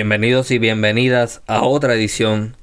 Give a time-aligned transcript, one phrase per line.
[0.00, 2.56] Bienvenidos y bienvenidas a otra edición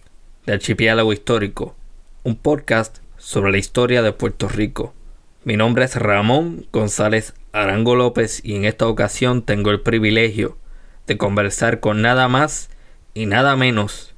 [0.48, 1.76] de Archipiélago Histórico,
[2.24, 4.96] un podcast sobre la historia de Puerto Rico.
[5.44, 10.58] Mi nombre es Ramón González Arango López y en esta ocasión tengo el privilegio
[11.06, 12.72] de conversar con nada más
[13.14, 14.16] y nada menos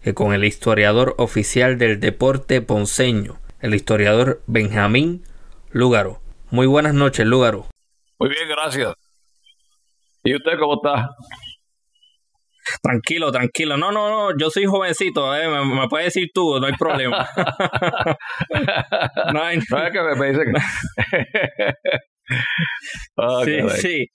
[0.00, 5.24] que con el historiador oficial del deporte ponceño, el historiador Benjamín
[5.72, 6.22] Lúgaro.
[6.50, 7.66] Muy buenas noches, Lúgaro.
[8.18, 8.94] Muy bien, gracias.
[10.24, 11.10] ¿Y usted cómo está?
[12.82, 13.76] Tranquilo, tranquilo.
[13.76, 15.48] No, no, no, yo soy jovencito, eh.
[15.48, 17.28] me, me puedes decir tú, no hay problema.
[19.32, 19.58] no, hay...
[19.58, 20.52] no es que me, me dice que...
[23.16, 24.06] oh, sí, sí.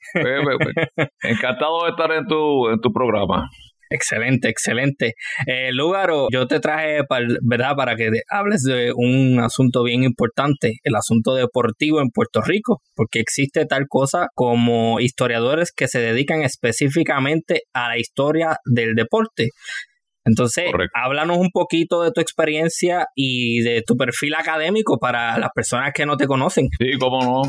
[1.23, 3.49] Encantado de estar en tu, en tu programa.
[3.89, 5.13] Excelente, excelente.
[5.45, 7.75] Eh, Lugaro, yo te traje para, ¿verdad?
[7.75, 13.19] para que hables de un asunto bien importante, el asunto deportivo en Puerto Rico, porque
[13.19, 19.49] existe tal cosa como historiadores que se dedican específicamente a la historia del deporte.
[20.27, 20.91] Entonces, Correcto.
[21.01, 26.05] háblanos un poquito de tu experiencia y de tu perfil académico para las personas que
[26.05, 26.67] no te conocen.
[26.77, 27.41] Sí, cómo no.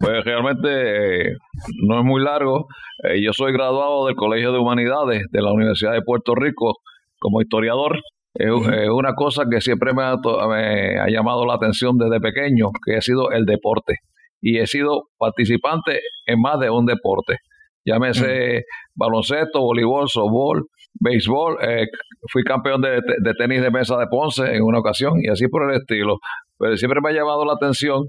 [0.00, 1.36] Pues realmente eh,
[1.82, 2.68] no es muy largo.
[3.04, 6.78] Eh, yo soy graduado del Colegio de Humanidades de la Universidad de Puerto Rico
[7.18, 8.00] como historiador.
[8.32, 10.16] Es una cosa que siempre me ha,
[10.48, 13.96] me ha, llamado la atención desde pequeño, que ha sido el deporte.
[14.40, 17.36] Y he sido participante en más de un deporte.
[17.84, 18.62] Llámese
[18.94, 20.64] baloncesto, voleibol, softball,
[20.98, 21.58] béisbol.
[21.60, 21.86] Eh,
[22.32, 25.70] fui campeón de, de, tenis de mesa de Ponce en una ocasión y así por
[25.70, 26.20] el estilo.
[26.58, 28.04] Pero siempre me ha llamado la atención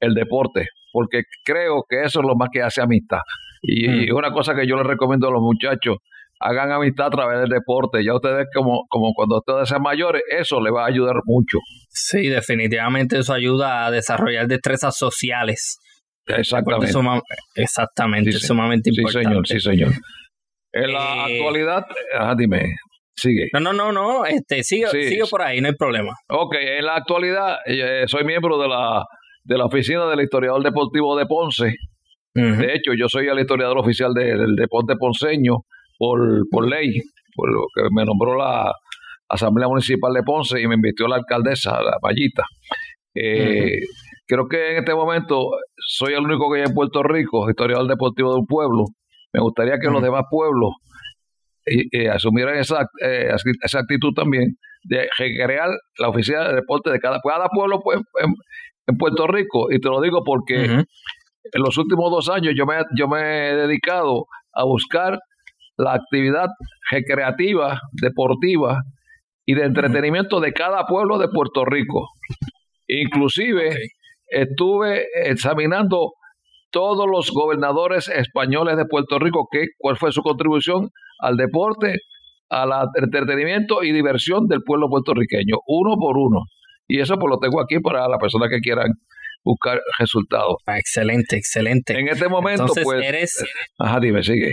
[0.00, 3.20] el deporte porque creo que eso es lo más que hace amistad.
[3.62, 4.16] Y, mm.
[4.16, 5.98] una cosa que yo les recomiendo a los muchachos,
[6.40, 8.02] hagan amistad a través del deporte.
[8.04, 11.58] Ya ustedes, como, como cuando ustedes sean mayores, eso les va a ayudar mucho.
[11.88, 15.78] Sí, definitivamente eso ayuda a desarrollar destrezas sociales.
[16.26, 16.92] Exactamente.
[16.92, 17.20] Suma,
[17.54, 19.28] exactamente, sí, sumamente importante.
[19.28, 19.92] Sí, señor, sí, señor.
[20.72, 21.84] En la eh, actualidad,
[22.16, 22.76] ajá, dime,
[23.16, 23.48] sigue.
[23.52, 26.12] No, no, no, no, este, sigue, sigue por ahí, no hay problema.
[26.28, 29.04] Ok, en la actualidad eh, soy miembro de la
[29.44, 31.74] de la oficina del historiador deportivo de Ponce.
[32.34, 32.56] Uh -huh.
[32.58, 35.64] De hecho, yo soy el historiador oficial de, del deporte ponceño
[35.98, 36.18] por,
[36.50, 37.00] por ley,
[37.34, 38.72] por lo que me nombró la
[39.28, 42.44] Asamblea Municipal de Ponce y me invistió la alcaldesa, la Pallita.
[43.14, 43.86] Eh, uh -huh.
[44.26, 48.32] Creo que en este momento soy el único que hay en Puerto Rico, historiador deportivo
[48.32, 48.84] de un pueblo.
[49.32, 49.94] Me gustaría que uh -huh.
[49.94, 50.70] los demás pueblos
[51.66, 52.86] eh, eh, asumieran esa,
[53.64, 55.68] esa actitud también de recrear
[55.98, 58.00] la oficina de deporte de cada, cada pueblo, pues,
[58.90, 59.72] en Puerto Rico.
[59.72, 60.84] Y te lo digo porque uh -huh.
[61.52, 65.18] en los últimos dos años yo me, yo me he dedicado a buscar
[65.76, 66.48] la actividad
[66.90, 68.82] recreativa, deportiva
[69.46, 72.08] y de entretenimiento de cada pueblo de Puerto Rico.
[72.86, 73.86] Inclusive okay.
[74.28, 76.12] estuve examinando
[76.70, 81.96] todos los gobernadores españoles de Puerto Rico, que, cuál fue su contribución al deporte,
[82.48, 86.40] al entretenimiento y diversión del pueblo puertorriqueño, uno por uno.
[86.90, 88.92] Y eso pues lo tengo aquí para las personas que quieran
[89.44, 90.56] buscar resultados.
[90.66, 91.98] Ah, excelente, excelente.
[91.98, 93.04] En este momento, Entonces, pues.
[93.06, 93.44] Eres,
[93.78, 94.52] ajá, dime, sigue.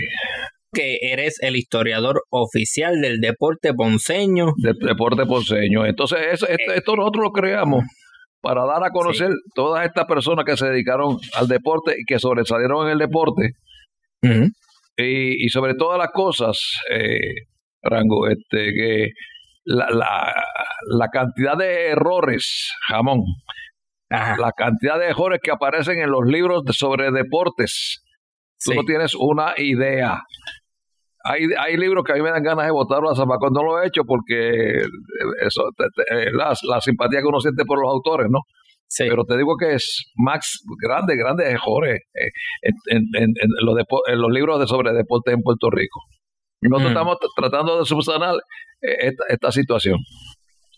[0.72, 4.52] Que eres el historiador oficial del deporte ponceño.
[4.62, 5.86] Del deporte ponceño.
[5.86, 7.84] Entonces, eso, esto, esto, nosotros lo creamos
[8.40, 9.50] para dar a conocer sí.
[9.54, 13.52] todas estas personas que se dedicaron al deporte y que sobresalieron en el deporte.
[14.22, 14.50] Uh -huh.
[14.96, 16.58] y, y, sobre todas las cosas,
[16.90, 17.46] eh,
[17.82, 19.10] Rango, este, que
[19.68, 20.34] la, la,
[20.86, 23.20] la cantidad de errores, jamón,
[24.10, 24.36] Ajá.
[24.38, 28.02] la cantidad de errores que aparecen en los libros sobre deportes,
[28.56, 28.70] sí.
[28.70, 30.22] tú no tienes una idea.
[31.22, 33.82] Hay, hay libros que a mí me dan ganas de votarlo a Zapacón, no lo
[33.82, 34.78] he hecho porque
[35.42, 38.40] eso, te, te, la, la, simpatía que uno siente por los autores, ¿no?
[38.86, 39.04] Sí.
[39.06, 42.30] Pero te digo que es Max, grandes, grandes errores eh,
[42.62, 43.76] en, en, en, los
[44.06, 46.00] en, los libros de sobre deporte en Puerto Rico.
[46.60, 46.92] Nosotros mm.
[46.92, 48.34] estamos tratando de subsanar
[48.82, 49.98] eh, esta, esta situación.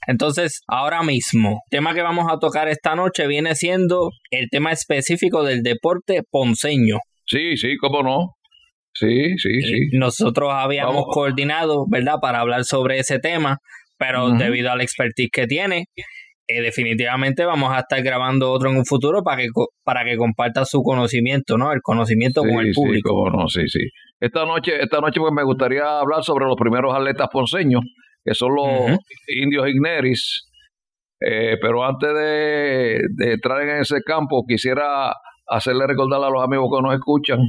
[0.06, 4.72] Entonces, ahora mismo, el tema que vamos a tocar esta noche viene siendo el tema
[4.72, 6.98] específico del deporte ponceño.
[7.26, 8.34] Sí, sí, cómo no.
[8.92, 9.88] Sí, sí, sí.
[9.92, 11.14] Nosotros habíamos vamos.
[11.14, 13.58] coordinado, ¿verdad?, para hablar sobre ese tema,
[13.98, 14.38] pero uh -huh.
[14.38, 15.84] debido a la expertise que tiene,
[16.48, 19.48] eh, definitivamente vamos a estar grabando otro en un futuro para que,
[19.84, 21.72] para que comparta su conocimiento, ¿no?
[21.72, 23.10] El conocimiento sí, con el público.
[23.10, 23.88] Sí, cómo no, sí, sí.
[24.20, 27.82] Esta noche, esta noche pues me gustaría hablar sobre los primeros atletas ponceños
[28.24, 28.98] que son los uh -huh.
[29.42, 30.46] indios igneris.
[31.20, 35.12] Eh, pero antes de, de, entrar en ese campo, quisiera
[35.46, 37.40] hacerle recordar a los amigos que nos escuchan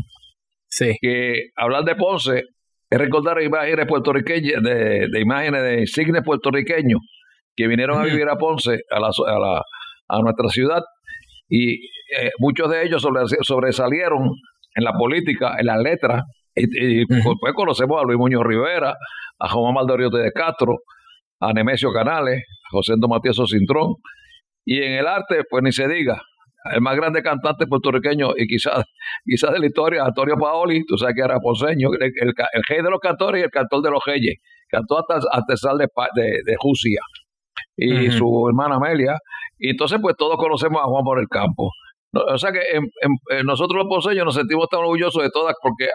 [0.67, 0.97] sí.
[1.01, 2.43] que hablar de Ponce
[2.89, 6.99] es recordar imágenes puertorriqueñas, de, de imágenes de insignes puertorriqueños
[7.55, 8.03] que vinieron uh -huh.
[8.03, 9.63] a vivir a Ponce, a, la, a, la,
[10.09, 10.83] a nuestra ciudad,
[11.47, 11.85] y
[12.19, 14.31] eh, muchos de ellos sobre, sobresalieron
[14.75, 16.23] en la política, en las letras,
[16.69, 18.95] Y, pues conocemos a Luis Muñoz Rivera,
[19.39, 20.79] a Juan Maldoriote de Castro,
[21.39, 23.95] a Nemesio Canales, a José Matías Cintrón.
[24.65, 26.21] Y en el arte, pues ni se diga,
[26.73, 28.85] el más grande cantante puertorriqueño y quizás
[29.25, 32.89] quizás de la historia, Antonio Paoli, tú sabes que era poseño, el, el, rey de
[32.89, 34.35] los cantores y el cantor de los reyes,
[34.69, 37.01] cantó hasta, hasta sal de, de, de Rusia
[37.77, 39.17] y su hermana Amelia,
[39.57, 41.71] y entonces pues todos conocemos a Juan por el campo.
[42.13, 42.59] O sea que
[43.43, 45.87] nosotros los poseños nos sentimos tan orgullosos de todas porque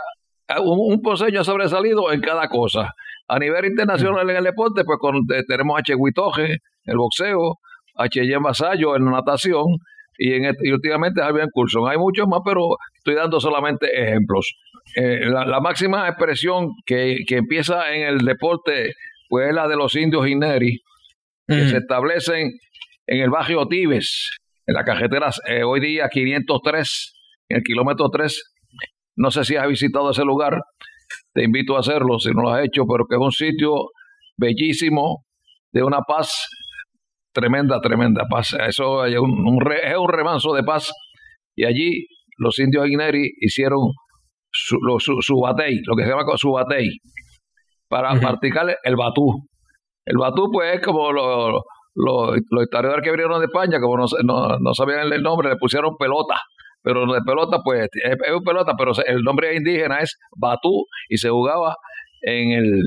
[0.60, 2.94] un, un poseño ha sobresalido en cada cosa.
[3.28, 7.58] A nivel internacional en el deporte, pues con, tenemos a Chehuitoje, el boxeo,
[7.96, 9.64] a Cheyenne Vasallo en natación,
[10.18, 11.90] y, en, y últimamente Javier Coulson.
[11.90, 14.54] Hay muchos más, pero estoy dando solamente ejemplos.
[14.94, 18.94] Eh, la, máxima expresión que, que, empieza en el deporte
[19.28, 20.80] pues es la de los indios Ineri,
[21.48, 22.52] que se establecen
[23.06, 24.30] en el barrio Tibes,
[24.66, 27.14] en la carretera eh, hoy día 503,
[27.48, 28.55] en el kilómetro 3.
[29.16, 30.60] No sé si has visitado ese lugar,
[31.32, 33.72] te invito a hacerlo si no lo has hecho, pero que es un sitio
[34.36, 35.24] bellísimo,
[35.72, 36.48] de una paz
[37.32, 38.56] tremenda, tremenda paz.
[38.66, 40.92] Eso es un, es un remanso de paz.
[41.54, 42.06] Y allí
[42.38, 43.80] los indios Aguineri hicieron
[44.50, 46.88] su, su, batey, lo que se llama su batey,
[47.88, 49.46] para practicar el batú.
[50.04, 51.62] El batú, pues, es como los
[51.96, 56.34] los historiadores que vinieron de España, como no, no, sabían el nombre, le pusieron pelota.
[56.86, 61.28] Pero de pelota, pues, es, es pelota, pero el nombre indígena es batú y se
[61.28, 61.74] jugaba
[62.22, 62.80] en el,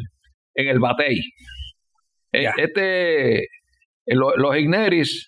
[0.56, 1.20] en el batey.
[2.32, 3.46] E, este, eh,
[4.16, 5.28] los Igneris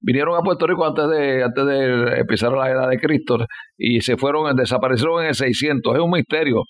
[0.00, 3.36] vinieron a Puerto Rico antes de, antes de empezar la edad de Cristo
[3.76, 5.94] y se fueron, desaparecieron en el 600.
[5.94, 6.62] Es un misterio,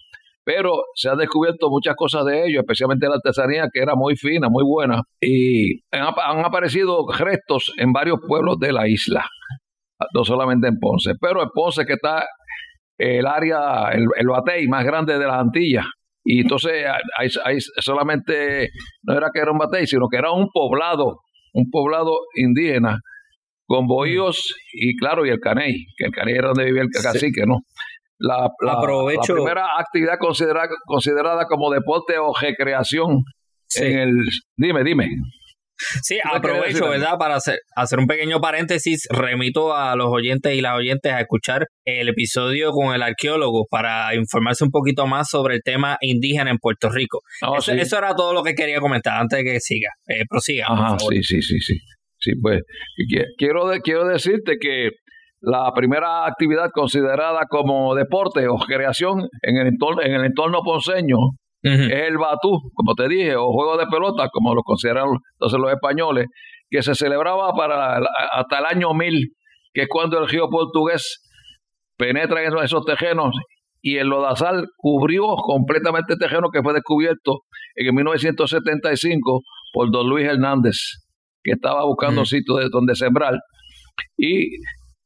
[0.42, 4.48] pero se han descubierto muchas cosas de ellos, especialmente la artesanía que era muy fina,
[4.48, 9.28] muy buena, y han, aparecido restos en varios pueblos de la isla,
[10.14, 12.24] no solamente en Ponce, pero en Ponce que está
[12.98, 15.86] el área, el, el batey más grande de las Antillas,
[16.24, 16.84] y entonces
[17.18, 18.70] hay, solamente,
[19.04, 21.20] no era que era un batey, sino que era un poblado
[21.56, 23.00] un poblado indígena
[23.66, 27.44] con bohíos y claro, y el caney, que el caney era donde vivía el cacique,
[27.46, 27.60] ¿no?
[28.18, 33.24] La, la, primera actividad considerada, considerada como deporte o recreación
[33.80, 34.12] en el...
[34.56, 35.08] Dime, dime.
[36.02, 37.16] Sí, aprovecho, ¿verdad?
[37.18, 41.66] Para hacer, hacer un pequeño paréntesis, remito a los oyentes y las oyentes a escuchar
[41.84, 46.58] el episodio con el arqueólogo para informarse un poquito más sobre el tema indígena en
[46.58, 47.20] Puerto Rico.
[47.42, 49.90] Oh, eso, era todo lo que quería comentar antes de que siga.
[50.06, 50.66] Eh, prosiga.
[50.68, 51.78] Ajá, sí, sí, sí, sí.
[52.18, 52.62] Sí, pues
[53.36, 54.90] quiero, quiero decirte que
[55.40, 61.16] la primera actividad considerada como deporte o creación en el entorno, en el entorno ponceño
[61.62, 65.72] es el batú, como te dije, o juego de pelota, como lo consideran entonces los
[65.72, 66.26] españoles,
[66.70, 67.98] que se celebraba para
[68.32, 69.32] hasta el año 1000,
[69.72, 71.22] que es cuando el río portugués
[71.96, 73.34] penetra en esos tejenos
[73.80, 77.40] y el lodazal cubrió completamente el tejeno que fue descubierto
[77.74, 80.76] en 1975 por don Luis Hernández,
[81.42, 83.34] que estaba buscando sitios de donde sembrar
[84.16, 84.48] y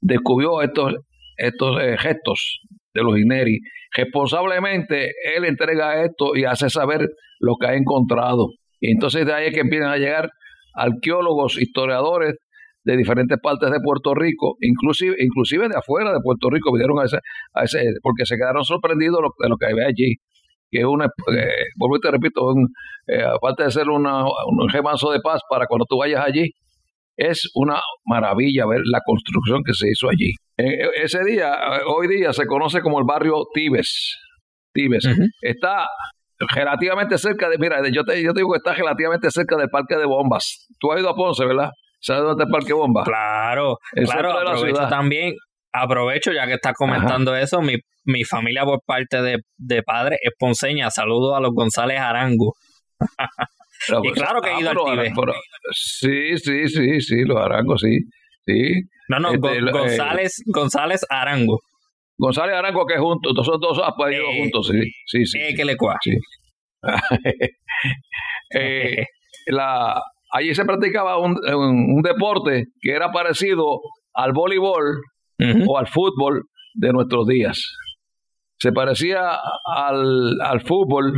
[0.00, 0.95] descubrió estos,
[1.37, 2.61] estos eh, gestos
[2.94, 3.59] de los Ineri.
[3.97, 7.09] Responsablemente, él entrega esto y hace saber
[7.40, 8.49] lo que ha encontrado.
[8.80, 10.30] Y entonces de ahí es que empiezan a llegar
[10.75, 12.37] arqueólogos, historiadores
[12.85, 17.04] de diferentes partes de Puerto Rico, inclusive, inclusive de afuera de Puerto Rico, vinieron a
[17.04, 17.18] ese,
[17.52, 20.16] a ese porque se quedaron sorprendidos de lo que había allí.
[20.70, 22.54] Que una, eh, vuelvo y te repito,
[23.09, 26.52] eh, aparte de ser una, un remanso de paz para cuando tú vayas allí,
[27.16, 30.32] es una maravilla ver la construcción que se hizo allí.
[30.61, 31.52] E, ese día,
[31.87, 34.19] hoy día, se conoce como el barrio Tibes.
[34.73, 35.05] Tibes.
[35.40, 35.87] Está
[36.55, 39.97] relativamente cerca de, mira, yo te, yo te digo que está relativamente cerca del Parque
[39.97, 40.67] de Bombas.
[40.79, 41.71] Tú has ido a Ponce, ¿verdad?
[42.00, 43.05] ¿Sabes dónde está el Parque Bombas?
[43.05, 45.35] Claro, claro, aprovecho también,
[45.73, 47.75] aprovecho ya que estás comentando eso, mi,
[48.05, 52.55] mi familia por parte de, de padre es ponceña, saludo a los González Arango.
[54.02, 55.12] y claro que he ido al Tibes.
[55.73, 57.99] Sí, sí, sí, sí, los Arangos, sí.
[58.47, 58.83] sí.
[59.11, 61.59] No, no, este, González, González Arango.
[62.17, 64.81] González Arango que juntos, son dos apellidos eh, juntos, sí.
[65.07, 65.97] sí, sí, eh, que le cua.
[66.00, 66.12] Sí.
[68.55, 69.05] eh,
[69.49, 70.00] la,
[70.33, 73.81] allí se practicaba un, un, deporte que era parecido
[74.14, 75.00] al voleibol
[75.67, 77.61] o al fútbol de nuestros días.
[78.61, 81.14] Se parecía al, al fútbol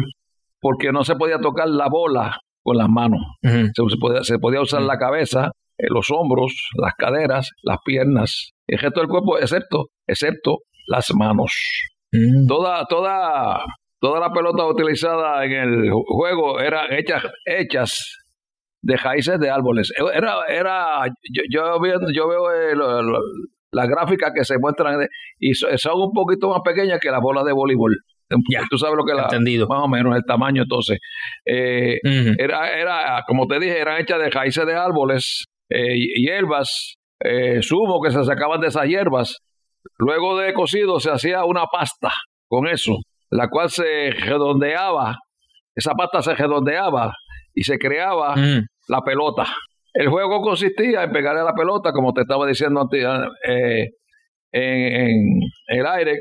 [0.61, 3.21] porque no se podía tocar la bola con las manos.
[3.43, 8.79] se, podía, se, podía, usar la cabeza, eh, los hombros, las caderas, las piernas, el
[8.79, 11.53] resto del cuerpo, excepto, excepto las manos.
[12.13, 12.47] Mm.
[12.47, 13.65] Toda, toda,
[14.01, 18.19] toda la pelota utilizada en el juego era hechas, hechas
[18.83, 19.93] de raíces de árboles.
[20.15, 22.75] Era, era, yo, yo, veo, yo veo eh,
[23.73, 25.07] las gráficas que se muestran
[25.39, 27.97] y son un poquito más pequeñas que las bolas de voleibol.
[28.71, 29.67] Tú sabes lo que la, entendido.
[29.67, 30.99] más o menos el tamaño entonces.
[31.45, 31.99] Eh,
[32.39, 38.01] era, era, como te dije, eran hechas de raíces de árboles, eh, hierbas, eh, zumo
[38.03, 39.39] que se sacaban de esas hierbas.
[39.99, 42.11] Luego de cocido se hacía una pasta
[42.49, 42.97] con eso,
[43.31, 45.17] la cual se redondeaba,
[45.75, 47.15] esa pasta se redondeaba
[47.55, 48.35] y se creaba
[48.89, 49.47] la pelota.
[49.95, 53.05] El juego consistía en pegarle a la pelota, como te estaba diciendo antes,
[53.49, 53.89] eh,
[54.53, 56.19] en, el aire,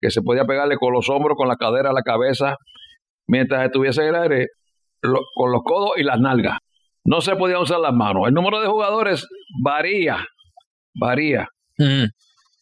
[0.00, 2.56] que se podía pegarle con los hombros, con la cadera, la cabeza,
[3.26, 4.46] mientras estuviese en el aire,
[5.34, 6.58] con los codos y las nalgas.
[7.06, 8.24] No se podían usar las manos.
[8.26, 9.26] El número de jugadores
[9.62, 10.18] varía,
[10.98, 11.48] varía,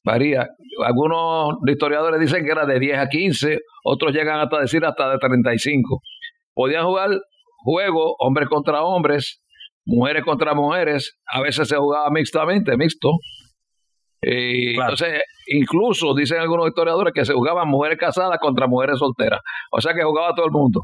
[0.04, 0.48] varía.
[0.84, 5.18] Algunos historiadores dicen que era de 10 a 15, otros llegan hasta decir hasta de
[5.18, 6.00] 35.
[6.54, 7.10] Podían jugar
[7.64, 9.40] juego hombres contra hombres,
[9.86, 13.10] mujeres contra mujeres, a veces se jugaba mixtamente, mixto.
[14.20, 19.40] Y Entonces, incluso dicen algunos historiadores que se jugaban mujeres casadas contra mujeres solteras.
[19.70, 20.80] O sea que jugaba todo el mundo.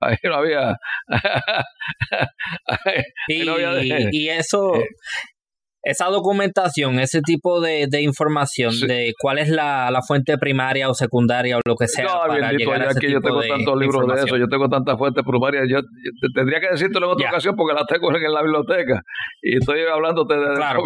[0.00, 0.76] Ahí no había.
[4.12, 4.88] y, eso, eh,
[5.84, 11.60] esa documentación, ese tipo de, información de cuál es la, fuente primaria o secundaria o
[11.64, 12.04] lo que sea.
[12.04, 14.98] No, para llegar a ese que yo tengo tantos libros de eso, yo tengo tantas
[14.98, 15.64] fuentes primarias.
[15.68, 15.80] Yo,
[16.34, 19.02] tendría que decírtelo en otra ocasión porque las tengo en la biblioteca
[19.42, 20.82] y estoy hablándote de, claro.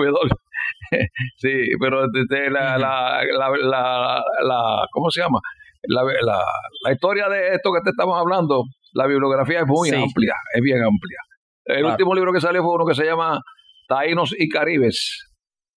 [1.37, 5.41] sí, pero de, la, la, la, la, ¿cómo se llama?
[5.85, 6.43] La, la,
[6.85, 10.79] la, historia de esto que te estamos hablando, la bibliografía es muy amplia, es bien
[10.79, 11.19] amplia.
[11.65, 13.41] El último libro que salió fue uno que se llama
[13.89, 15.29] Taínos y Caribes,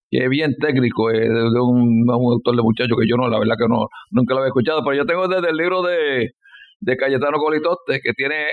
[0.10, 3.56] que es bien técnico, es de, un, autor de muchacho que yo no, la verdad
[3.58, 6.32] que no, nunca lo había escuchado, pero yo tengo desde el libro de,
[6.80, 8.46] de Cayetano Colitote, que tiene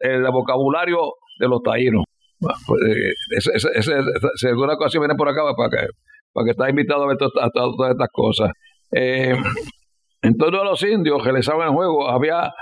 [0.00, 2.04] el vocabulario de los taínos.
[2.40, 3.92] Pues, eh, ese,
[4.36, 5.86] si alguna cosa viene por acá, para que,
[6.32, 8.50] para que estés invitado a ver todas, estas cosas.
[8.90, 9.36] Eh,
[10.22, 12.52] en torno a los indios que les el juego, había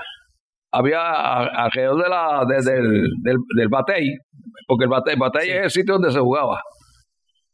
[0.71, 4.17] había alrededor de la, del, del, del, batey,
[4.67, 6.61] porque el batey, batey es el sitio donde se jugaba.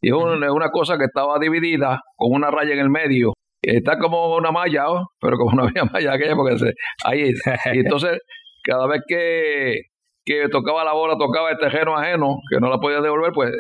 [0.02, 3.34] Y es una, cosa que estaba dividida con una raya en el medio.
[3.62, 4.86] Está como una malla,
[5.20, 7.34] pero como no había malla aquella, porque se, ahí.
[7.74, 8.20] Y entonces,
[8.64, 9.82] cada vez que,
[10.24, 13.52] que tocaba la bola, tocaba el terreno ajeno, que no la podía devolver, pues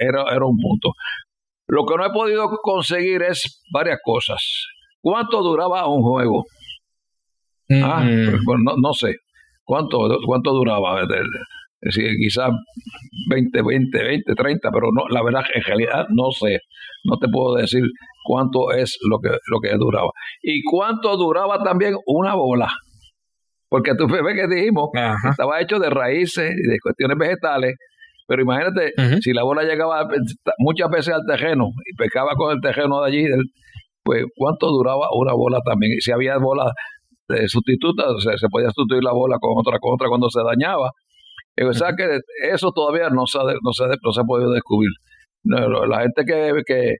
[0.00, 0.92] era, era un punto.
[1.68, 4.66] Lo que no he podido conseguir es varias cosas.
[5.00, 6.44] ¿Cuánto duraba un juego?
[7.70, 8.04] Ah,
[8.44, 9.14] pues, no, no, sé.
[9.64, 11.02] ¿Cuánto, cuánto duraba?
[11.02, 11.08] Es
[11.80, 12.50] decir, quizás
[13.30, 16.60] 20, 20, 20, 30, pero no, la verdad, en realidad no sé.
[17.04, 17.82] No te puedo decir
[18.24, 20.10] cuánto es lo que, lo que duraba.
[20.42, 22.68] Y cuánto duraba también una bola.
[23.68, 24.90] Porque tú ves que dijimos,
[25.28, 27.74] estaba hecho de raíces y de cuestiones vegetales,
[28.26, 30.08] pero imagínate, si la bola llegaba
[30.58, 33.26] muchas veces al terreno y pescaba con el terreno de allí,
[34.02, 35.92] pues cuánto duraba una bola también.
[35.98, 36.72] Y si había bolas
[37.28, 40.42] de sustituta, o sea, se podía sustituir la bola con otra, con otra cuando se
[40.42, 40.90] dañaba.
[41.62, 42.18] O sea que
[42.52, 44.90] eso todavía no se, no se, no se ha podido descubrir.
[45.44, 46.94] la gente que, que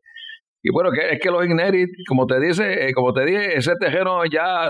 [0.63, 3.75] y bueno, que es que los Igneris, como te dice, eh, como te dije, ese
[3.79, 4.69] terreno ya,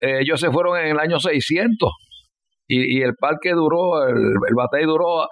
[0.00, 1.90] eh, ellos se fueron en el año 600
[2.66, 5.28] y, y el parque duró, el, el batey duró,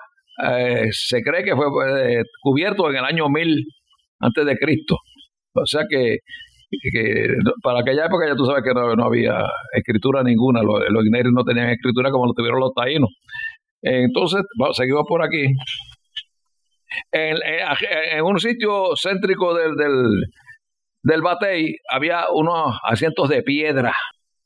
[0.49, 1.66] eh, se cree que fue
[2.40, 3.64] cubierto en el año 1000
[4.21, 4.97] antes de Cristo.
[5.54, 6.19] O sea que
[6.71, 7.27] que
[7.62, 11.71] para aquella época ya tú sabes que no, había escritura ninguna, los, los no tenían
[11.71, 13.11] escritura como lo tuvieron los taínos.
[13.83, 15.47] Entonces, seguimos por aquí.
[17.12, 17.37] En,
[18.12, 20.25] en, un sitio céntrico del, del,
[21.03, 23.93] del Batey había unos asientos de piedra,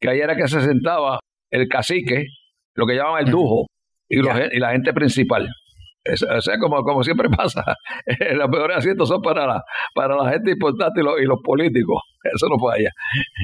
[0.01, 2.27] que ahí era que se sentaba el cacique,
[2.75, 3.67] lo que llamaban el dujo,
[4.09, 5.49] y, y la gente principal
[6.07, 7.63] o sea, como, como siempre pasa,
[8.35, 12.03] los peores asientos son para la, para la gente importante y los, y los políticos.
[12.35, 12.91] Eso no falla.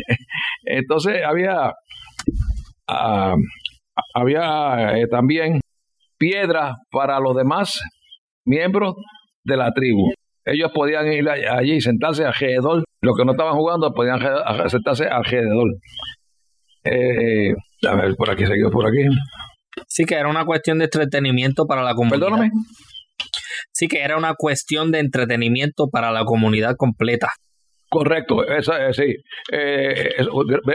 [0.64, 1.72] Entonces había,
[2.88, 3.34] ah,
[4.14, 5.60] había eh, también
[6.18, 7.80] piedras para los demás
[8.44, 8.94] miembros
[9.44, 10.12] de la tribu.
[10.44, 12.84] Ellos podían ir allí y sentarse alrededor.
[13.02, 14.18] Los que no estaban jugando podían
[14.68, 15.68] sentarse alrededor.
[16.84, 17.54] Eh,
[17.86, 19.04] a ver, por aquí, seguimos por aquí.
[19.86, 22.26] Sí, que era una cuestión de entretenimiento para la comunidad.
[22.26, 22.50] Perdóname.
[23.72, 27.28] Sí, que era una cuestión de entretenimiento para la comunidad completa.
[27.88, 29.14] Correcto, esa, eh, sí.
[29.52, 30.10] Eh,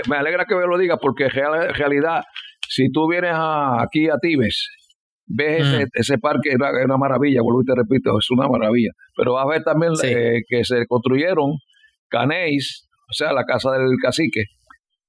[0.09, 2.23] me alegra que me lo digas porque en realidad,
[2.67, 4.67] si tú vienes aquí a Tibes,
[5.25, 5.87] ves ese, mm.
[5.93, 8.91] ese, parque, es una, maravilla, vuelvo y te repito, es una maravilla.
[9.15, 11.53] Pero vas a ver también eh, que se construyeron
[12.09, 14.43] canéis, o sea, la casa del cacique,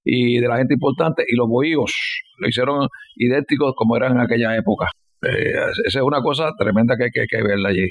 [0.08, 1.92] y de la gente importante, y los bohíos
[2.38, 2.86] lo hicieron
[3.16, 4.86] idénticos como eran en aquella época.
[5.20, 5.52] Eh,
[5.84, 7.88] esa es una cosa tremenda que hay que, verla allí.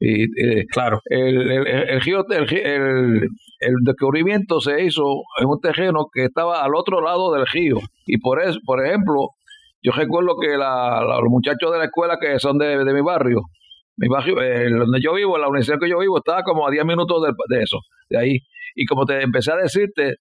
[0.00, 1.00] Y, eh, claro.
[1.04, 3.28] El, el, el,
[3.60, 5.02] el, descubrimiento se hizo
[5.38, 7.76] en un terreno que estaba al otro lado del río.
[8.06, 9.30] Y por eso, por ejemplo,
[9.82, 13.42] yo recuerdo que la, los muchachos de la escuela que son de, de mi barrio,
[13.98, 16.86] mi barrio, eh, donde yo vivo, la universidad que yo vivo, estaba como a 10
[16.86, 18.38] minutos de, de, eso, de ahí.
[18.74, 20.14] Y como te empecé a decirte,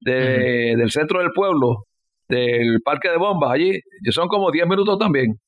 [0.00, 1.84] de, del centro del pueblo,
[2.28, 5.38] del parque de bombas allí, son como 10 minutos también.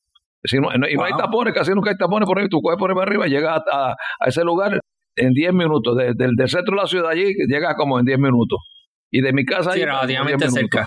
[0.44, 2.48] Si no, y no hay tapones, casi nunca hay tapones por ahí.
[2.48, 4.78] Tú coges por ahí para arriba y llegas a, a ese lugar
[5.16, 5.96] en 10 minutos.
[5.96, 8.58] del, del centro de la ciudad allí llegas como en 10 minutos.
[9.10, 10.86] Y de mi casa sí, relativamente cerca.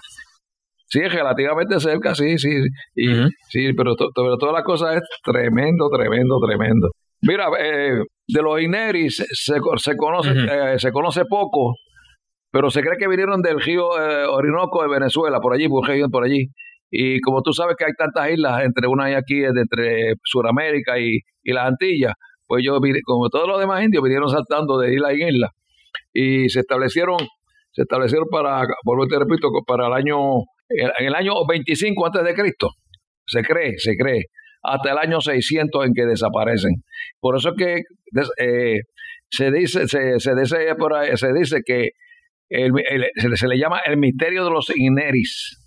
[0.88, 2.50] Sí, relativamente cerca, sí, sí.
[2.96, 3.08] Y,
[3.50, 6.92] Sí, pero, pero toda la cosa es tremendo, tremendo, tremendo.
[7.22, 11.76] Mira, eh, de los Ineris se, se, conoce, eh, se conoce poco,
[12.52, 16.24] pero se cree que vinieron del río eh, Orinoco de Venezuela, por allí, por, por
[16.26, 16.50] allí.
[16.90, 21.20] Y como tú sabes que hay tantas islas, entre una y aquí, entre Sudamérica y,
[21.44, 22.14] y las Antillas,
[22.46, 25.52] pues ellos, como todos los demás indios, vinieron saltando de isla en isla
[26.14, 27.18] y se establecieron,
[27.72, 30.18] se establecieron para, por te repito, para el año,
[30.68, 32.72] en el año 25 antes de Cristo,
[33.26, 34.26] se cree, se cree,
[34.64, 36.84] hasta el año 600 en que desaparecen.
[37.22, 37.82] Por eso es que
[38.38, 38.82] eh,
[39.30, 41.92] se dice, se, se dice por ahí, se dice que
[42.52, 45.58] se, le llama el misterio de los ineris.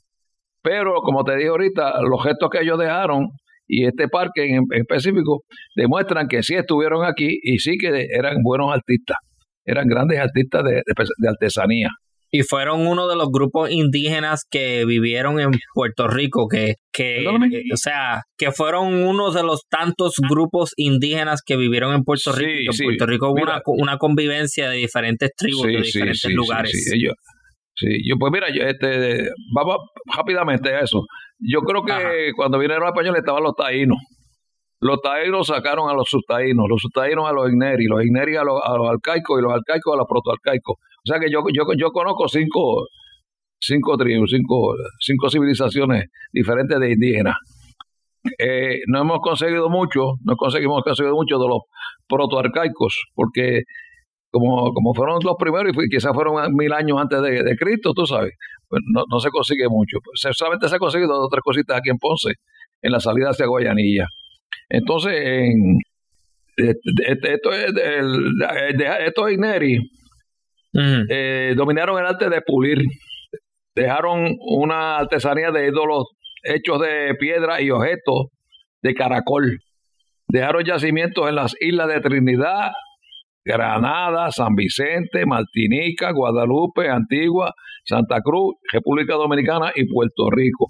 [0.63, 3.29] Pero, como te dije ahorita, los gestos que ellos dejaron
[3.67, 5.43] y este parque en, específico
[5.75, 9.17] demuestran que sí estuvieron aquí y sí que eran buenos artistas,
[9.65, 11.89] eran grandes artistas de, de artesanía
[12.37, 17.63] y fueron uno de los grupos indígenas que vivieron en Puerto Rico, que, que eh,
[17.73, 22.73] o sea, que fueron uno de los tantos grupos indígenas que vivieron en Puerto Rico.
[22.73, 26.73] en Puerto Rico hubo una, convivencia de diferentes tribus, de diferentes lugares.
[27.77, 29.77] Sí, yo, pues mira, yo, este, vamos
[30.13, 31.03] rápidamente a eso.
[31.39, 33.99] Yo creo que cuando vinieron los españoles estaban los taínos.
[34.81, 38.61] Los taínos sacaron a los subtaínos, los subtaínos a los igneri, los igneri a los,
[38.61, 40.79] a los arcaicos y los arcaicos a los protoarcaicos.
[41.07, 42.87] O sea que yo, yo, yo conozco cinco,
[43.61, 47.35] cinco tribus, cinco, cinco civilizaciones diferentes de indígenas.
[48.39, 51.61] Eh, no hemos conseguido mucho, no conseguimos conseguido mucho de los
[52.09, 53.65] protoarcaicos, porque
[54.31, 58.33] como, como fueron los primeros y quizás fueron mil años antes de, Cristo, tú sabes,
[58.67, 59.99] pues no, no, se consigue mucho.
[60.33, 62.33] Solamente se ha conseguido dos o tres cositas aquí en Ponce,
[62.81, 64.07] en la salida hacia Guayanilla.
[64.71, 65.79] Entonces, en,
[66.57, 68.33] esto es el,
[69.07, 69.79] esto es Ineri,
[71.09, 72.79] eh, dominaron el arte de pulir.
[73.75, 76.05] Dejaron una artesanía de ídolos
[76.43, 78.27] hechos de piedra y objetos
[78.83, 79.59] de caracol.
[80.29, 82.73] Dejaron yacimientos en las islas de Trinidad,
[83.45, 87.53] Granada, San Vicente, Martinica, Guadalupe, Antigua,
[87.85, 90.69] Santa Cruz, República Dominicana y Puerto Rico.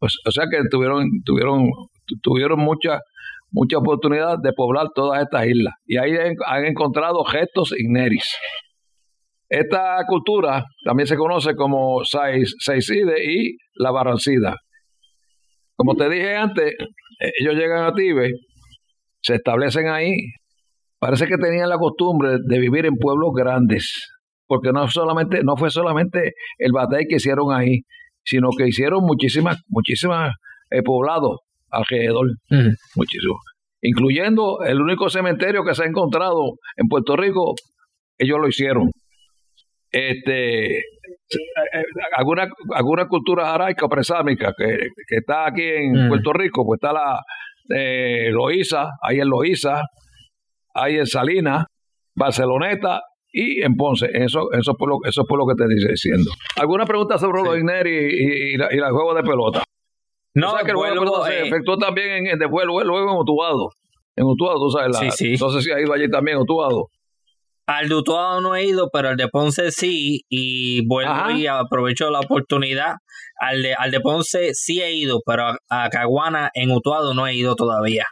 [0.00, 1.70] O sea que tuvieron, tuvieron,
[2.22, 2.98] tuvieron mucha,
[3.50, 5.74] mucha oportunidad de poblar todas estas islas.
[5.86, 6.12] Y ahí
[6.46, 8.36] han encontrado gestos igneris.
[9.48, 14.56] Esta cultura también se conoce como Seiside y la Barrancida.
[15.76, 16.72] Como te dije antes,
[17.20, 18.30] eh, ellos llegan a Tibe,
[19.20, 20.14] se establecen ahí.
[20.98, 24.14] Parece que tenían la costumbre de vivir en pueblos grandes,
[24.46, 27.80] porque no solamente no fue solamente el batey que hicieron ahí,
[28.24, 30.32] sino que hicieron muchísimas muchísimas
[30.70, 32.26] eh, poblados alrededor,
[32.94, 33.38] muchísimos,
[33.82, 37.54] incluyendo el único cementerio que se ha encontrado en Puerto Rico,
[38.16, 38.90] ellos lo hicieron
[39.94, 40.82] este
[42.16, 46.08] alguna alguna cultura jaraica presámica que, que está aquí en mm.
[46.08, 47.20] Puerto Rico, pues está la
[47.68, 49.82] eh, Loíza, ahí en Loíza,
[50.74, 51.66] ahí en Salinas,
[52.14, 53.00] Barceloneta
[53.32, 54.06] y en Ponce.
[54.12, 56.30] Eso, eso, es por lo, eso es por lo que te estoy diciendo.
[56.56, 59.64] ¿Alguna pregunta sobre los Ineri y, y, la, y el juego de pelota?
[60.34, 62.82] No, o sea que el juego de pelota se eh, efectuó también en, después, luego,
[62.82, 63.70] en Utuado.
[64.16, 65.32] En Utuado, tú sabes, la, sí, sí.
[65.32, 66.88] entonces sí ha ido allí también Utuado.
[67.66, 72.10] Al de Utuado no he ido, pero al de Ponce sí, y vuelvo y aprovecho
[72.10, 72.96] la oportunidad.
[73.40, 77.34] Al de, al de Ponce sí he ido, pero a, Caguana en Utuado no he
[77.34, 78.04] ido todavía.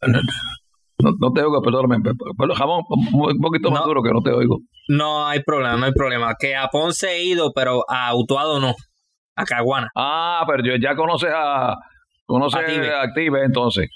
[0.00, 1.96] No, no te oigo, perdóname,
[2.38, 4.58] pero jamón, un poquito más duro que no te oigo.
[4.88, 6.34] No hay problema, no hay problema.
[6.38, 8.74] Que a Ponce he ido, pero a Utuado no,
[9.34, 9.88] a Caguana.
[9.96, 11.74] Ah, pero ya conoces a,
[12.26, 13.88] conoces a Active entonces.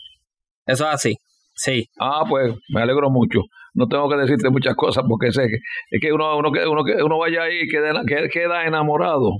[0.66, 1.14] Eso es así,
[1.54, 1.86] sí.
[2.00, 3.42] Ah, pues me alegro mucho
[3.74, 5.56] no tengo que decirte muchas cosas porque sé que
[5.90, 9.30] es que uno, uno, uno, uno vaya ahí y queda, queda enamorado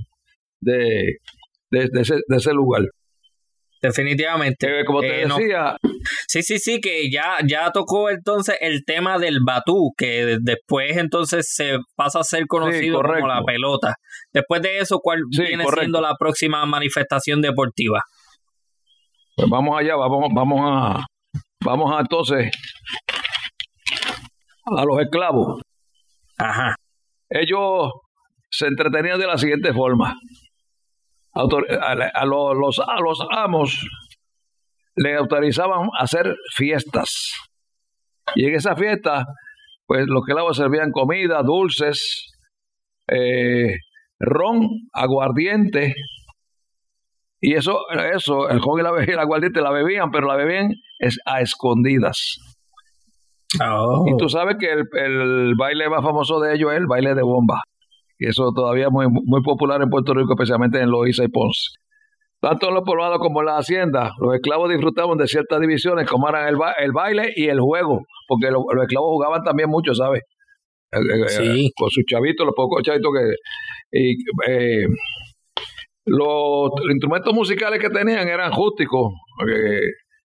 [0.61, 1.17] de,
[1.69, 2.83] de, ese, de ese lugar.
[3.83, 4.79] Definitivamente.
[4.79, 5.75] Eh, como te eh, decía.
[6.27, 11.47] Sí, sí, sí, que ya, ya tocó entonces el tema del batú, que después entonces
[11.53, 13.95] se pasa a ser conocido como la pelota.
[14.31, 17.99] Después de eso, ¿cuál viene siendo la próxima manifestación deportiva?
[19.35, 21.05] Pues vamos allá, vamos, vamos a,
[21.65, 22.51] vamos a entonces
[24.65, 25.61] a los esclavos.
[26.37, 26.75] Ajá.
[27.29, 27.91] Ellos
[28.49, 30.15] se entretenían de la siguiente forma.
[31.33, 33.85] A, los, a los amos
[34.95, 37.33] le autorizaban hacer fiestas.
[38.35, 39.25] Y en esa fiesta,
[39.85, 42.31] pues los esclavos servían comida, dulces,
[43.07, 43.75] eh,
[44.19, 45.95] ron, aguardiente.
[47.41, 47.79] Y eso,
[48.13, 52.37] eso, el ron y la, el aguardiente la bebían, pero la bebían es a escondidas.
[53.61, 54.05] Oh.
[54.07, 57.61] Y tú sabes que el, baile más famoso de ellos es el baile de bomba.
[58.17, 61.71] Y eso todavía es muy, muy popular en Puerto Rico, especialmente en Loíza y Ponce.
[62.39, 66.27] Tanto en los poblados como en la hacienda, los esclavos disfrutaban de ciertas divisiones, como
[66.27, 70.23] eran el, el baile y el juego, porque los, esclavos jugaban también mucho, ¿sabes?
[70.91, 71.71] Eh, eh, sí.
[71.73, 73.97] Con sus chavitos, los pocos chavitos que...
[73.97, 74.15] Y,
[74.49, 74.87] eh,
[76.05, 79.13] los, instrumentos musicales que tenían eran acústicos,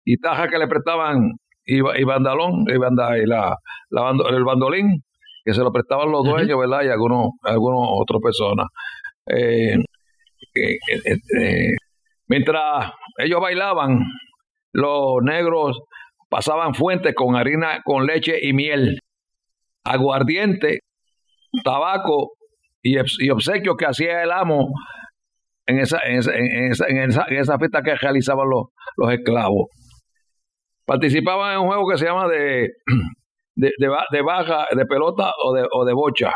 [0.05, 1.31] guitarras que le prestaban
[1.65, 3.57] y, y bandalón, y, banda, y la,
[3.91, 5.03] el bandolín,
[5.45, 6.83] que se lo prestaban los dueños, ¿verdad?
[6.85, 8.67] Y algunos, algunos otras personas.
[9.27, 9.77] Eh,
[12.29, 14.01] mientras ellos bailaban,
[14.73, 15.81] los negros
[16.29, 19.01] pasaban fuentes con harina, con leche y miel,
[19.85, 20.81] aguardiente,
[21.65, 22.33] tabaco
[22.83, 24.73] y, y obsequios que hacía el amo
[25.67, 26.87] en esa, en esa, en esa,
[27.29, 29.69] en esa, fiesta que realizaban los, los esclavos.
[30.85, 32.69] Participaban en un juego que se llama de,
[33.55, 36.33] de, de, baja, de pelota o de, o de bocha.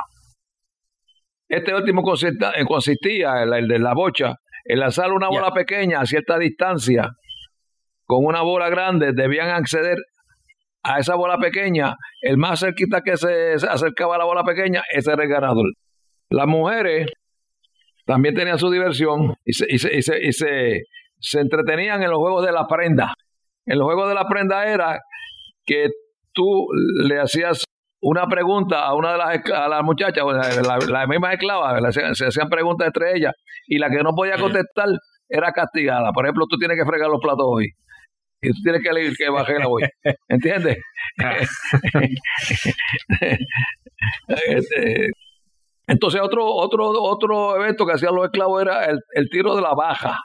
[1.49, 6.39] Este último consistía, consistía el, de la bocha, en lanzar una bola pequeña a cierta
[6.39, 7.11] distancia
[8.05, 9.99] con una bola grande, debían acceder
[10.83, 11.97] a esa bola pequeña.
[12.21, 15.67] El más cerquita que se acercaba a la bola pequeña, ese era el ganador.
[16.31, 17.11] Las mujeres
[18.05, 20.83] también tenían su diversión y se, y se, y se,
[21.19, 23.15] se, entretenían en los juegos de la prenda.
[23.67, 25.01] En los juegos de la prenda era
[25.65, 25.89] que
[26.33, 26.67] tú
[27.05, 27.65] le hacías
[28.01, 32.49] una pregunta a una de las, a las muchachas, las la, mismas esclavas, se hacían
[32.49, 33.33] preguntas entre ellas
[33.67, 34.89] y la que no podía contestar
[35.29, 36.13] era castigada.
[36.13, 37.67] Por ejemplo, tú tienes que fregar los platos hoy
[38.41, 39.83] y tú tienes que elegir que baje la hoy.
[40.29, 40.79] ¿Entiendes?
[44.29, 45.09] Este,
[45.87, 50.19] entonces otro, otro, otro evento que hacían los esclavos era el, tiro de la baja,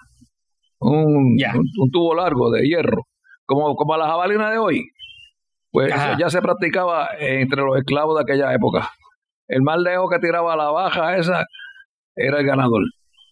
[0.79, 1.37] un,
[1.79, 3.03] un, tubo largo de hierro,
[3.51, 4.89] como, como a la jabalina de hoy.
[5.71, 8.91] Pues ya se practicaba entre los esclavos de aquella época.
[9.47, 11.45] El más lejos que tiraba la baja esa
[12.15, 12.83] era el ganador.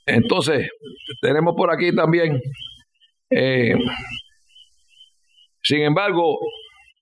[0.05, 0.69] Entonces,
[1.21, 2.41] tenemos por aquí también,
[3.29, 3.75] eh,
[5.61, 6.39] sin embargo,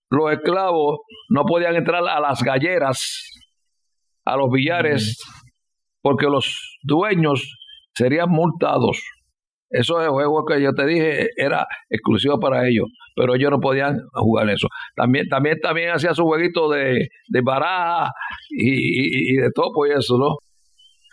[0.10, 1.00] los esclavos
[1.30, 3.32] no podían entrar a las galleras
[4.26, 5.24] a los billares
[6.02, 7.58] porque los dueños
[7.96, 9.02] serían multados.
[9.70, 14.00] Eso es juego que yo te dije era exclusivo para ellos, pero ellos no podían
[14.14, 14.68] jugar eso.
[14.96, 18.12] También también también hacía su jueguito de, de baraja
[18.50, 20.38] y, de todo pues eso, ¿no?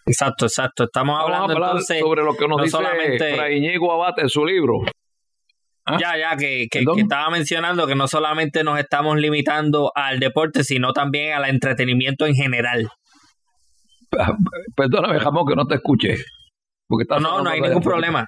[0.06, 0.84] Exacto, exacto.
[0.84, 3.34] Estamos hablando entonces sobre lo que nos dice solamente...
[3.34, 4.82] Abate en su libro.
[5.86, 5.98] ¿Ah?
[6.00, 10.92] Ya, ya, que, que, estaba mencionando que no solamente nos estamos limitando al deporte, sino
[10.92, 12.88] también al entretenimiento en general.
[14.76, 16.16] Perdóname, jamón, que no te escuché.
[16.86, 18.26] Porque no, no hay ningún problema.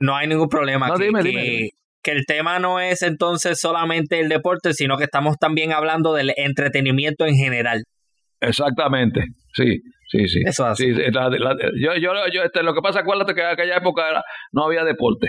[0.00, 0.88] No hay ningún problema.
[0.94, 1.70] que,
[2.02, 6.32] que, el tema no es entonces solamente el deporte, sino que estamos también hablando del
[6.36, 7.84] entretenimiento en general.
[8.40, 10.42] Exactamente, sí, sí, sí.
[10.44, 14.22] Eso Sí, yo, yo, yo este, lo que pasa, acuérdate que en aquella época era,
[14.52, 15.28] no había deporte.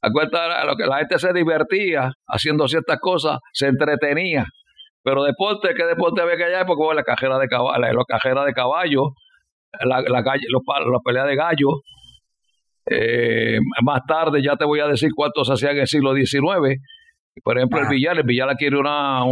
[0.00, 4.44] Acuérdate, lo que la gente se divertía haciendo ciertas cosas, se entretenía.
[5.02, 6.66] Pero deporte, ¿qué deporte había que allá?
[6.66, 9.02] Porque bueno, la cajera de caballo, la, cajera de caballo,
[9.80, 11.68] la, la, los, pelea de gallo.
[12.90, 16.80] Eh, más tarde ya te voy a decir cuántos hacían en el siglo XIX.
[17.42, 17.90] Por ejemplo, el ah.
[17.90, 19.24] Villar, el Villar adquiere una,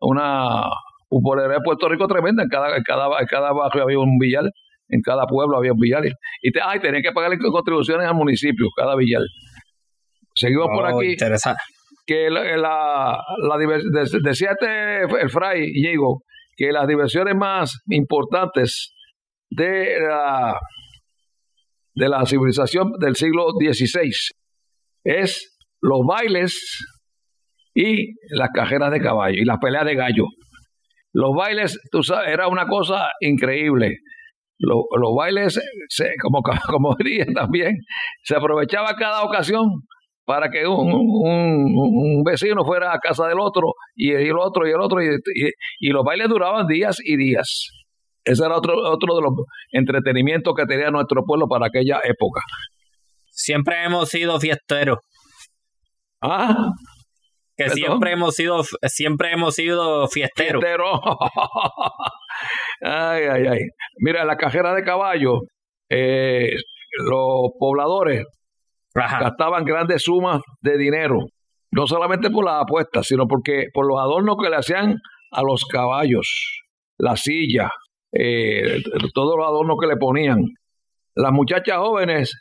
[0.00, 0.62] una
[1.10, 2.42] de Puerto Rico tremenda.
[2.42, 4.44] En cada, en cada, en cada barrio había un Villar,
[4.88, 6.02] en cada pueblo había un Villar.
[6.42, 9.22] Y te, ay, tenía que pagar contribuciones al municipio, cada Villar.
[10.34, 11.12] Seguimos por oh, aquí.
[11.12, 11.62] Interesante
[12.06, 13.58] que la, la,
[14.22, 16.22] decía este, el fray Diego
[16.56, 18.94] que las diversiones más importantes
[19.50, 20.58] de la,
[21.94, 24.10] de la civilización del siglo XVI
[25.04, 26.56] es los bailes
[27.74, 30.24] y las cajeras de caballo y las peleas de gallo.
[31.12, 33.98] Los bailes, tú sabes, era una cosa increíble.
[34.58, 37.76] Los, los bailes, se, como, como dirían también,
[38.22, 39.66] se aprovechaba cada ocasión
[40.24, 44.80] para que un, un, vecino fuera a casa del otro y el otro y el
[44.80, 45.08] otro y,
[45.80, 47.68] y, los bailes duraban días y días.
[48.24, 49.32] Ese era otro, otro de los
[49.72, 52.40] entretenimientos que tenía nuestro pueblo para aquella época.
[53.30, 54.98] Siempre hemos sido fiesteros.
[56.22, 56.70] Ah,
[57.56, 60.62] Que siempre hemos sido, siempre hemos sido fiesteros.
[60.62, 61.00] Fiestero.
[62.82, 63.60] ay, ay, ay.
[63.98, 65.40] Mira, en la cajera de caballo,
[65.90, 66.50] eh,
[67.08, 68.24] los pobladores
[68.94, 71.18] gastaban grandes sumas de dinero,
[71.72, 74.96] no solamente por las apuestas, sino porque por los adornos que le hacían
[75.32, 76.62] a los caballos,
[76.98, 77.70] la silla,
[78.18, 80.38] eh, todos los adornos que le ponían.
[81.14, 82.32] Las muchachas jóvenes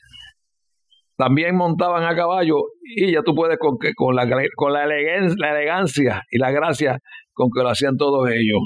[1.17, 5.51] también montaban a caballo y ya tú puedes con, con, la, con la, elegancia, la
[5.51, 6.97] elegancia y la gracia
[7.33, 8.59] con que lo hacían todos ellos.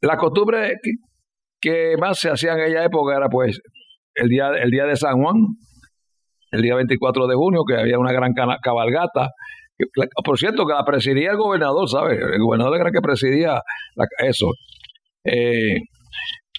[0.00, 0.74] La costumbre
[1.60, 3.60] que, más se hacía en aquella época era pues
[4.14, 5.36] el día, el día de San Juan,
[6.52, 9.28] el día 24 de junio, que había una gran cabalgata.
[10.24, 12.18] Por cierto, que la presidía el gobernador, ¿sabes?
[12.18, 13.60] El gobernador era el que presidía
[14.18, 14.48] eso.
[15.24, 15.76] Eh,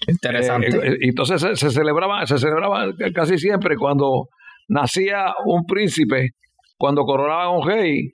[0.06, 0.68] Interesante.
[0.68, 4.28] Eh, entonces se, se, celebraba, se celebraba casi siempre cuando
[4.68, 6.30] nacía un príncipe,
[6.76, 8.10] cuando coronaba un rey,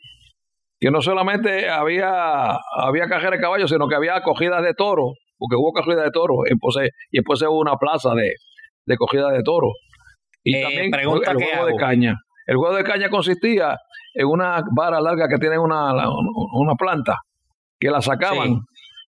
[0.81, 5.57] que no solamente había, había cajera de caballos, sino que había cogidas de toro, porque
[5.57, 6.57] hubo corrida de toro en
[7.11, 8.33] y después hubo una plaza de,
[8.87, 9.69] de cogida de toro.
[10.45, 12.15] Y eh, también el juego de caña.
[12.47, 13.77] El juego de caña consistía
[14.15, 15.93] en una vara larga que tiene una,
[16.53, 17.19] una planta,
[17.79, 18.61] que la sacaban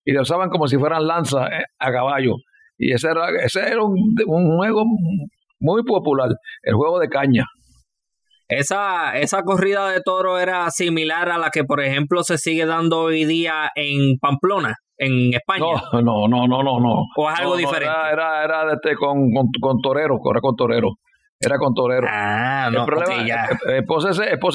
[0.04, 2.36] y la usaban como si fueran lanzas eh, a caballo.
[2.82, 4.84] Y ese era, ese era un, un juego
[5.60, 6.30] muy popular,
[6.62, 7.44] el juego de caña.
[8.48, 13.00] Esa, esa corrida de toro era similar a la que, por ejemplo, se sigue dando
[13.02, 15.66] hoy día en Pamplona, en España.
[15.92, 16.80] No, no, no, no, no.
[16.80, 16.94] no.
[17.16, 17.94] ¿O es algo diferente?
[18.12, 20.88] era, era, este, con, con, con torero, corre con torero.
[21.38, 22.06] Era con torero.
[22.10, 23.48] Ah, no, el problema, ya.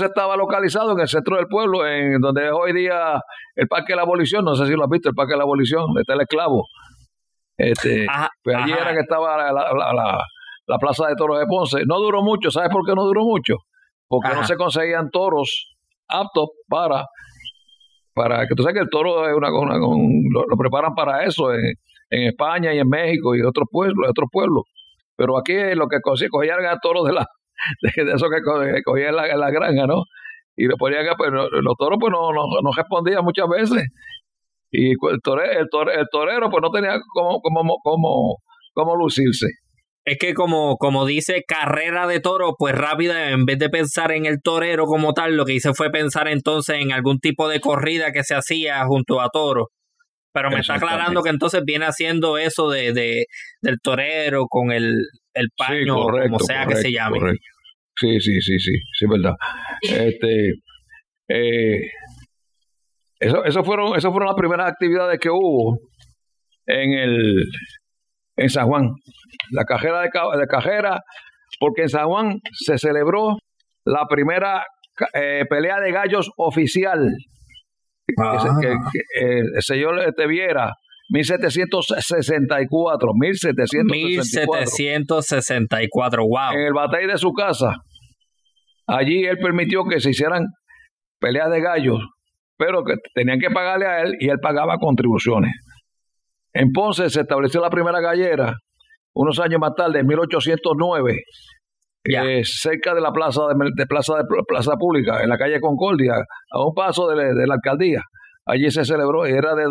[0.05, 3.19] estaba localizado en el centro del pueblo, en donde es hoy día
[3.55, 4.43] el Parque de la Abolición.
[4.43, 6.67] No sé si lo has visto, el Parque de la Abolición, está el esclavo.
[7.57, 8.05] Este,
[8.43, 10.19] pues allí era que estaba la, la,
[10.67, 11.85] la Plaza de Toros de Ponce.
[11.85, 13.57] No duró mucho, ¿sabes por qué no duró mucho?
[14.07, 15.75] Porque no se conseguían toros
[16.07, 17.05] aptos para,
[18.13, 21.75] para que tú sabes que el toro es una, una lo, preparan para eso en,
[22.09, 24.63] España y en México y otros pueblos, otros pueblos.
[25.17, 27.27] Pero aquí lo que cogían era toros de la
[27.81, 28.41] de, eso que
[28.83, 30.03] cogían en la, en la granja, ¿no?
[30.55, 33.83] Y le ponían, pues, los toros pues no, no, respondían muchas veces.
[34.77, 35.51] Y el torero,
[35.91, 38.37] el torero, pues no tenía como, como, como,
[38.73, 39.47] como lucirse
[40.05, 44.27] es que como, como dice carrera de toro, pues rápida, en vez de pensar en
[44.27, 48.11] el torero como tal, lo que hice fue pensar entonces en algún tipo de corrida
[48.11, 49.69] que se hacía junto a toro.
[50.31, 53.25] Pero me está aclarando que entonces viene haciendo eso de, de
[53.61, 54.95] del torero con el,
[55.33, 57.17] el paño, como sea que se llame.
[57.97, 59.33] Sí, sí, sí, sí, sí, es verdad.
[59.81, 60.53] Este,
[61.29, 61.89] eh,
[63.19, 65.77] eso, eso fueron, eso fueron las primeras actividades que hubo
[66.65, 67.43] en el,
[68.37, 68.89] en San Juan.
[69.51, 70.09] La cajera de,
[70.47, 70.99] cajera,
[71.59, 73.37] porque en San Juan se celebró
[73.85, 74.63] la primera
[75.13, 77.09] eh, pelea de gallos oficial.
[78.07, 78.37] Que, ah.
[79.15, 80.71] el señor te viera
[81.09, 83.95] 1764, 1764.
[83.95, 86.53] 1764, wow.
[86.53, 87.73] En el batey de su casa.
[88.87, 90.45] Allí él permitió que se hicieran
[91.19, 91.99] peleas de gallos,
[92.57, 95.51] pero que tenían que pagarle a él y él pagaba contribuciones.
[96.53, 98.55] En Ponce se estableció la primera gallera
[99.15, 101.23] unos años más tarde, en 1809,
[102.03, 106.13] eh, cerca de la plaza de, plaza de plaza pública, en la calle Concordia,
[106.51, 108.01] a un paso de, la alcaldía.
[108.45, 109.63] Allí se celebró, era de,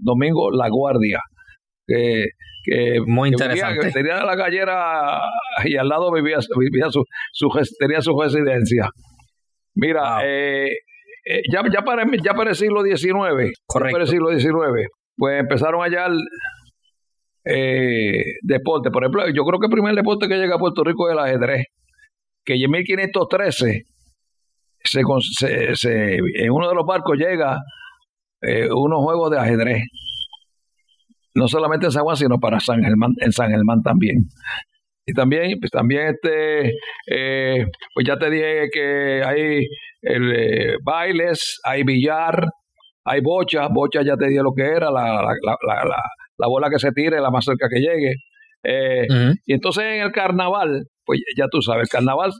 [0.00, 1.20] Domingo La Guardia.
[1.86, 2.26] Que,
[3.06, 3.92] Muy interesante.
[3.92, 5.20] tenía la gallera
[5.64, 7.04] y al lado vivía, vivía su,
[7.78, 8.88] tenía su residencia.
[9.76, 10.70] Mira, eh,
[11.26, 13.92] eh, ya, ya, para, ya para el siglo XIX, Correcto.
[13.92, 16.06] para el siglo XIX, pues empezaron allá
[17.44, 18.90] eh, deporte.
[18.90, 21.18] Por ejemplo, yo creo que el primer deporte que llega a Puerto Rico es el
[21.18, 21.66] ajedrez,
[22.44, 23.82] que en 1513
[24.84, 27.58] se, se, en uno de los barcos llega
[28.42, 29.82] eh, unos juegos de ajedrez.
[31.34, 34.28] No solamente en San Juan, sino para San Germán, en San Germán también.
[35.04, 36.72] Y también, pues también este,
[37.06, 39.66] eh, pues ya te dije que hay
[40.06, 42.44] el, eh, bailes, hay billar,
[43.04, 46.02] hay bocha, bocha ya te dije lo que era, la, la, la,
[46.38, 48.14] la bola que se tire, la más cerca que llegue.
[48.62, 49.06] Eh,
[49.44, 52.32] y entonces en el carnaval, pues ya tú sabes, el carnaval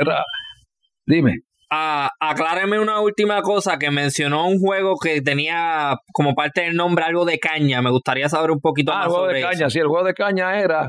[0.00, 0.24] era...
[1.06, 1.40] Dime.
[1.72, 7.04] Ah, acláreme una última cosa que mencionó un juego que tenía como parte del nombre
[7.04, 7.80] algo de caña.
[7.80, 9.06] Me gustaría saber un poquito ah, más.
[9.06, 10.88] El juego de caña, sí, el juego de caña era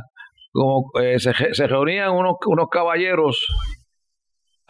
[0.51, 3.45] como eh, se, se, reunían unos, unos caballeros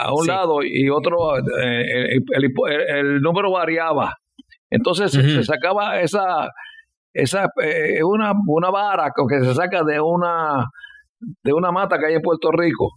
[0.01, 4.15] a un lado y otro, eh, el, número variaba.
[4.69, 6.49] Entonces se sacaba esa,
[7.13, 10.65] esa es eh, una, una vara que se saca de una,
[11.43, 12.89] de una mata que hay en Puerto Rico,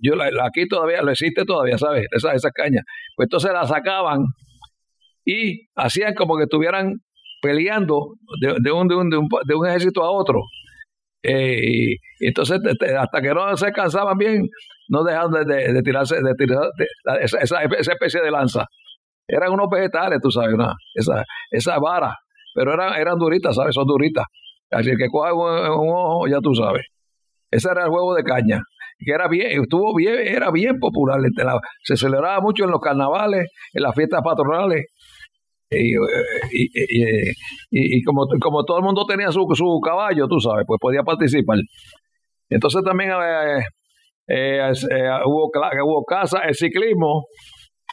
[0.00, 2.06] yo, la, aquí todavía, lo existe todavía, ¿sabes?
[2.10, 2.82] Esa, esa caña.
[3.16, 4.24] Pues entonces la sacaban
[5.24, 7.00] y hacían como que estuvieran
[7.40, 10.42] peleando de, de, un, de, un, de, un, ejército a otro.
[11.22, 12.60] Eh, y entonces,
[12.98, 14.48] hasta que no se cansaban bien,
[14.88, 16.70] no dejaban de, tirarse, de tirar
[17.20, 18.66] esa, esa, especie de lanza.
[19.26, 22.16] Eran unos vegetales, tú sabes, una, esa, esa vara,
[22.54, 23.74] pero eran, eran duritas, ¿sabes?
[23.74, 24.24] Son duritas.
[24.70, 26.82] Así que coja un, ojo, ya tú sabes.
[27.50, 28.60] Ese era el juego de caña,
[28.98, 31.20] que era bien, estuvo bien, era bien popular.
[31.82, 34.86] Se celebraba mucho en los carnavales, en las fiestas patronales.
[35.70, 35.94] Y,
[37.70, 41.58] y, como, como todo el mundo tenía su, su caballo, tú sabes, pues podía participar.
[42.50, 43.64] Entonces también eh,
[44.34, 45.50] eh, eh, hubo,
[45.84, 47.26] hubo casa, el ciclismo,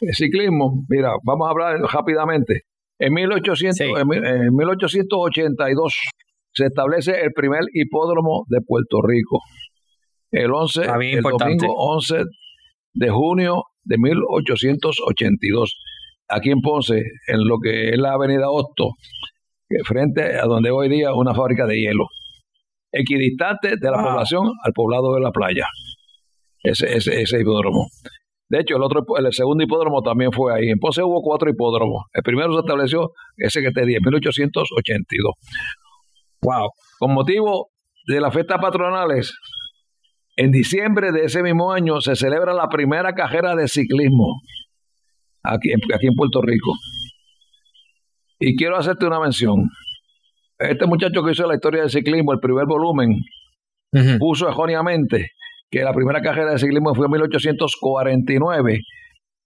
[0.00, 2.62] el ciclismo, mira, vamos a hablar rápidamente.
[2.98, 5.94] En, 1800, en 1882
[6.52, 9.40] se establece el primer hipódromo de Puerto Rico.
[10.30, 12.22] El 11, el domingo 11
[12.94, 15.76] de junio de 1882,
[16.28, 18.92] aquí en Ponce, en lo que es la avenida Hosto,
[19.84, 22.06] frente a donde hoy día una fábrica de hielo,
[22.92, 25.66] equidistante de la población al poblado de la playa,
[26.62, 27.88] ese, ese, ese hipódromo.
[28.50, 30.70] De hecho, el otro, el segundo hipódromo también fue ahí.
[30.70, 32.06] En Ponce hubo cuatro hipódromos.
[32.12, 35.34] El primero se estableció, ese que te di, en 1882.
[36.42, 36.70] Wow.
[36.98, 37.68] Con motivo
[38.08, 39.32] de las fiestas patronales,
[40.36, 44.40] en diciembre de ese mismo año se celebra la primera cajera de ciclismo
[45.44, 46.72] aquí, aquí en Puerto Rico.
[48.40, 49.68] Y quiero hacerte una mención.
[50.58, 53.22] Este muchacho que hizo la historia del ciclismo, el primer volumen,
[54.18, 55.30] puso erróneamente
[55.70, 58.78] que la primera cajera de ciclismo fue en 1849,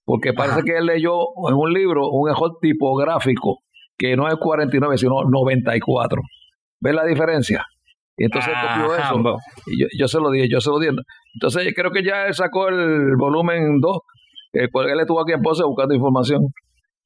[0.04, 3.60] porque parece que él leyó en un libro un error tipográfico
[3.96, 6.22] que no es 49, sino 94.
[6.80, 7.64] ¿Ves la diferencia?
[8.16, 9.38] Y entonces copió eso.
[9.66, 10.92] Y yo, se lo dije, yo se lo dije.
[11.34, 13.98] Entonces creo que ya él sacó el volumen 2,
[14.54, 16.42] eh, porque él estuvo aquí en Pose buscando información.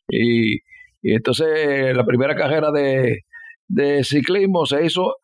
[0.08, 0.56] Y,
[1.02, 3.20] y entonces la primera cajera de,
[3.68, 5.14] de ciclismo se hizo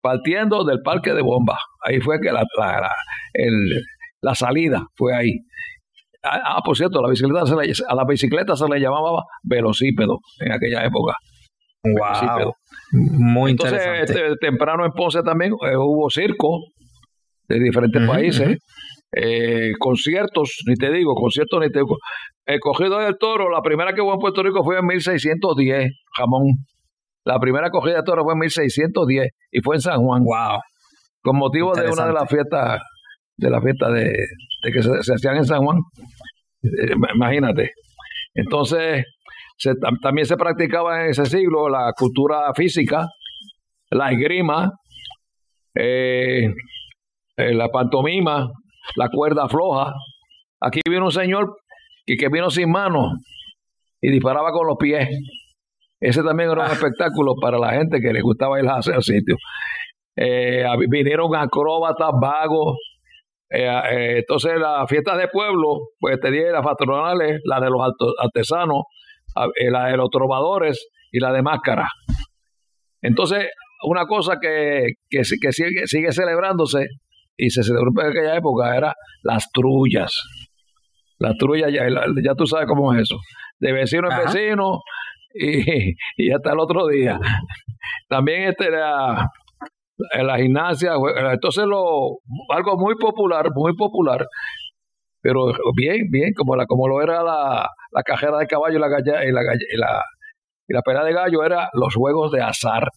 [0.00, 1.58] partiendo del parque de bomba.
[1.84, 2.92] Ahí fue que la, la,
[3.34, 3.82] el,
[4.22, 5.32] la salida fue ahí.
[6.22, 7.44] Ah, ah por cierto, la bicicleta
[7.88, 11.14] a la bicicleta se le llamaba velocípedo en aquella época.
[11.84, 12.52] Wow.
[12.92, 16.60] Muy Entonces, este, temprano en Ponce también eh, hubo circo
[17.48, 18.58] de diferentes países.
[19.12, 21.96] Eh, conciertos, ni te digo, conciertos ni te digo.
[22.44, 26.44] El cogido del toro, la primera que hubo en Puerto Rico fue en 1610, jamón.
[27.28, 30.24] La primera cogida de toro fue en 1610 y fue en San Juan.
[30.24, 30.60] Wow.
[31.20, 32.80] Con motivo de una de las fiestas,
[33.36, 34.16] de la fiesta de,
[34.62, 35.76] que se, hacían en San Juan.
[36.62, 37.72] Eh, imagínate.
[38.32, 39.04] Entonces,
[40.00, 43.06] también se practicaba en ese siglo la cultura física,
[43.90, 44.72] la esgrima,
[45.74, 46.46] eh,
[47.36, 48.48] eh, la pantomima,
[48.96, 49.92] la cuerda floja.
[50.62, 51.58] Aquí vino un señor
[52.06, 53.18] que, que vino sin manos
[54.00, 55.10] y disparaba con los pies.
[56.00, 56.72] Ese también era un ah.
[56.72, 59.36] espectáculo para la gente que le gustaba ir a hacer sitio.
[60.16, 62.76] Eh, vinieron acróbatas, vagos.
[63.50, 67.80] Eh, eh, entonces, las fiestas de pueblo, pues tenía las patronales, la de los
[68.18, 68.82] artesanos,
[69.70, 71.88] la de los trovadores y la de máscara.
[73.00, 73.46] Entonces,
[73.84, 76.86] una cosa que, que, sigue, sigue celebrándose
[77.36, 80.12] y se celebró en aquella época era las trullas.
[81.18, 81.86] Las trullas, ya,
[82.24, 83.16] ya tú sabes cómo es eso.
[83.60, 84.80] De vecino en vecino,
[86.16, 87.18] y, hasta el otro día.
[88.08, 89.28] También este era
[90.12, 90.92] en la gimnasia,
[91.32, 92.18] entonces lo,
[92.50, 94.24] algo muy popular, muy popular,
[95.20, 98.86] pero bien, bien, como, la, como lo era la, la cajera de caballo y la,
[98.88, 100.02] y la, y la,
[100.68, 102.88] y la pelea de gallo, era los juegos de azar.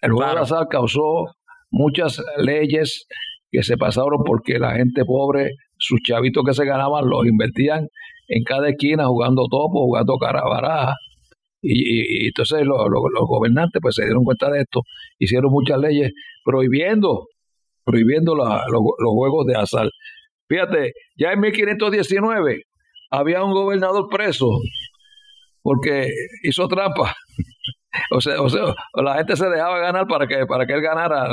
[0.00, 1.26] El juego de azar causó
[1.70, 3.06] muchas leyes
[3.50, 7.88] que se pasaron porque la gente pobre, sus chavitos que se ganaban, los invertían
[8.28, 10.94] en cada esquina jugando topo, jugando carabaraja
[11.62, 12.78] y, entonces los,
[13.26, 14.80] gobernantes pues se dieron cuenta de esto,
[15.18, 16.12] hicieron muchas leyes
[16.44, 17.28] prohibiendo,
[17.84, 18.48] prohibiendo los,
[18.98, 19.88] juegos de azar.
[20.48, 22.62] Fíjate, ya en 1519
[23.10, 24.48] había un gobernador preso
[25.62, 26.08] porque
[26.42, 27.14] hizo trampa.
[28.10, 31.28] o sea, o sea, la gente se dejaba ganar para que para que él ganara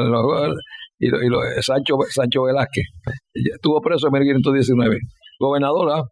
[1.00, 2.86] y, y Sancho, Sancho Velázquez
[3.34, 4.98] estuvo preso en 1519,
[5.40, 5.90] gobernador.
[5.92, 6.04] ¿ah?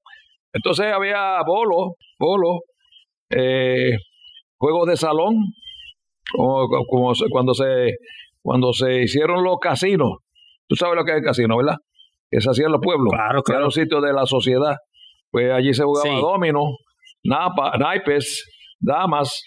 [0.53, 2.61] Entonces había bolo, bolo,
[3.29, 3.97] eh,
[4.57, 5.35] juegos de salón,
[6.33, 7.97] como, cuando se
[8.41, 10.19] cuando se hicieron los casinos.
[10.67, 11.75] Tú sabes lo que es el casino, ¿verdad?
[12.31, 13.09] Que se hacía en los pueblos.
[13.11, 13.59] Claro, claro.
[13.59, 14.77] Era un sitio de la sociedad.
[15.31, 16.61] Pues allí se jugaba domino,
[17.25, 18.45] napa, naipes,
[18.79, 19.43] damas.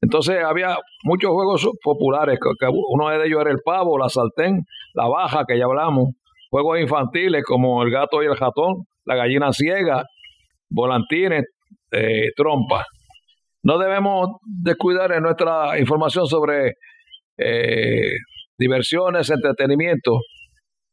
[0.00, 2.38] Entonces había muchos juegos populares.
[2.70, 4.62] uno de ellos era el pavo, la sartén,
[4.94, 6.10] la baja, que ya hablamos,
[6.50, 10.04] juegos infantiles como el gato y el ratón, la gallina ciega,
[10.70, 11.44] volantines,
[11.90, 12.86] eh, trompas.
[13.62, 16.74] No debemos descuidar en nuestra información sobre
[17.38, 18.12] eh,
[18.58, 20.20] diversiones, entretenimiento,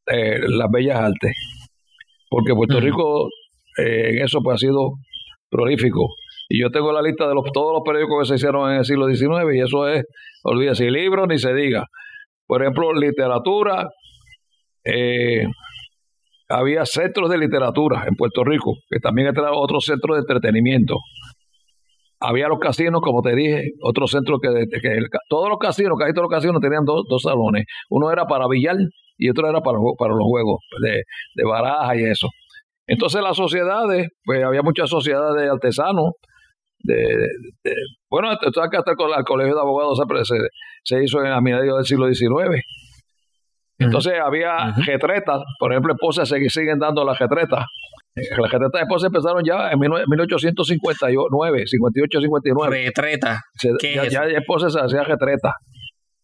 [0.05, 1.33] eh, las bellas artes,
[2.29, 3.29] porque Puerto Rico
[3.77, 4.93] en eso pues ha sido
[5.49, 6.15] prolífico.
[6.49, 8.85] Y yo tengo la lista de los, todos los periódicos que se hicieron en el
[8.85, 10.05] siglo XIX y eso es,
[10.43, 11.85] olvídese, libros ni se diga.
[12.45, 13.89] Por ejemplo, literatura,
[14.85, 15.45] eh,
[16.47, 20.95] había centros de literatura en Puerto Rico, que también era otro centro de entretenimiento.
[22.19, 24.49] Había los casinos, como te dije, otro centro que,
[25.29, 27.65] todos los casinos, casi todos los casinos tenían dos, salones.
[27.89, 28.77] Uno era para billar
[29.17, 31.03] y otro era para, para los juegos de,
[31.35, 32.27] de baraja y eso.
[32.87, 36.13] Entonces las sociedades, pues había muchas sociedades de artesanos,
[36.79, 37.27] de,
[38.09, 40.35] bueno, hasta el, colegio de abogados se,
[40.83, 42.63] se hizo en a mediados del siglo XIX.
[43.79, 47.65] Entonces había retretas, por ejemplo, esposas se siguen dando las retretas.
[48.37, 52.83] Las retretas de esposas empezaron ya en 1859, 58, 59.
[52.85, 53.41] Retreta.
[53.81, 55.53] ya, ya esposas se hacían retretas.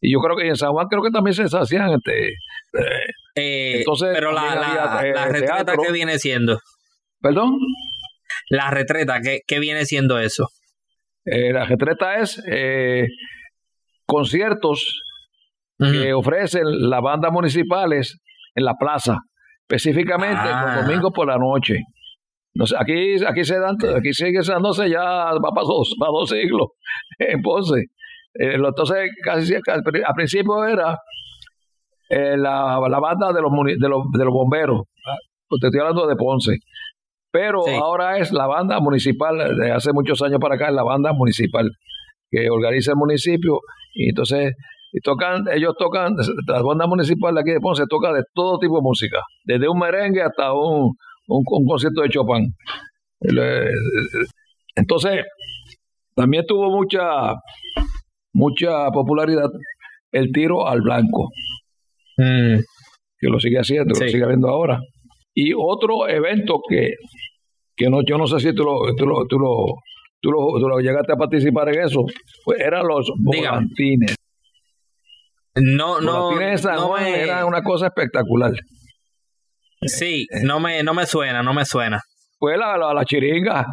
[0.02, 2.34] Y yo creo que en San Juan creo que también se hacían este, eh,
[3.36, 6.60] eh, entonces, pero la, la, eh, retreta, ¿qué viene siendo?
[7.22, 7.58] ¿Perdón?
[8.50, 10.48] La retreta, ¿qué, qué viene siendo eso?
[11.26, 12.44] la retreta es
[14.06, 15.02] conciertos
[15.80, 18.20] que ofrecen las bandas municipales
[18.56, 19.20] en la plaza,
[19.68, 20.82] específicamente los ah.
[20.82, 21.80] domingos por la noche.
[22.56, 26.30] No sé, aquí, aquí se dan, aquí sigue dándose ya va para dos, para dos
[26.30, 26.68] siglos
[27.20, 27.80] en Ponce.
[28.36, 29.84] Eh, entonces, casi al,
[30.16, 30.98] principio era
[32.10, 34.84] eh, la, la, banda de los, de los, de los bomberos.
[35.48, 36.58] Pues te estoy hablando de Ponce.
[37.32, 41.14] Pero ahora es la banda municipal, de hace muchos años para acá es la banda
[41.14, 41.68] municipal
[42.30, 43.60] que organiza el municipio
[43.96, 44.54] y entonces
[44.94, 46.16] y tocan, ellos tocan,
[46.48, 50.22] las bandas municipales aquí de Ponce toca de todo tipo de música, desde un merengue
[50.22, 50.94] hasta un,
[51.28, 52.54] un, concierto de Chopin.
[54.76, 55.26] Entonces,
[56.16, 57.34] también tuvo mucha,
[58.34, 59.50] mucha popularidad
[60.12, 61.32] el tiro al blanco,
[62.18, 62.60] mm.
[63.18, 64.80] que lo sigue haciendo, lo sigue viendo ahora.
[65.34, 66.92] Y otro evento que,
[67.76, 69.66] que no, yo no sé si tú lo, tú lo, tú lo,
[70.22, 72.06] tú lo, llegaste a participar en eso,
[72.46, 74.16] pues eran los volantines.
[75.56, 76.32] No, no.
[76.32, 78.54] no era una cosa espectacular.
[79.82, 82.02] Sí, eh, no me, no me suena, no me suena.
[82.40, 83.66] Fue la, la, chiringa.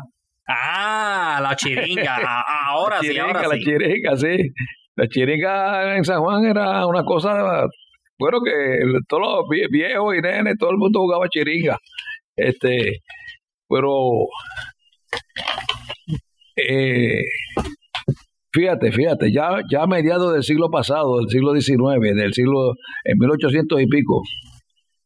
[0.47, 2.17] Ah, la chiringa.
[2.67, 4.53] ahora sí, ahora la chiringa, sí.
[4.97, 7.67] La chiringa en San Juan era una cosa.
[8.19, 11.79] Bueno, que todos los viejos y nenes, todo el mundo jugaba chiringa.
[12.37, 13.01] Este,
[13.69, 14.27] pero.
[16.57, 17.23] Eh,
[18.53, 22.75] Fíjate, fíjate, ya, ya a mediados del siglo pasado, del siglo XIX, del siglo,
[23.05, 24.23] en 1800 y pico,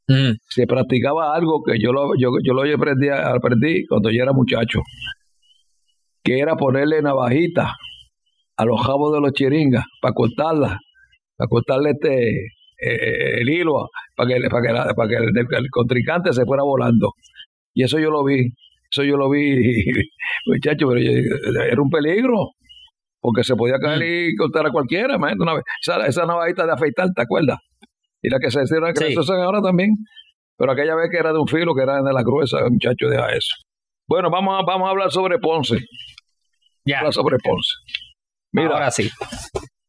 [0.08, 0.32] mm.
[0.48, 4.80] se practicaba algo que yo lo, yo, yo lo aprendí, aprendí cuando yo era muchacho,
[6.22, 7.74] que era ponerle navajita
[8.56, 10.78] a los jabos de los chiringas para cortarla,
[11.36, 12.46] para cortarle este eh,
[12.80, 17.12] eh, el hilo, para que, para que, para que el, el, contrincante se fuera volando.
[17.74, 18.54] Y eso yo lo vi,
[18.90, 19.54] eso yo lo vi,
[20.46, 22.54] muchacho, pero era un peligro
[23.24, 24.02] porque se podía caer mm.
[24.04, 25.64] y cortar a cualquiera, una vez.
[25.80, 27.56] Esa, esa navajita de afeitar, ¿te acuerdas?
[28.20, 29.92] Y la que se hicieron, que se usan ahora también.
[30.58, 33.30] Pero aquella vez que era de un filo, que era de la gruesa, muchacho, deja
[33.30, 33.56] eso.
[34.06, 35.78] Bueno, vamos a, vamos a hablar sobre Ponce.
[36.84, 36.98] Ya.
[36.98, 37.70] Hablar sobre Ponce.
[38.52, 39.08] Mira, ahora sí.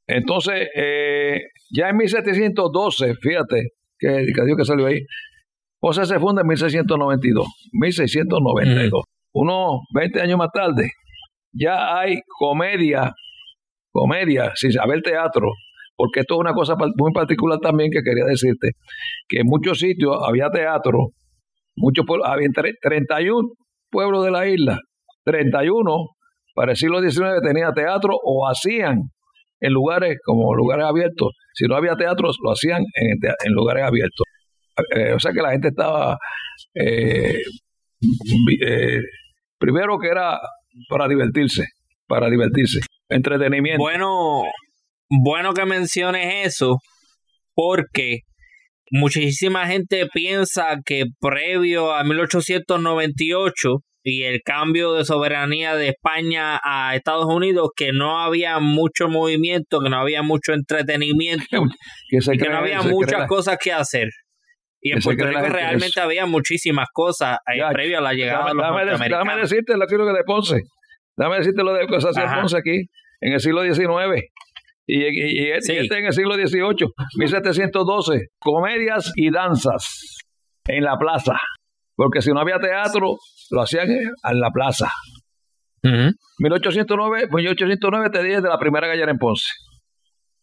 [0.08, 5.02] Entonces, eh, ya en 1712, fíjate, que, que Dios que salió ahí,
[5.82, 7.48] Ponce se funda en 1692.
[7.74, 9.04] 1692.
[9.34, 10.90] Unos 20 años más tarde,
[11.52, 13.14] ya hay comedia
[13.96, 15.48] comedia, sin saber teatro,
[15.96, 18.72] porque esto es una cosa muy particular también que quería decirte,
[19.30, 21.12] que en muchos sitios había teatro,
[21.78, 22.50] muchos había
[22.82, 23.48] 31
[23.89, 24.80] pueblos de la isla,
[25.24, 26.10] 31
[26.54, 29.12] para el siglo XIX tenía teatro o hacían
[29.60, 31.34] en lugares como lugares abiertos.
[31.54, 34.26] Si no había teatro, lo hacían en, lugares abiertos.
[34.96, 36.18] Eh, o sea que la gente estaba,
[36.74, 37.41] eh,
[38.66, 39.00] eh,
[39.58, 40.39] primero que era
[40.89, 41.66] para divertirse,
[42.08, 42.80] para divertirse
[43.10, 43.82] entretenimiento.
[43.82, 44.43] Bueno,
[45.10, 46.78] bueno que menciones eso,
[47.53, 48.20] porque
[48.91, 53.78] muchísima gente piensa que previo a 1898
[54.08, 59.80] y el cambio de soberanía de España a Estados Unidos, que no había mucho movimiento,
[59.80, 61.45] que no había mucho entretenimiento,
[62.10, 64.10] que, que no había muchas cosas que hacer.
[64.80, 69.10] Y en Puerto Rico realmente había muchísimas cosas ahí previo a la llegada de los
[69.10, 70.62] dame, decirte que de Ponce.
[71.18, 72.89] Déjame decirte lo de cosas Ponce aquí
[73.22, 74.24] en el siglo XIX.
[74.88, 75.03] Y,
[75.51, 76.88] este, este en el siglo XVIII,
[77.18, 80.18] 1712, comedias y danzas.
[80.68, 81.39] en la plaza.
[81.95, 83.18] Porque si no había teatro,
[83.51, 84.91] lo hacían en la plaza.
[86.39, 89.49] 1809, 1809 te dije de la primera gallera en Ponce.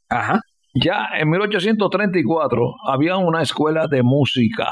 [0.08, 0.40] Ajá.
[0.74, 4.70] Ya en 1834 había una escuela de música.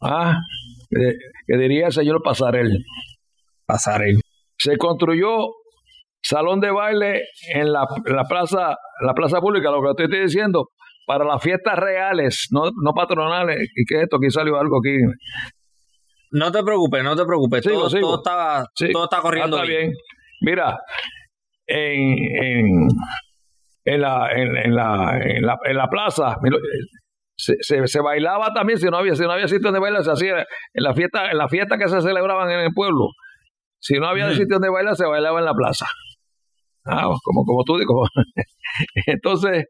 [0.00, 0.38] Ah,
[0.90, 2.84] que, diría el señor Pasarel.
[3.66, 4.20] Pasarel.
[4.64, 5.28] Se construyó
[6.22, 7.20] salón de baile
[7.52, 7.86] en la,
[8.26, 10.70] plaza, la plaza pública, lo que estoy diciendo,
[11.06, 13.58] para las fiestas reales, no, no patronales.
[13.76, 14.16] ¿Y qué es esto?
[14.16, 14.96] Aquí salió algo aquí.
[16.30, 17.62] No te preocupes, no te preocupes.
[17.62, 19.92] todo, todo, está, todo está corriendo ah, bien.
[20.40, 20.78] Mira,
[21.66, 22.88] en,
[23.84, 26.36] en, la, en, la, en, la, plaza
[27.36, 30.38] se, se, bailaba también si no había si no había sitio donde bailar se hacía
[30.72, 33.08] en la fiesta en la fiesta que se celebraban en el pueblo
[33.84, 35.86] si no había sitio donde bailar se bailaba en la plaza
[36.86, 38.46] ah, como como tú dices
[39.06, 39.66] entonces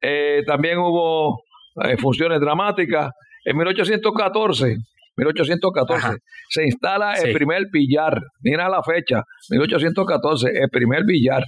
[0.00, 1.42] eh, también hubo
[1.84, 3.10] eh, funciones dramáticas
[3.44, 4.76] en 1814
[5.16, 6.18] 1814.
[6.48, 8.18] Se instala el primer billar.
[8.40, 11.44] Mira la fecha, 1814, el primer billar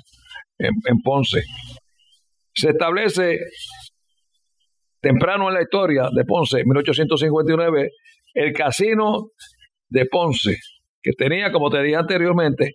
[0.58, 1.42] en, Ponce.
[2.52, 3.38] Se establece
[5.00, 7.90] temprano en la historia de Ponce, 1859,
[8.34, 9.30] el casino
[9.88, 10.56] de Ponce,
[11.04, 12.72] que tenía, como te dije anteriormente,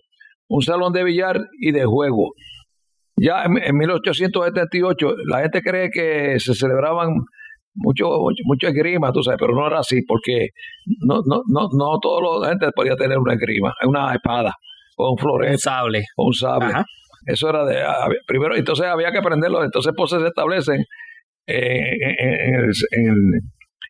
[0.48, 2.32] un salón de billar y de juego.
[3.16, 7.10] Ya en, en 1878 la gente cree que se celebraban
[7.74, 8.08] mucho,
[8.44, 10.48] mucho, esgrima, tú sabes, pero no era así, porque
[11.06, 14.54] no, no, no, no toda la gente podía tener una esgrima, una espada,
[14.96, 15.52] o un florete.
[15.52, 16.04] Un sable.
[16.16, 16.72] O un sable.
[17.26, 20.84] Eso era de, ah, primero, entonces había que aprenderlo, entonces pues se establecen
[21.46, 23.40] eh, en, en,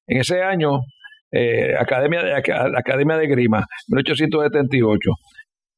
[0.07, 0.81] ese año
[1.33, 5.11] eh, Academia, de, Academia de Grima, 1878.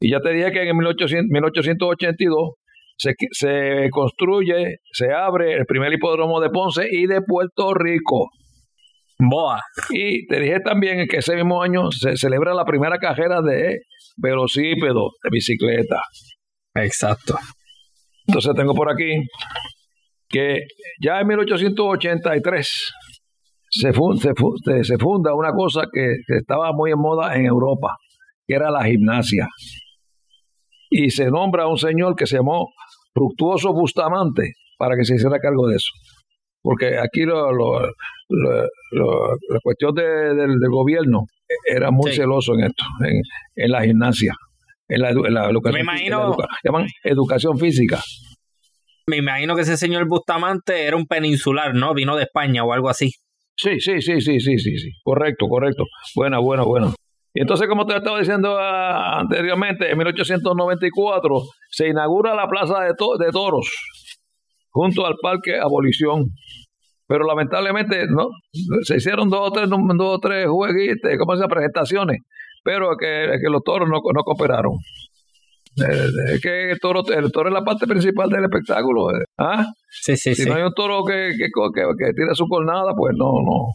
[0.01, 2.55] Y ya te dije que en 1800, 1882
[2.97, 8.31] se, se construye, se abre el primer hipódromo de Ponce y de Puerto Rico.
[9.19, 9.63] Boa.
[9.91, 13.79] Y te dije también que ese mismo año se celebra la primera carrera de
[14.17, 16.01] velocípedo, de bicicleta.
[16.75, 17.37] Exacto.
[18.27, 19.23] Entonces tengo por aquí
[20.29, 20.63] que
[21.01, 22.93] ya en 1883
[23.73, 23.93] se,
[24.85, 27.97] se, funda una cosa que, que, estaba muy en moda en Europa,
[28.47, 29.49] que era la gimnasia.
[30.91, 32.69] Y se nombra a un señor que se llamó
[33.15, 35.91] Fructuoso Bustamante para que se hiciera cargo de eso.
[36.61, 37.89] Porque aquí lo, la
[39.63, 41.25] cuestión del, gobierno
[41.67, 42.85] era muy celoso en esto,
[43.57, 44.35] en, la gimnasia,
[44.89, 45.75] en la, educación.
[45.75, 48.01] Me imagino, llaman educación física.
[49.07, 51.95] Me imagino que ese señor Bustamante era un peninsular, ¿no?
[51.95, 53.11] Vino de España o algo así.
[53.63, 54.91] Sí, sí, sí, sí, sí, sí, sí.
[55.05, 55.85] Correcto, correcto.
[56.17, 56.93] Buena, buena, buena.
[57.33, 62.95] Y entonces, como te estaba diciendo ah, anteriormente, en 1894 se inaugura la Plaza de,
[63.31, 63.71] Toros
[64.71, 66.25] junto al Parque Abolición.
[67.07, 68.31] Pero lamentablemente no
[68.83, 72.19] se hicieron dos o tres, dos o tres jueguitos, ¿cómo se presentaciones,
[72.65, 74.73] pero que, que los toros no, no cooperaron.
[75.77, 79.11] Eh, es que el toro, el toro es la parte principal del espectáculo.
[79.11, 79.25] Eh.
[79.39, 79.65] ¿Ah?
[79.89, 83.15] Sí, sí, si no hay un toro que, que, que, que tira su cornada, pues
[83.17, 83.73] no, no.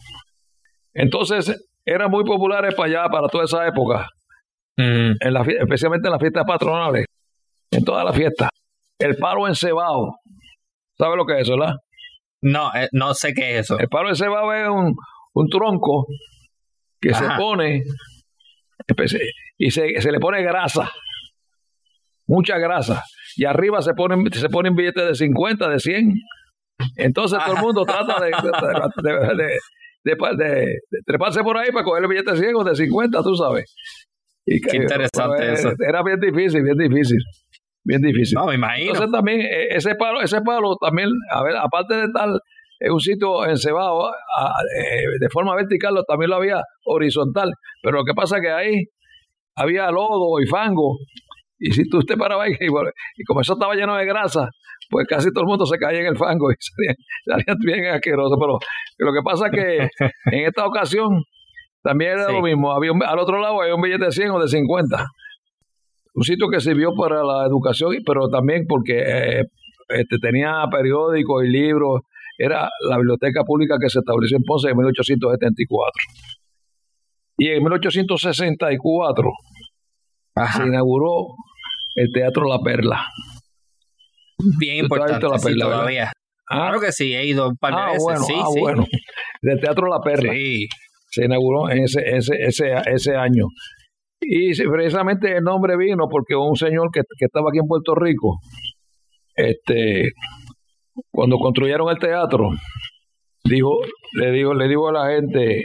[0.94, 4.06] Entonces, eran muy populares para allá, para toda esa época.
[4.76, 7.06] en la, especialmente en las fiestas patronales.
[7.70, 8.50] En todas las fiestas.
[8.98, 10.16] El palo encebado.
[10.96, 11.74] ¿Sabe lo que es eso, verdad?
[12.42, 13.78] No, eh, no sé qué es eso.
[13.78, 14.94] El palo encebado es un,
[15.34, 16.06] un tronco
[17.00, 17.82] que se pone
[19.58, 20.90] y se, se, le pone grasa.
[22.28, 23.02] Mucha grasa.
[23.36, 26.14] Y arriba se ponen, se ponen billetes de 50, de 100.
[26.96, 28.30] Entonces todo el mundo trata de,
[30.04, 33.74] de, de, treparse por ahí para coger el billete ciego de 50, tú sabes.
[34.46, 35.72] Y, Qué interesante pues, eso.
[35.86, 37.18] Era bien difícil, bien difícil.
[37.84, 38.36] Bien difícil.
[38.38, 38.92] No, me imagino.
[38.92, 42.28] Entonces también e, ese palo, ese palo también, a ver, aparte de estar
[42.80, 47.52] en un sitio encebado eh, de forma vertical, también lo había horizontal.
[47.82, 48.84] Pero lo que pasa es que ahí
[49.56, 50.98] había lodo y fango.
[51.58, 52.56] Y si tú te parabas ahí,
[53.16, 54.48] y como eso estaba lleno de grasa,
[54.90, 56.54] pues casi todo el mundo se caía en el fango y
[57.26, 58.38] salían, bien asquerosos.
[58.38, 58.58] Pero
[58.98, 59.88] lo que pasa es que
[60.36, 61.24] en esta ocasión
[61.82, 62.72] también era lo mismo.
[62.72, 65.06] Había al otro lado había un billete de 100 o de 50.
[66.14, 69.44] Un sitio que sirvió para la educación, pero también porque eh,
[69.88, 72.02] este, tenía periódicos y libros.
[72.36, 75.92] Era la biblioteca pública que se estableció en Ponce en 1874.
[77.38, 79.30] Y en 1864
[80.56, 81.34] se inauguró
[81.98, 83.04] el Teatro La Perla
[84.58, 85.26] bien importante
[85.58, 86.12] todavía.
[86.50, 86.68] ¿Ah?
[86.68, 88.02] Claro que sí, he ido un par de ah, veces.
[88.02, 88.86] Bueno, sí, ah, bueno.
[89.42, 90.32] Del Teatro La Perla.
[90.32, 90.66] Sí.
[91.10, 93.46] Se inauguró en ese, ese, ese, ese año.
[94.20, 98.38] Y precisamente el nombre vino porque un señor que, que estaba aquí en Puerto Rico,
[99.34, 100.10] este,
[101.10, 102.50] cuando construyeron el teatro,
[103.44, 103.78] dijo,
[104.14, 105.64] le digo, le digo a la gente,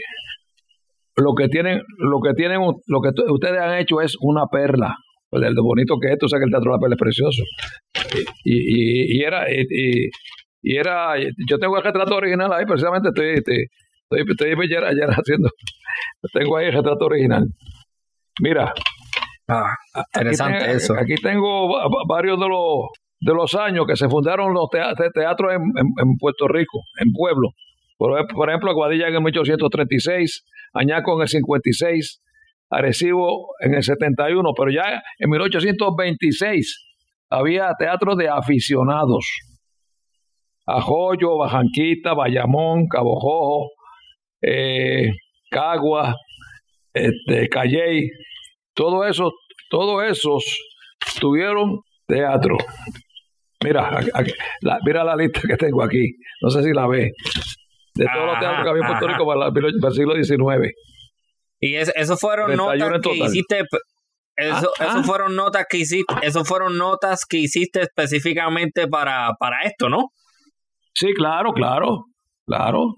[1.16, 4.96] lo que tienen, lo que tienen, lo que ustedes han hecho es una perla.
[5.34, 7.02] Pues el bonito que es esto, o sea que el Teatro de la Perla es
[7.02, 7.42] precioso.
[8.46, 9.66] Y, y, y era, y,
[10.62, 11.16] y, era,
[11.50, 13.66] yo tengo el retrato original ahí, precisamente estoy, estoy,
[14.12, 15.50] estoy, estoy ayer, ayer haciendo,
[16.32, 17.48] tengo ahí el retrato original.
[18.42, 18.74] Mira.
[19.48, 19.74] Ah,
[20.14, 20.94] interesante eso.
[20.94, 21.68] Aquí tengo
[22.08, 25.62] varios de los, de los años que se fundaron los teatros en,
[26.00, 27.50] en, Puerto Rico, en Pueblo.
[27.98, 30.44] Por, por ejemplo, Aguadilla en el 1836,
[30.76, 32.22] Añaco en el 56,
[32.74, 36.96] Arecibo en el 71, pero ya en 1826
[37.30, 39.26] había teatros de aficionados.
[40.66, 43.70] Ajoyo, Bajanquita, Bayamón, Cabo Jojo,
[44.42, 45.12] eh,
[45.52, 46.16] Cagua,
[46.94, 48.10] este, Calley,
[48.74, 49.32] todo eso,
[49.70, 50.44] todos esos
[51.20, 52.58] tuvieron teatro.
[53.64, 54.02] Mira,
[54.62, 56.16] la, mira la lista que tengo aquí.
[56.42, 57.12] No sé si la ve.
[57.96, 60.74] De todos los teatros que había en Puerto Rico para, el siglo XIX.
[61.66, 63.64] Y eso fueron notas que hiciste.
[64.36, 65.04] Eso, ah, ah.
[65.04, 66.14] fueron notas que hiciste.
[66.22, 70.10] Eso fueron notas que hiciste específicamente para, para esto, ¿no?
[70.94, 72.08] Sí, claro, claro.
[72.46, 72.96] Claro.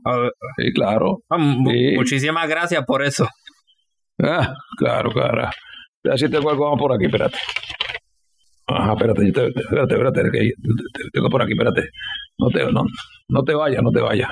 [0.58, 1.20] Sí, claro.
[1.30, 3.28] Ah, muchísimas gracias por eso.
[4.20, 5.52] Ah, claro, claro.
[6.04, 7.38] Ya si tengo algo más por aquí, espérate.
[8.66, 10.52] Ajá, espérate, espérate, espérate, que
[11.14, 11.84] tengo por aquí, espérate.
[12.40, 12.84] No te, no,
[13.30, 14.32] no te vayas, no te vayas.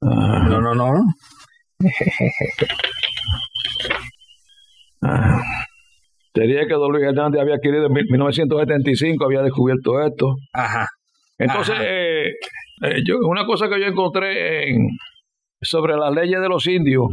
[0.00, 1.04] No, no, no.
[6.32, 10.34] Te dije que Don Luis Hernández había adquirido en 1975, había descubierto esto.
[10.52, 10.86] Ajá.
[11.38, 12.32] Entonces, eh,
[12.82, 14.88] eh, yo, una cosa que yo encontré en,
[15.62, 17.06] sobre las leyes de los indios,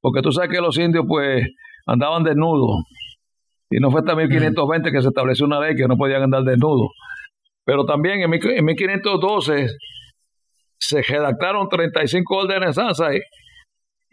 [0.00, 1.46] porque tú sabes que los indios pues
[1.86, 2.84] andaban desnudos,
[3.70, 6.90] y no fue hasta 1520 que se estableció una ley que no podían andar desnudos.
[7.64, 9.66] Pero también en, en 1512
[10.78, 12.78] se redactaron 35 órdenes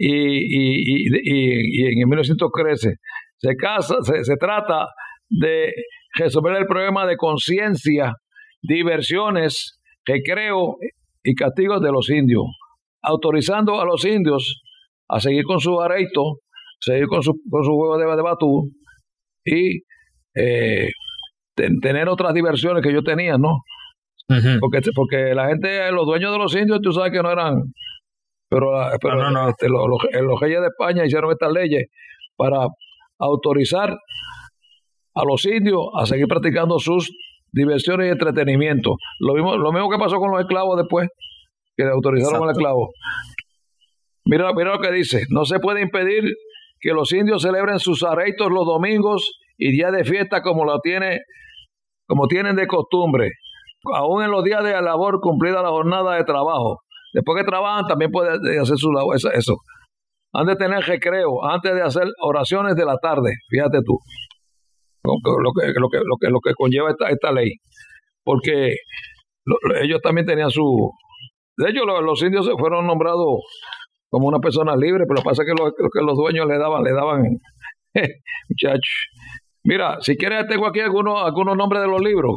[0.03, 2.95] y, y, y, y, en 1913
[3.37, 4.87] se, casa, se, se trata
[5.29, 5.71] de
[6.17, 8.13] resolver el problema de conciencia,
[8.63, 10.77] diversiones, recreo
[11.23, 12.45] y castigos de los indios,
[13.03, 14.61] autorizando a los indios
[15.07, 16.39] a seguir con su areito,
[16.79, 18.71] seguir con su, con su juego de, de batú
[19.45, 19.83] y
[20.35, 20.89] eh,
[21.81, 23.59] tener otras diversiones que yo tenía, ¿no?
[24.61, 27.55] porque, porque la gente, los dueños de los indios, tú sabes que no eran,
[28.51, 28.67] pero,
[29.01, 31.85] pero este, los, los, reyes de España hicieron estas leyes
[32.35, 32.67] para
[33.17, 33.97] autorizar
[35.15, 37.09] a los indios a seguir practicando sus
[37.53, 38.97] diversiones y entretenimiento.
[39.19, 41.07] Lo mismo, lo mismo que pasó con los esclavos después,
[41.77, 42.89] que autorizaron al esclavo.
[44.25, 46.23] Mira, mira lo que dice, no se puede impedir
[46.81, 51.21] que los indios celebren sus arreitos los domingos y días de fiesta como lo tiene,
[52.05, 53.29] como tienen de costumbre,
[53.93, 56.81] aún en los días de labor cumplida la jornada de trabajo.
[57.13, 59.57] Después que trabajan también pueden hacer su labor, eso.
[60.33, 63.97] Han de tener recreo antes de hacer oraciones de la tarde, fíjate tú,
[65.03, 65.13] lo
[65.53, 67.51] que, lo que, lo que, lo que conlleva esta, esta ley.
[68.23, 68.75] Porque
[69.81, 70.91] ellos también tenían su...
[71.57, 73.41] De hecho, los, los indios fueron nombrados
[74.09, 77.23] como una persona libre, pero pasa que los, que los dueños le daban, le daban,
[78.49, 79.07] muchachos.
[79.63, 82.31] Mira, si quieres tengo aquí algunos, algunos nombres de los libros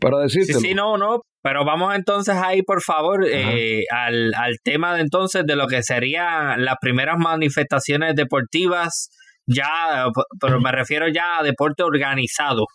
[0.00, 0.54] para decirte.
[0.54, 5.02] Sí, sí, no, no, pero vamos entonces ahí, por favor, eh, al, al tema de
[5.02, 9.10] entonces de lo que serían las primeras manifestaciones deportivas,
[9.46, 10.08] ya,
[10.40, 12.66] pero me refiero ya a deporte organizado.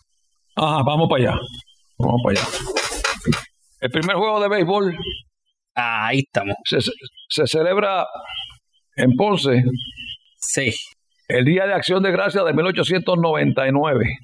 [0.56, 1.40] Ajá, vamos para allá.
[1.98, 2.48] Vamos para allá.
[3.80, 4.96] El primer juego de béisbol
[5.74, 6.54] ahí estamos.
[7.28, 8.06] Se, celebra
[8.96, 9.62] en Ponce.
[10.36, 10.72] Sí.
[11.28, 14.18] El Día de Acción de Gracias de 1899.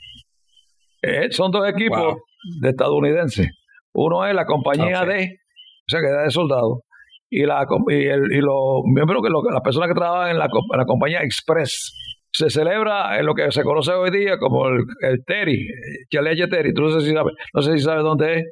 [1.03, 2.19] Eh, son dos equipos
[2.61, 3.49] de estadounidenses.
[3.95, 6.81] Uno es la compañía de, o sea, que era de soldados,
[7.29, 10.49] y, la, y, el, y los miembros, que las personas que trabajan en la,
[10.87, 11.97] compañía Express.
[12.33, 15.67] Se celebra en lo que se conoce hoy día como el, el Terry,
[16.13, 16.73] Chaleche Terry.
[16.73, 18.45] Tú no sé si sabes, no sé si sabes dónde es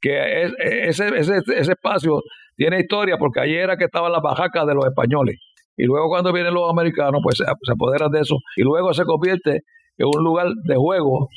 [0.00, 0.42] que
[0.88, 2.22] ese, ese, ese espacio
[2.56, 5.36] tiene historia porque allí era que estaban las bajacas de los españoles.
[5.76, 9.62] Y luego cuando vienen los americanos, pues se, apoderan de eso y luego se convierte
[9.96, 11.28] en un lugar de juego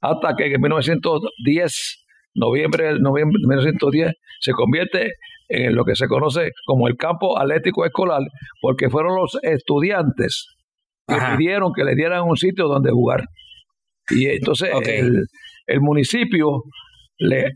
[0.00, 1.99] hasta que en 1910,
[2.34, 5.12] noviembre, noviembre de 1910, se convierte
[5.48, 8.22] en lo que se conoce como el campo atlético escolar,
[8.60, 10.46] porque fueron los estudiantes
[11.06, 13.24] que pidieron que le dieran un sitio donde jugar.
[14.10, 15.24] Y entonces el,
[15.66, 16.62] el municipio
[17.18, 17.52] le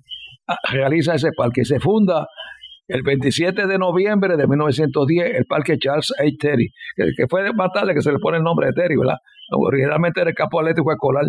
[0.71, 1.65] realiza ese parque.
[1.65, 2.27] Se funda
[2.89, 6.25] el 27 de noviembre de 1910 el parque Charles A.
[6.39, 9.17] Terry, que, fue más tarde que se le pone el nombre de Terry, ¿verdad?
[9.53, 11.25] Originalmente era el campo atlético escolar.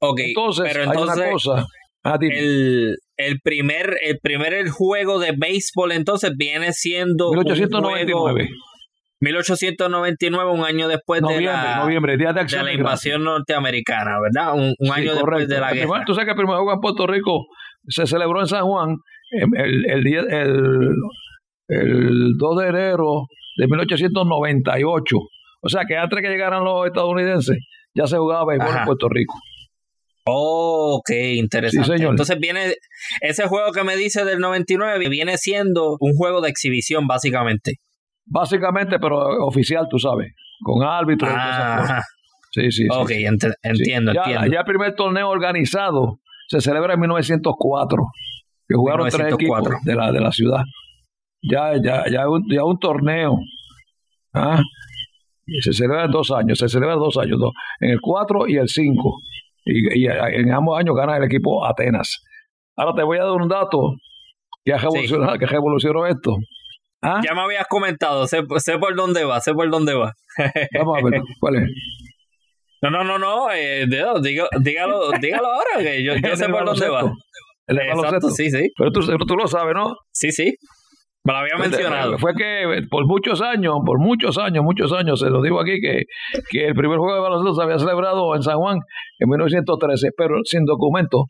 [0.00, 1.66] Ok, entonces, hay una cosa.
[2.04, 8.48] Ah, el, el, primer, el primer juego de béisbol entonces viene siendo 1899.
[9.20, 14.52] 1899, un año después de, la, noviembre, día de, la invasión norteamericana, ¿verdad?
[14.54, 16.02] Un, año después de la guerra.
[16.04, 17.46] Tú sabes que el primer juego en Puerto Rico
[17.86, 18.96] se celebró en San Juan
[19.30, 20.90] el, el, día, el,
[21.68, 23.26] el 2 de enero
[23.56, 25.16] de 1898.
[25.60, 27.56] O sea que antes que llegaran los estadounidenses,
[27.94, 29.34] ya se jugaba en Puerto Rico.
[30.24, 32.04] Oh, ok, interesante.
[32.04, 32.74] Entonces viene
[33.20, 37.80] ese juego que me dice del 99 viene siendo un juego de exhibición básicamente.
[38.24, 41.32] Básicamente, pero oficial, tú sabes, con árbitros.
[42.52, 44.46] Sí, sí, Ok, entiendo, ya, entiendo.
[44.52, 48.04] Ya el primer torneo organizado se celebra en 1904,
[48.68, 50.62] que jugaron tres equipos de la, de la ciudad.
[51.42, 53.38] Ya, ya, ya, un, ya un torneo.
[54.34, 54.60] ¿ah?
[55.60, 57.38] se celebra en dos años, se celebra en dos años,
[57.80, 59.16] en el 4 y el 5.
[59.64, 62.22] Y, en ambos años gana el equipo Atenas.
[62.76, 63.94] Ahora te voy a dar un dato
[64.64, 66.36] que ha revolucionado, que revolucionó esto.
[67.02, 67.20] ¿Ah?
[67.24, 70.12] Ya me habías comentado, sé, por dónde va, sé por dónde va.
[70.78, 71.70] Vamos a ver, ¿cuál es?
[72.80, 77.12] No, no, no, no, eh, dígalo, dígalo, dígalo ahora, que yo, sé por dónde va.
[77.66, 78.70] El Exacto, sí, sí.
[78.76, 79.94] Pero tú, tú lo sabes, ¿no?
[80.12, 80.54] Sí, sí.
[81.24, 82.18] Me lo había mencionado.
[82.18, 86.02] Fue que por muchos años, por muchos años, muchos años, se lo digo aquí, que,
[86.50, 88.80] que el primer juego de baloncesto se había celebrado en San Juan
[89.20, 91.26] en 1913, pero sin documento.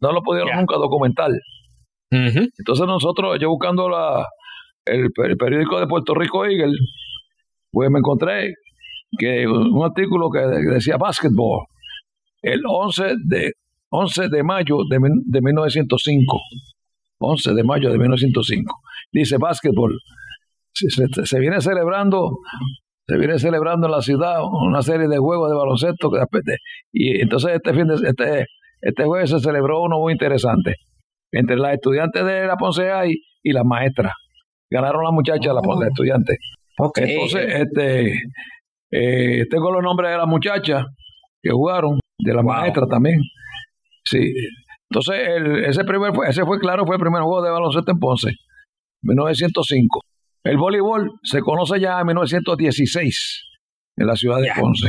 [0.00, 1.30] No lo pudieron nunca documentar.
[2.10, 4.26] Entonces nosotros, yo buscando la,
[4.84, 6.76] el, periódico de Puerto Rico Eagle,
[7.70, 8.54] pues me encontré
[9.18, 11.66] que un artículo que decía basketball,
[12.42, 13.52] el 11 de,
[13.90, 16.38] 11 de mayo de, de 1905.
[17.18, 18.74] 11 de mayo de 1905.
[19.12, 19.98] Dice básquetbol.
[20.72, 22.38] Se, viene celebrando,
[23.06, 26.10] se viene celebrando en la ciudad una serie de juegos de baloncesto.
[26.92, 28.46] Y entonces este fin de este,
[28.82, 30.76] este jueves se celebró uno muy interesante.
[31.32, 32.88] Entre las estudiantes de la Ponce
[33.42, 34.12] y las maestras.
[34.70, 35.82] Ganaron las muchachas, las, oh.
[35.82, 36.38] estudiantes.
[36.96, 38.20] Entonces, este,
[38.90, 40.84] eh, tengo los nombres de las muchachas
[41.42, 43.20] que jugaron, de las maestras también.
[44.04, 44.32] Sí,
[44.90, 48.32] entonces, el, ese, primer, ese fue, claro, fue el primer juego de baloncesto en Ponce,
[49.02, 50.00] 1905.
[50.44, 53.42] El voleibol se conoce ya en 1916
[53.96, 54.88] en la ciudad de Ponce.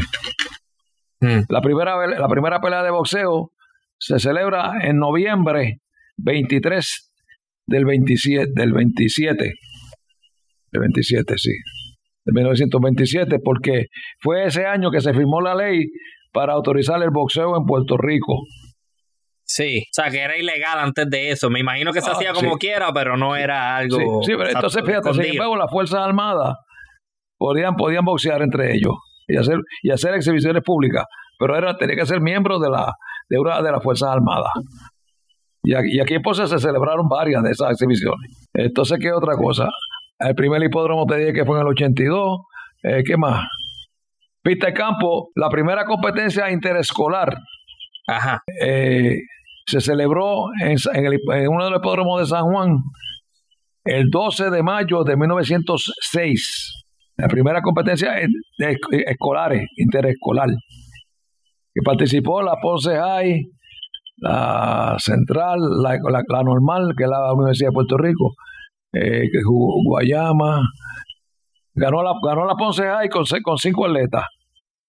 [1.20, 1.46] Mm.
[1.50, 3.52] La, primera, la primera pelea de boxeo
[3.98, 5.80] se celebra en noviembre
[6.18, 7.12] 23
[7.66, 9.54] del 27, del 27,
[10.72, 11.52] del 27, sí,
[12.24, 13.88] de 1927, porque
[14.20, 15.88] fue ese año que se firmó la ley
[16.32, 18.44] para autorizar el boxeo en Puerto Rico.
[19.48, 21.50] Sí, o sea, que era ilegal antes de eso.
[21.50, 24.22] Me imagino que se ah, hacía como quiera, pero no era algo.
[24.24, 26.58] Sí, pero entonces fíjate, sin embargo, las Fuerzas Armadas
[27.38, 28.94] podían, podían boxear entre ellos
[29.28, 31.06] y hacer, y hacer exhibiciones públicas,
[31.40, 32.92] pero era, tenía que ser miembro de, la,
[33.30, 34.52] de una de las Fuerzas Armadas.
[35.64, 38.48] Y aquí, y aquí en Ponce se celebraron varias de esas exhibiciones.
[38.54, 39.70] Entonces, ¿qué otra cosa?
[40.20, 42.40] El primer hipódromo te dije que fue en el 82.
[42.84, 43.46] Eh, ¿Qué más?
[44.42, 47.38] Pista de campo, la primera competencia interescolar.
[48.08, 48.42] Ajá.
[48.62, 49.18] Eh,
[49.68, 50.78] se celebró en,
[51.50, 52.78] uno de los hipódromos de San Juan
[53.84, 56.84] el 12 de mayo de 1906.
[57.18, 60.50] La primera competencia de escolares, interescolar.
[60.50, 63.44] Que participó la Ponce High,
[64.18, 68.36] la Central, la, Normal, que es la Universidad de Puerto Rico,
[68.94, 70.62] eh, que jugó Guayama.
[71.74, 73.26] Ganó la, ganó la Ponce High con,
[73.58, 74.24] cinco atletas.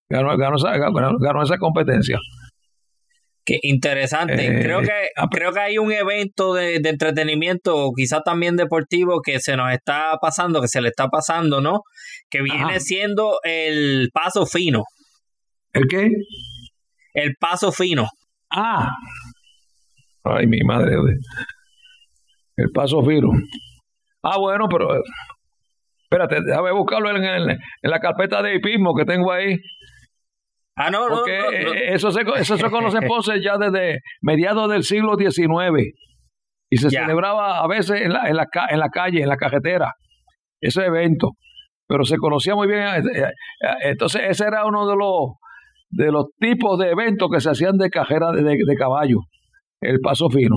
[0.09, 0.57] Ganó, ganó,
[1.19, 2.19] ganó esa competencia.
[3.49, 4.61] Qué interesante.
[4.61, 9.41] creo, eh, que, ah, creo que hay un evento de, entretenimiento, quizás también deportivo, que
[9.41, 11.81] se nos está pasando, que se le está pasando, ¿no?
[12.29, 14.83] Que viene siendo el paso fino.
[15.73, 16.11] ¿El qué?
[17.15, 18.07] El paso fino.
[18.51, 18.91] Ah.
[20.25, 20.97] Ay, mi madre.
[22.55, 23.31] El paso fino.
[24.23, 24.91] Ah, bueno, pero.
[26.03, 29.57] Espérate, déjame buscarlo en, en la carpeta de hipismo que tengo ahí.
[30.81, 35.17] Ah, no, Porque Eso, se, eso se conoce en Ponce ya desde mediados del siglo
[35.17, 35.93] XIX.
[36.71, 39.95] Y se celebraba a veces en la, en, la, en la calle, en la cajetera,
[40.61, 41.33] ese evento.
[41.89, 42.85] Pero se conocía muy bien.
[42.85, 43.33] Eh, eh,
[43.87, 45.33] entonces, ese era uno de los,
[45.91, 49.19] de los tipos de eventos que se hacían de cajera de, de caballo,
[49.81, 50.57] el paso fino.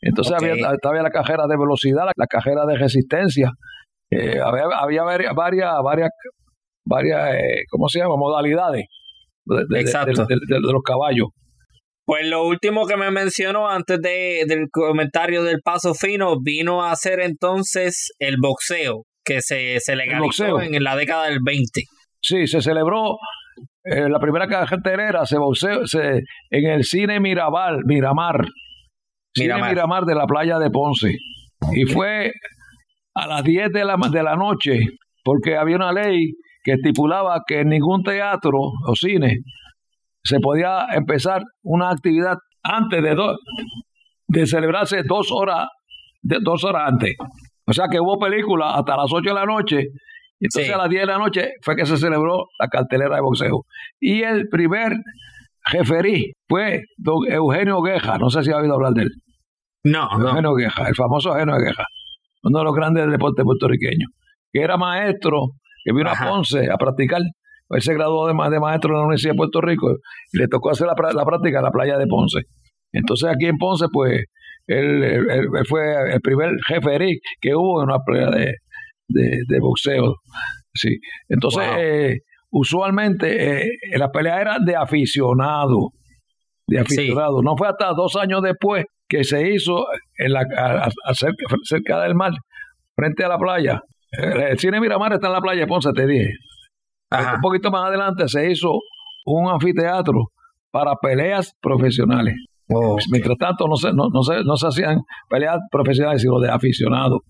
[0.00, 0.52] Entonces había,
[0.84, 3.50] había la cajera de velocidad, la, cajera de resistencia.
[4.10, 6.10] Eh, había, había varias, varias, varias,
[6.84, 7.36] varias
[7.70, 8.14] ¿cómo se llama?
[8.16, 8.86] Modalidades
[9.46, 10.26] de, Exacto.
[10.26, 11.28] De, los caballos.
[12.04, 16.94] Pues lo último que me mencionó antes de, del comentario del paso fino vino a
[16.94, 21.82] ser entonces el boxeo, que se, se legalizó en la década del 20.
[22.20, 23.16] Sí, se celebró
[23.84, 28.46] eh, la primera cartelera, se boxeó se, en el cine Mirabal, Miramar,
[29.34, 31.12] cine Miramar de la playa de Ponce.
[31.72, 32.32] Y fue
[33.14, 34.78] a las 10 de la, de la noche
[35.24, 36.32] porque había una ley
[36.66, 39.36] que estipulaba que en ningún teatro o cine
[40.24, 43.16] se podía empezar una actividad antes de,
[44.26, 45.68] de celebrarse dos horas,
[46.22, 47.14] de, dos horas antes.
[47.68, 49.76] O sea que hubo película hasta las 8 de la noche
[50.40, 53.22] y entonces a las 10 de la noche fue que se celebró la cartelera de
[53.22, 53.64] boxeo.
[54.00, 54.90] Y el primer
[55.70, 59.10] jeferí fue don Eugenio Gueja, no sé si ha oído hablar de él.
[59.84, 60.30] No, no.
[60.30, 61.84] Eugenio Gueja, el famoso Eugenio Gueja,
[62.42, 64.10] uno de los grandes deportes puertorriqueños,
[64.52, 65.52] que era maestro
[65.86, 67.22] que vino a Ponce a practicar.
[67.70, 69.96] Él se graduó de, de, maestro en la Universidad de Puerto Rico
[70.32, 72.40] y le tocó hacer la, práctica en la playa de Ponce.
[72.92, 74.24] Entonces aquí en Ponce, pues,
[74.66, 78.54] él, fue el primer jefe que hubo en una playa de,
[79.08, 80.16] de, boxeo.
[80.74, 80.98] Sí.
[81.28, 82.18] Entonces, eh,
[82.50, 85.90] usualmente eh, la pelea era de aficionado.
[86.66, 87.42] De aficionado.
[87.42, 89.86] No fue hasta dos años después que se hizo
[90.18, 90.44] en la,
[91.62, 92.32] cerca del mar,
[92.96, 93.80] frente a la playa,
[94.18, 96.30] el cine Miramar está en la playa de Ponce, te dije.
[97.10, 98.80] Un poquito más adelante se hizo
[99.26, 100.32] un anfiteatro
[100.70, 102.34] para peleas profesionales.
[103.10, 107.20] Mientras tanto, no se, no, no, se, no se hacían peleas profesionales, sino de aficionados.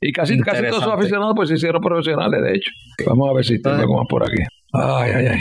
[0.00, 2.70] Y casi, casi todos esos aficionados pues se hicieron profesionales, de hecho.
[3.06, 4.42] Vamos a ver si tengo más por aquí.
[4.72, 5.38] Ay, ay, ay.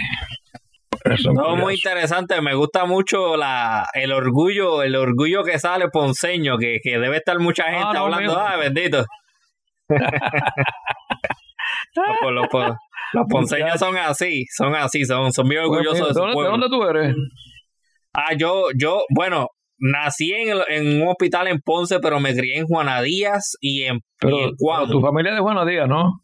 [1.34, 6.78] No, muy interesante, me gusta mucho la, el orgullo, el orgullo que sale ponceño, que,
[6.84, 9.04] que debe estar mucha ah, gente hablando, ah, bendito.
[12.32, 12.48] Los,
[13.30, 17.16] ponceños son así, son así, son, son muy orgullosos de, su ¿De dónde tú eres?
[18.14, 19.48] Ah, yo, yo, bueno,
[19.80, 24.00] nací en, en, un hospital en Ponce, pero me crié en Juana Díaz y en,
[24.20, 24.52] pero,
[24.90, 26.22] tu familia es de Juana Díaz, ¿no?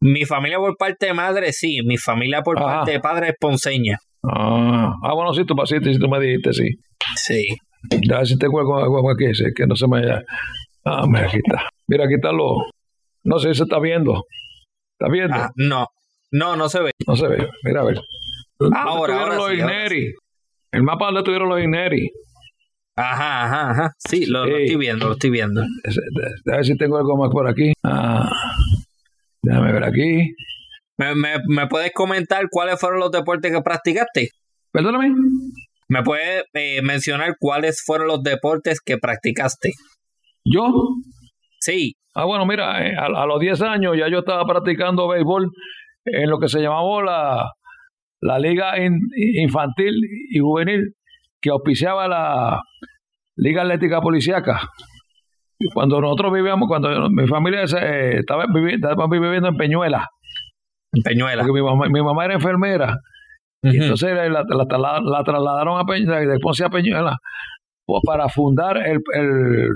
[0.00, 1.80] Mi familia por parte de madre, sí.
[1.84, 3.98] Mi familia por parte de padre es ponceña.
[4.22, 6.68] Ah, ah bueno, sí, tú, sí, si tú me dijiste, sí.
[7.16, 7.46] Sí.
[8.08, 10.22] Ya, si tengo algo aquí, que no se me haya...
[10.84, 11.68] Ah, mira, aquí está.
[11.86, 12.64] Mira, aquí está lo...
[13.24, 14.24] No sé si se está viendo.
[14.98, 15.36] ¿Está viendo?
[15.36, 15.86] Ah, no.
[16.32, 16.92] No, no se ve.
[17.06, 17.48] No se ve.
[17.64, 18.00] Mira, a ver.
[18.74, 19.48] Ahora, ahora los
[19.88, 20.14] sí,
[20.70, 22.10] El mapa donde tuvieron los Ineri.
[22.96, 23.92] Ajá, ajá, ajá.
[23.98, 25.62] Sí, lo, estoy viendo, lo estoy viendo.
[25.62, 27.72] A ver si tengo algo más por aquí.
[27.82, 28.30] Ah,
[29.42, 30.34] déjame ver aquí.
[30.98, 31.14] ¿Me,
[31.48, 34.28] me, puedes comentar cuáles fueron los deportes que practicaste?
[34.70, 35.14] Perdóname.
[35.88, 39.72] ¿Me puedes eh, mencionar cuáles fueron los deportes que practicaste?
[40.44, 40.70] ¿Yo?
[41.60, 41.94] Sí.
[42.14, 45.50] Ah, bueno, mira, eh, a, los 10 años ya yo estaba practicando béisbol
[46.04, 47.52] en lo que se llamaba la,
[48.20, 49.94] la Liga Infantil
[50.30, 50.94] y Juvenil,
[51.40, 52.60] que auspiciaba la,
[53.40, 54.60] Liga Atlética Policiaca.
[55.72, 60.06] Cuando nosotros vivíamos, cuando mi familia eh, estaba, viviendo en Peñuela.
[60.92, 61.42] En Peñuela.
[61.42, 62.96] Porque mi mamá, era enfermera.
[63.62, 64.44] Y entonces la,
[65.24, 67.16] trasladaron a Peñuela, de Ponce a Peñuela,
[68.04, 69.00] para fundar el,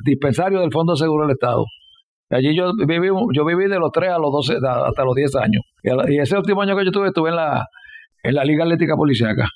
[0.04, 1.64] dispensario del Fondo de Seguro del Estado.
[2.30, 5.62] allí yo viví, yo viví de los 3 a los 12, hasta los 10 años.
[5.82, 7.66] Y, ese último año que yo tuve, estuve en la,
[8.22, 9.46] en la Liga Atlética Policiaca.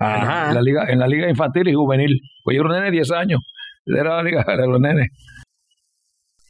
[0.00, 2.20] En, la liga, en la liga infantil y juvenil.
[2.42, 3.40] Pues yo era un nene de 10 años.
[3.86, 5.08] Era la liga de los nenes.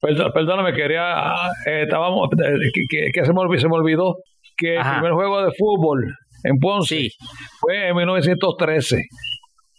[0.01, 1.33] Perdóname, quería.
[1.67, 2.29] Eh, estábamos.
[2.33, 4.17] Eh, que, se, me olvidó, se me olvidó
[4.57, 6.15] que el primer juego de fútbol
[6.45, 7.09] en Ponce
[7.61, 9.03] fue en 1913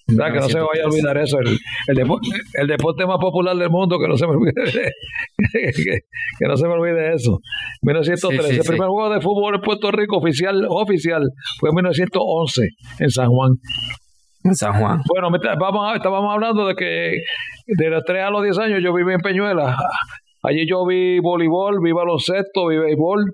[0.08, 1.39] que no se me vaya a olvidar eso.
[1.39, 4.53] El, el, deporte más popular del mundo, que no se me olvide,
[6.39, 7.39] que, no se me olvide eso.
[7.82, 8.56] 1913.
[8.56, 11.24] el primer juego de fútbol en Puerto Rico oficial, oficial
[11.60, 12.68] fue en 1911
[12.99, 13.53] en San Juan.
[14.43, 15.01] En San Juan.
[15.12, 15.30] Bueno,
[15.60, 17.22] vamos, estábamos hablando de que
[17.66, 19.76] de los 3 a los 10 años yo viví en Peñuela.
[20.43, 23.26] Allí yo vi voleibol, vi baloncesto, vi béisbol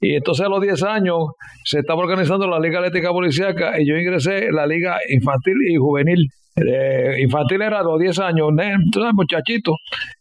[0.00, 1.18] y entonces a los 10 años
[1.64, 5.76] se estaba organizando la Liga Atlética Policiaca y yo ingresé en la Liga Infantil y
[5.76, 6.28] Juvenil.
[6.56, 9.74] Eh, infantil era a los 10 años, entonces muchachito.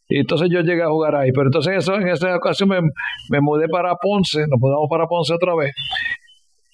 [0.09, 1.31] Y entonces yo llegué a jugar ahí.
[1.31, 2.81] Pero entonces eso, en esa ocasión me,
[3.29, 5.73] me mudé para Ponce, nos mudamos para Ponce otra vez.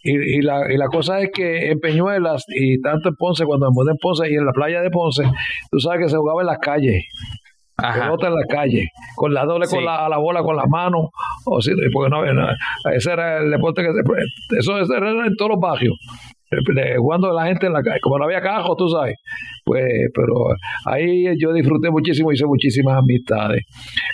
[0.04, 3.70] Y, y, la, y la cosa es que en Peñuelas y tanto en Ponce, cuando
[3.70, 5.24] me mudé en Ponce y en la playa de Ponce,
[5.70, 7.04] tú sabes que se jugaba en las calles
[7.76, 11.10] pelota en la calle, con la doble con la, la bola con las manos,
[11.46, 12.24] o sí, porque no,
[12.94, 13.90] ese era el deporte que
[14.60, 15.96] eso era en todos los barrios,
[16.98, 19.18] jugando la gente en la calle, como no había cajos, tú sabes,
[19.64, 20.34] pues, pero
[20.86, 23.64] ahí yo disfruté muchísimo, hice muchísimas amistades.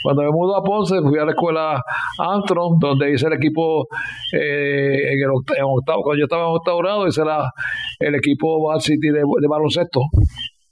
[0.04, 1.82] Cuando me mudó a Ponce, fui a la escuela
[2.18, 3.86] Antron, donde hice el equipo
[4.34, 7.52] eh, en el octavo, cuando yo estaba en octavo grado, hice la,
[8.00, 10.02] el equipo Val City de, de baloncesto,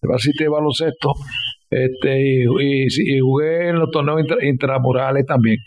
[0.02, 1.12] de Val City de baloncesto,
[1.70, 5.58] este, y, y, jugué en los torneos intramurales también.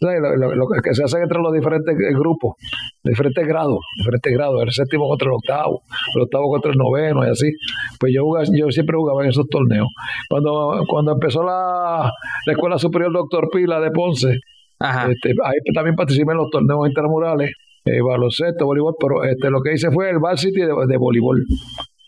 [0.00, 2.54] Lo, que se hace entre los diferentes grupos,
[3.02, 5.82] diferentes grados, diferentes grados, el séptimo contra el octavo,
[6.14, 7.50] el octavo contra el noveno y así.
[7.98, 8.22] Pues yo
[8.56, 9.88] yo siempre jugaba en esos torneos.
[10.28, 12.12] Cuando, cuando empezó la,
[12.46, 14.38] la Escuela Superior Doctor Pila de Ponce,
[14.80, 17.52] Este, ahí también participé en los torneos intramurales,
[17.84, 21.44] eh, baloncesto, voleibol, pero este, lo que hice fue el City de, de voleibol.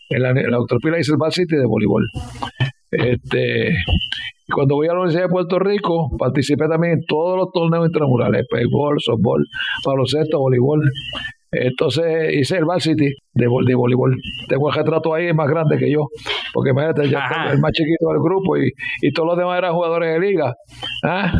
[0.09, 0.59] En la, en la
[0.99, 2.03] hice el Val City de voleibol.
[2.91, 3.73] Este,
[4.53, 8.45] cuando voy a la Universidad de Puerto Rico, participé también en todos los torneos intramurales,
[8.51, 9.45] béisbol, softball,
[9.85, 10.81] baloncesto, voleibol.
[11.53, 14.15] Entonces hice el City de, de voleibol.
[14.47, 16.07] Tengo el retrato ahí más grande que yo,
[16.53, 17.17] porque imagínate, yo
[17.51, 18.71] el más chiquito del grupo y,
[19.01, 20.53] y, todos los demás eran jugadores de liga.
[21.03, 21.31] ¿ah?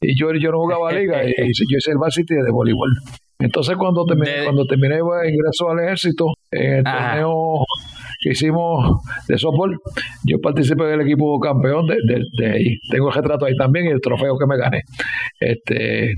[0.00, 2.90] Y yo, yo no jugaba liga, y, yo hice el City de voleibol.
[3.38, 7.64] Entonces cuando terminé, cuando terminé ingreso al ejército, en el torneo
[8.20, 9.78] que hicimos de softball,
[10.26, 11.96] yo participé del equipo campeón de,
[12.38, 12.76] de, ahí.
[12.90, 14.82] Tengo el retrato ahí también y el trofeo que me gané.
[15.40, 16.12] Este,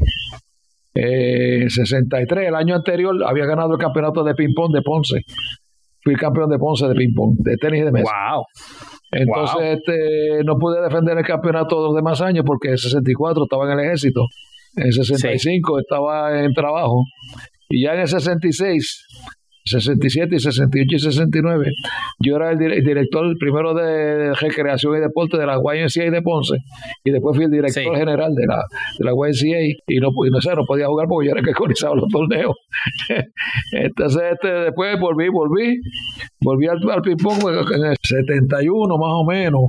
[0.95, 5.21] en 63, el año anterior, había ganado el campeonato de ping-pong de Ponce.
[6.03, 8.11] Fui campeón de Ponce de ping-pong, de tenis de mesa.
[8.35, 8.45] ¡Wow!
[9.13, 13.79] Entonces este, no pude defender el campeonato los demás años porque en 64 estaba en
[13.79, 14.23] el ejército.
[14.75, 17.05] En 65 estaba en trabajo.
[17.69, 19.07] Y ya en el 66
[19.65, 21.67] 67 y 68 y 69.
[22.21, 26.57] Yo era el director primero de recreación y deporte de la YMCA de Ponce
[27.05, 28.63] y después fui el director general de la,
[28.99, 31.53] de la YMCA y no, no, sé, no podía jugar porque yo era el que
[31.59, 32.55] organizaba los torneos.
[33.73, 35.81] Entonces este, después volví, volví,
[36.41, 37.41] volví al, al ping-pong
[37.75, 39.63] en el 71 más o menos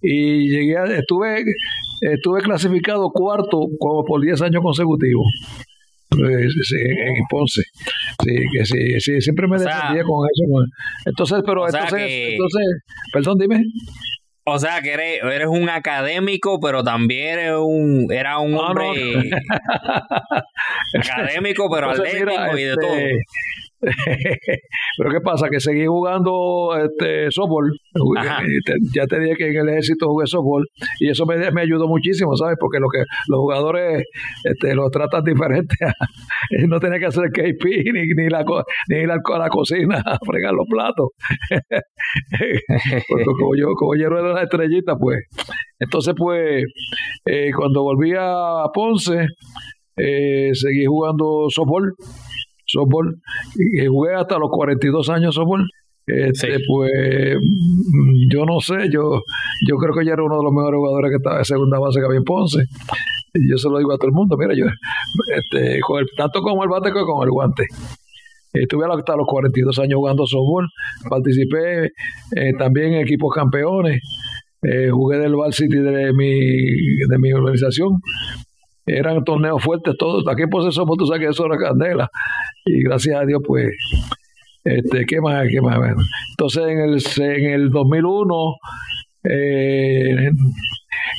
[0.00, 1.44] y llegué, estuve,
[2.00, 5.26] estuve clasificado cuarto como por 10 años consecutivos.
[6.10, 7.62] En Ponce.
[8.24, 10.64] Sí, que sí, sí, siempre me defendía con eso.
[11.04, 12.82] Entonces, pero entonces, entonces,
[13.12, 13.62] perdón, dime.
[14.50, 18.86] O sea, que eres, eres un académico, pero también eres un, era un hombre
[20.94, 22.96] académico, pero atlético y de este, todo.
[24.98, 25.48] Pero ¿qué pasa?
[25.48, 27.70] Que seguí jugando este softball.
[28.94, 30.66] Ya te dije que en el ejército jugué softball
[31.00, 32.56] y eso me, me ayudó muchísimo, ¿sabes?
[32.58, 32.98] Porque lo que
[33.28, 34.04] los jugadores
[34.44, 35.76] este, los tratan diferente.
[36.68, 38.44] no tenía que hacer KP ni, ni, la,
[38.88, 41.08] ni ir a la cocina a fregar los platos.
[43.08, 45.24] Porque como yo, como yo era la estrellita, pues.
[45.78, 46.64] Entonces, pues,
[47.26, 49.26] eh, cuando volví a Ponce,
[49.96, 51.94] eh, seguí jugando softball
[52.68, 53.20] softball.
[53.56, 55.66] Y jugué hasta los 42 años softball.
[56.06, 59.22] Este, Pues mm, yo no sé, yo
[59.68, 62.00] yo creo que ya era uno de los mejores jugadores que estaba en segunda base
[62.00, 62.62] que había en Ponce.
[63.34, 64.64] Y yo se lo digo a todo el mundo, mira, yo
[65.36, 67.64] este, con el, tanto como el bate como con el guante.
[68.52, 70.66] Estuve hasta los 42 años jugando softball,
[71.08, 71.92] participé
[72.34, 74.00] eh, también en equipos campeones,
[74.62, 76.30] eh, jugué del Val City de mi,
[77.06, 78.00] de mi organización,
[78.88, 80.24] eran torneos fuertes todos.
[80.28, 82.08] Aquí en somos, tú sabes que eso era candela.
[82.64, 83.68] Y gracias a Dios, pues,
[84.64, 85.46] este, ¿qué más?
[85.48, 85.78] ¿Qué más?
[86.30, 88.54] entonces, en el, en el 2001,
[89.24, 90.30] eh,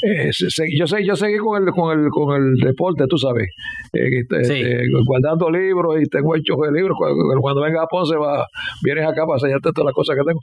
[0.03, 0.31] eh,
[0.77, 3.49] yo, sé, yo seguí con el, con el, con el deporte, tú sabes,
[3.93, 6.97] eh, este, guardando libros y tengo hechos de libros.
[7.41, 8.45] Cuando, venga a Ponce, va,
[8.83, 10.39] vienes acá para enseñarte todas las cosas que tengo.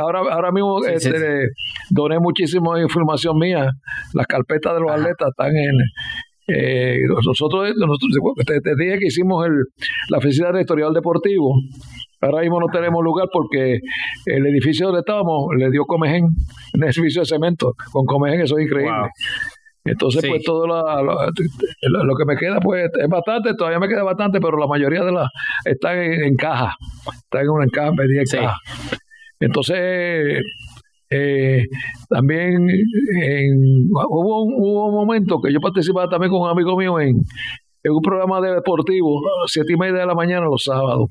[0.00, 1.48] Ahora, ahora mismo este,
[1.90, 3.70] doné muchísima información mía.
[4.14, 5.76] Las carpetas de los atletas están en,
[6.52, 9.52] eh, nosotros, nosotros te, dije que hicimos el,
[10.08, 11.54] la oficina rectorial deportivo.
[12.20, 13.78] Ahora mismo no tenemos lugar porque
[14.26, 16.24] el edificio donde estábamos le dio Comején,
[16.74, 19.08] un edificio de cemento con Comején, eso es increíble.
[19.84, 24.38] Entonces, pues todo lo, lo, que me queda, pues es bastante, todavía me queda bastante,
[24.38, 25.28] pero la mayoría de las
[25.64, 26.76] están en, caja,
[27.14, 28.56] están en una caja, en caja.
[29.40, 30.42] Entonces,
[31.10, 31.66] eh,
[32.08, 32.68] también
[33.92, 38.02] hubo, un, hubo un momento que yo participaba también con un amigo mío en, un
[38.02, 41.08] programa de deportivo, siete y media de la mañana los sábados.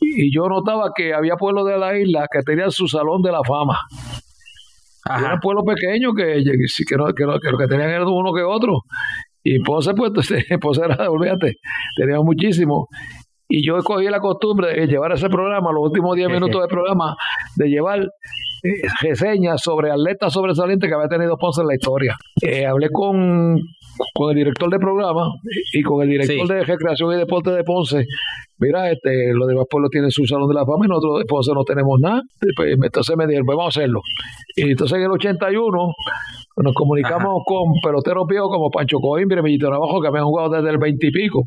[0.00, 3.40] Y yo notaba que había pueblos de la isla que tenían su salón de la
[3.46, 3.78] fama.
[5.04, 5.26] Ajá.
[5.26, 8.80] Eran pueblos pequeños que, que, no, que, lo que tenían era uno que otro.
[9.44, 10.10] Y Ponce, pues,
[10.60, 11.54] Ponce era, olvídate,
[11.96, 12.88] teníamos muchísimo.
[13.48, 17.16] Y yo cogí la costumbre de llevar ese programa, los últimos 10 minutos del programa,
[17.54, 18.00] de llevar
[19.00, 22.16] reseñas sobre atletas sobresalientes que había tenido Ponce en la historia.
[22.42, 23.60] Eh, hablé con,
[24.14, 25.32] con el director del programa
[25.72, 28.06] y con el director de recreación y deporte de Ponce.
[28.58, 31.52] Mira, este, los demás pueblos tienen su salón de la fama y nosotros de Ponce
[31.52, 32.22] no tenemos nada.
[32.56, 34.00] Pues, entonces me dijeron, pues vamos a hacerlo.
[34.56, 35.92] Y entonces en el 81
[36.56, 40.70] nos comunicamos con peloteros viejos como Pancho Coimbra y Millito Navajo, que habían jugado desde
[40.70, 41.42] el 20 y pico.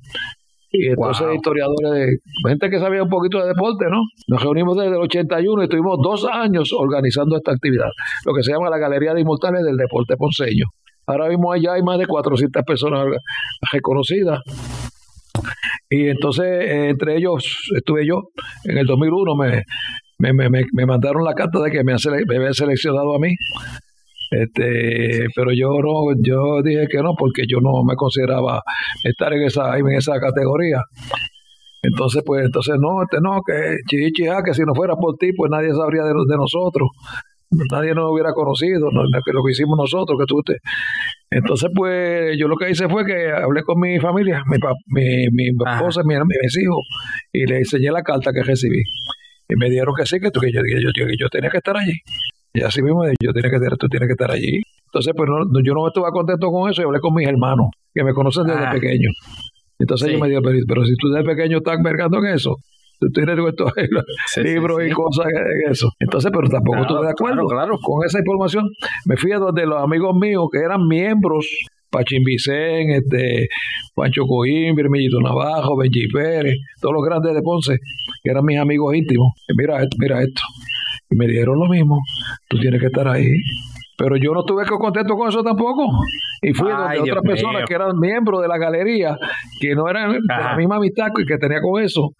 [0.71, 4.03] Y entonces historiadores, de, gente que sabía un poquito de deporte, ¿no?
[4.27, 7.89] Nos reunimos desde el 81 y estuvimos dos años organizando esta actividad,
[8.25, 10.65] lo que se llama la Galería de Inmortales del Deporte Ponceño.
[11.07, 13.07] Ahora mismo allá hay más de 400 personas
[13.71, 14.41] reconocidas.
[15.89, 18.29] Y entonces, entre ellos estuve yo.
[18.63, 19.63] En el 2001 me,
[20.19, 21.95] me, me, me mandaron la carta de que me,
[22.27, 23.35] me había seleccionado a mí
[24.31, 28.61] Este, pero yo no, yo dije que no, porque yo no me consideraba
[29.03, 30.81] estar en esa, en esa categoría.
[31.81, 35.49] Entonces, pues, entonces no, este no, que chichiá, que si no fuera por ti, pues
[35.49, 36.89] nadie sabría de, de nosotros.
[37.71, 40.57] Nadie nos hubiera conocido, no, lo que hicimos nosotros, que tú te.
[41.31, 44.57] Entonces, pues, yo lo que hice fue que hablé con mi familia, mi,
[44.87, 46.85] mi, mi esposa, mi, mis hijos,
[47.33, 48.83] y le enseñé la carta que recibí.
[49.47, 51.75] Y me dijeron que sí, que, tú, que, yo, yo, yo, yo tenía que estar
[51.75, 51.93] allí.
[52.53, 54.61] Y así mismo yo tenía que estar, tú tienes que estar allí.
[54.85, 58.03] Entonces, pues no, yo no estuve contento con eso y hablé con mis hermanos, que
[58.03, 58.71] me conocen desde ah.
[58.71, 59.09] pequeño.
[59.77, 62.57] Entonces ellos me dijeron, pero, si tú desde pequeño estás mercando en eso,
[62.99, 63.71] tú tienes estos
[64.43, 65.89] libros y cosas en eso.
[65.99, 68.65] Entonces, pero tampoco estuve de acuerdo claro, con esa información.
[69.05, 71.47] Me fui a donde los amigos míos que eran miembros
[71.89, 73.47] Pachín Vicén, este,
[73.95, 77.77] Pancho Coín, Birmillito Navajo, Benji Pérez, todos los grandes de Ponce,
[78.23, 79.33] que eran mis amigos íntimos.
[79.57, 80.41] mira esto, mira esto.
[81.09, 81.99] Y me dijeron lo mismo,
[82.47, 83.31] tú tienes que estar ahí.
[83.99, 85.83] Pero yo no estuve contento con eso tampoco.
[86.41, 89.17] Y fui de otras personas que eran miembros de la galería,
[89.59, 92.11] que no eran de la misma amistad que tenía con eso.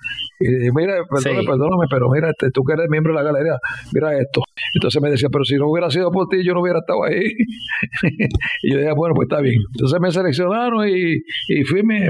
[0.42, 3.54] Y dije, mira, perdóname, perdóname, pero mira, este, tú que eres miembro de la galería,
[3.94, 4.42] mira esto.
[4.74, 7.24] Entonces me decía, pero si no hubiera sido por ti, yo no hubiera estado ahí.
[8.64, 9.62] y yo decía, bueno, pues está bien.
[9.74, 11.14] Entonces me seleccionaron y,
[11.48, 12.10] y fui, me,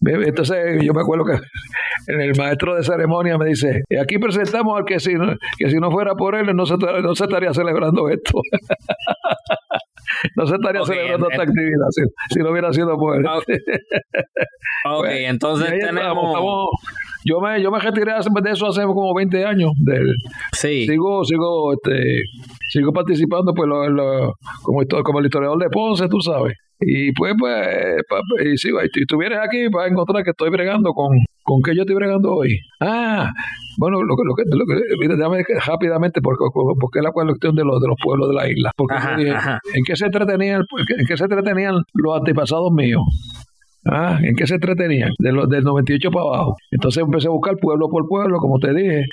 [0.00, 1.38] entonces yo me acuerdo que
[2.06, 5.14] el maestro de ceremonia me dice, aquí presentamos al que si,
[5.58, 8.40] que si no fuera por él no se, no se estaría celebrando esto.
[10.36, 11.86] no se estaría celebrando esta actividad
[12.30, 13.26] si, no hubiera sido por él.
[13.26, 16.68] ok, entonces tenemos...
[17.24, 19.72] yo me, yo me retiré de eso hace como 20 años.
[20.52, 20.86] sí.
[20.86, 22.22] Sigo, sigo, este,
[22.68, 26.54] sigo participando pues lo, como, como el historiador de Ponce, tú sabes.
[26.80, 27.66] Y pues, pues,
[28.44, 28.70] y si,
[29.08, 31.10] tú vienes aquí vas a encontrar que estoy bregando con,
[31.42, 32.60] con qué yo estoy bregando hoy.
[32.80, 33.32] Ah,
[33.78, 36.44] bueno, lo que, lo que, lo que déjame rápidamente, porque,
[36.80, 38.70] porque es la cuestión de los, de los pueblos de la isla.
[38.76, 40.62] Porque ¿en qué se entretenían,
[40.98, 43.02] en qué se entretenían los antepasados míos?
[43.84, 45.10] Ah, ¿en qué se entretenían?
[45.18, 46.56] De los, del 98 para abajo.
[46.70, 49.04] Entonces empecé a buscar pueblo por pueblo, como te dije,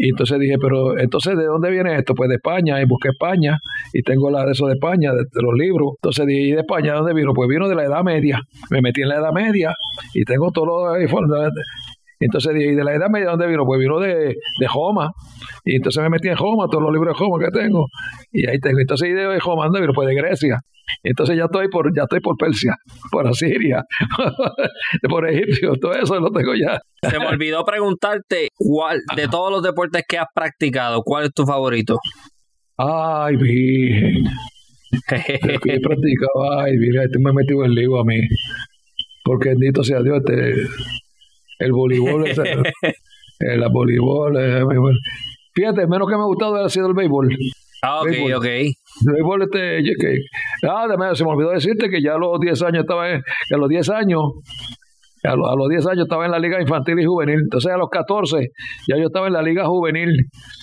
[0.00, 2.14] y entonces dije, pero entonces ¿de dónde viene esto?
[2.14, 3.58] Pues de España, y busqué España,
[3.92, 5.92] y tengo la de eso de España, de, los libros.
[5.96, 7.34] Entonces dije, ¿y de España dónde vino?
[7.34, 8.40] Pues vino de la Edad Media.
[8.70, 9.74] Me metí en la Edad Media
[10.14, 10.96] y tengo todos los
[12.26, 13.64] entonces dije, ¿y de la Edad Media dónde vino?
[13.64, 15.12] Pues vino de, de Joma.
[15.64, 17.86] Y entonces me metí en Joma, todos los libros de Joma que tengo.
[18.30, 18.78] Y ahí tengo.
[18.78, 19.92] Entonces, ¿y de Joma dónde vino?
[19.94, 20.60] Pues de Grecia.
[21.02, 22.76] Entonces ya estoy por, ya estoy por Persia,
[23.10, 23.84] por Asiria,
[25.08, 26.80] por Egipto, todo eso lo tengo ya.
[27.08, 31.46] Se me olvidó preguntarte cuál, de todos los deportes que has practicado, ¿cuál es tu
[31.46, 31.98] favorito?
[32.76, 34.24] Ay, virgen.
[35.08, 38.20] que he practicado, ay, virgen, este me he metido en lío a mí.
[39.24, 40.54] Porque bendito sea Dios, este,
[41.60, 42.36] el voleibol, el,
[43.38, 44.64] el, voleibol, eh,
[45.54, 47.28] fíjate, menos que me ha gustado ha sido el béisbol.
[47.82, 48.44] Ah, ok, ok.
[49.42, 50.16] este, que,
[50.68, 53.68] ah, se me olvidó decirte que ya a los 10 años estaba en, a los
[53.68, 54.22] 10 años,
[55.24, 57.40] a los, a los 10 años estaba en la Liga Infantil y Juvenil.
[57.42, 58.48] Entonces a los 14
[58.88, 60.10] ya yo estaba en la Liga Juvenil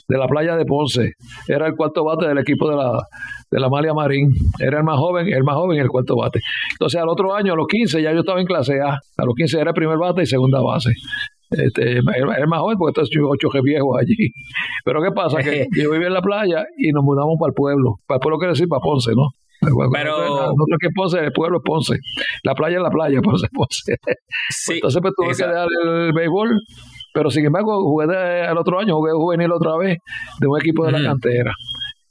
[0.08, 1.14] de la playa de Ponce.
[1.48, 2.92] Era el cuarto bate del equipo de la,
[3.52, 4.30] de la Malia Marín.
[4.60, 6.40] Era el más joven, el más joven el cuarto bate.
[6.72, 8.94] Entonces al otro año, a los 15, ya yo estaba en clase A.
[8.94, 10.92] A los 15 era el primer bate y segunda base.
[11.50, 14.32] Este, es más joven porque estos ocho viejos allí.
[14.84, 15.40] Pero ¿qué pasa?
[15.40, 17.96] Que yo vivía en la playa y nos mudamos para el pueblo.
[18.06, 19.30] Para el pueblo quiere decir para Ponce, ¿no?
[19.92, 21.96] Pero nosotros que Ponce, el pueblo es Ponce.
[22.44, 23.96] La playa es la playa, Ponce, Ponce.
[24.50, 26.50] Sí, entonces pues tuve que dar el béisbol,
[27.14, 28.06] pero sin embargo jugué
[28.46, 29.98] el otro año, jugué juvenil otra vez
[30.40, 31.52] de un equipo de la cantera.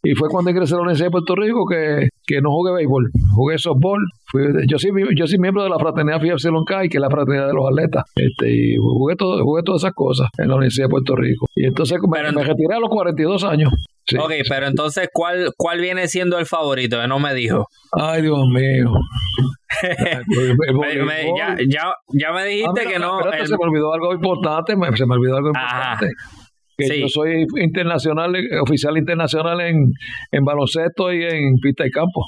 [0.07, 3.11] Y fue cuando ingresé a la Universidad de Puerto Rico que, que no jugué béisbol,
[3.35, 3.99] jugué softball.
[4.69, 7.49] yo, soy, yo soy miembro de la fraternidad Phi Epsilon Chi, que es la fraternidad
[7.49, 8.05] de los atletas.
[8.15, 11.47] Este, y jugué, todo, jugué todas esas cosas en la Universidad de Puerto Rico.
[11.57, 13.73] Y entonces me, retiré a los 42 años.
[14.19, 17.05] Ok, pero entonces, ¿cuál, ¿cuál viene siendo el favorito?
[17.07, 17.67] no me dijo.
[17.93, 18.93] Ay, Dios mío.
[21.37, 23.21] ya, ya, ya, me dijiste ah, que no.
[23.45, 24.73] Se me olvidó algo importante.
[24.97, 26.07] se me olvidó algo importante
[26.79, 29.93] que yo soy internacional, oficial internacional en,
[30.31, 32.25] en baloncesto y en pista y campo.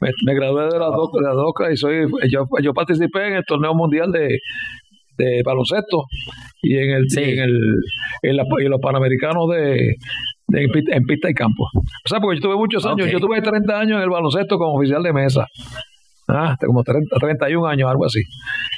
[0.00, 3.44] Me, gradué de la, DOCA, de la DOCA y soy yo, yo participé en el
[3.44, 4.28] torneo mundial de,
[5.16, 6.04] de baloncesto
[6.62, 7.60] y en el, en, el
[8.22, 9.96] en, los panamericanos de,
[10.52, 11.64] en, pista, y campo.
[11.74, 14.74] O sea, porque yo tuve muchos años, yo tuve 30 años en el baloncesto como
[14.74, 15.46] oficial de mesa.
[16.30, 18.20] Ah, como 30, 31 años, algo así.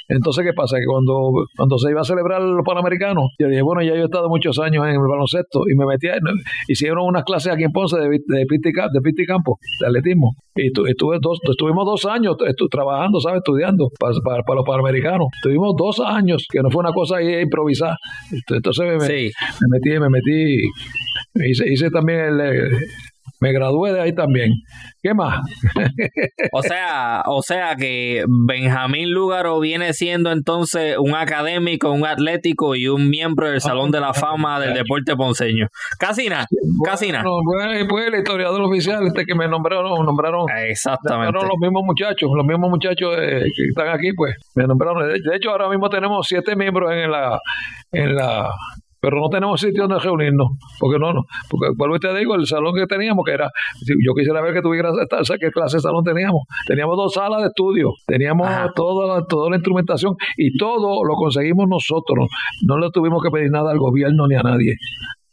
[0.07, 0.77] Entonces, ¿qué pasa?
[0.77, 4.05] Que cuando, cuando se iba a celebrar los Panamericanos, yo dije, bueno, ya yo he
[4.05, 6.07] estado muchos años en el baloncesto y me metí,
[6.69, 10.31] hicieron unas clases aquí en Ponce de, de, de campo, de atletismo.
[10.55, 12.35] Y estuve dos, estuvimos dos años
[12.69, 13.37] trabajando, ¿sabes?
[13.37, 15.27] Estudiando para, para, los Panamericanos.
[15.43, 17.97] Tuvimos dos años, que no fue una cosa ahí improvisada.
[18.49, 20.57] Entonces me, me metí, me metí,
[21.35, 22.71] hice, hice también el
[23.41, 24.51] Me gradué de ahí también.
[25.01, 25.39] ¿Qué más?
[26.53, 32.87] o sea, o sea que Benjamín Lúgaro viene siendo entonces un académico, un atlético y
[32.87, 35.67] un miembro del Salón de la Fama del deporte ponceño.
[35.97, 36.45] Casi nada,
[36.85, 37.23] casi nada.
[37.89, 41.33] Pues, el historiador oficial este que me nombraron, nombraron, Exactamente.
[41.33, 45.09] los mismos muchachos, los mismos muchachos eh, que están aquí, pues me nombraron.
[45.09, 47.39] De hecho, ahora mismo tenemos siete miembros en la,
[47.91, 48.51] en la
[49.01, 50.49] pero no tenemos sitio donde reunirnos,
[50.79, 53.49] porque no, no, porque vuelvo te digo, el salón que teníamos, que era,
[53.81, 54.91] yo quisiera ver que tuviera,
[55.39, 59.55] qué clase de salón teníamos, teníamos dos salas de estudio, teníamos toda la, toda la
[59.55, 62.29] instrumentación y todo lo conseguimos nosotros,
[62.65, 64.75] no le tuvimos que pedir nada al gobierno ni a nadie.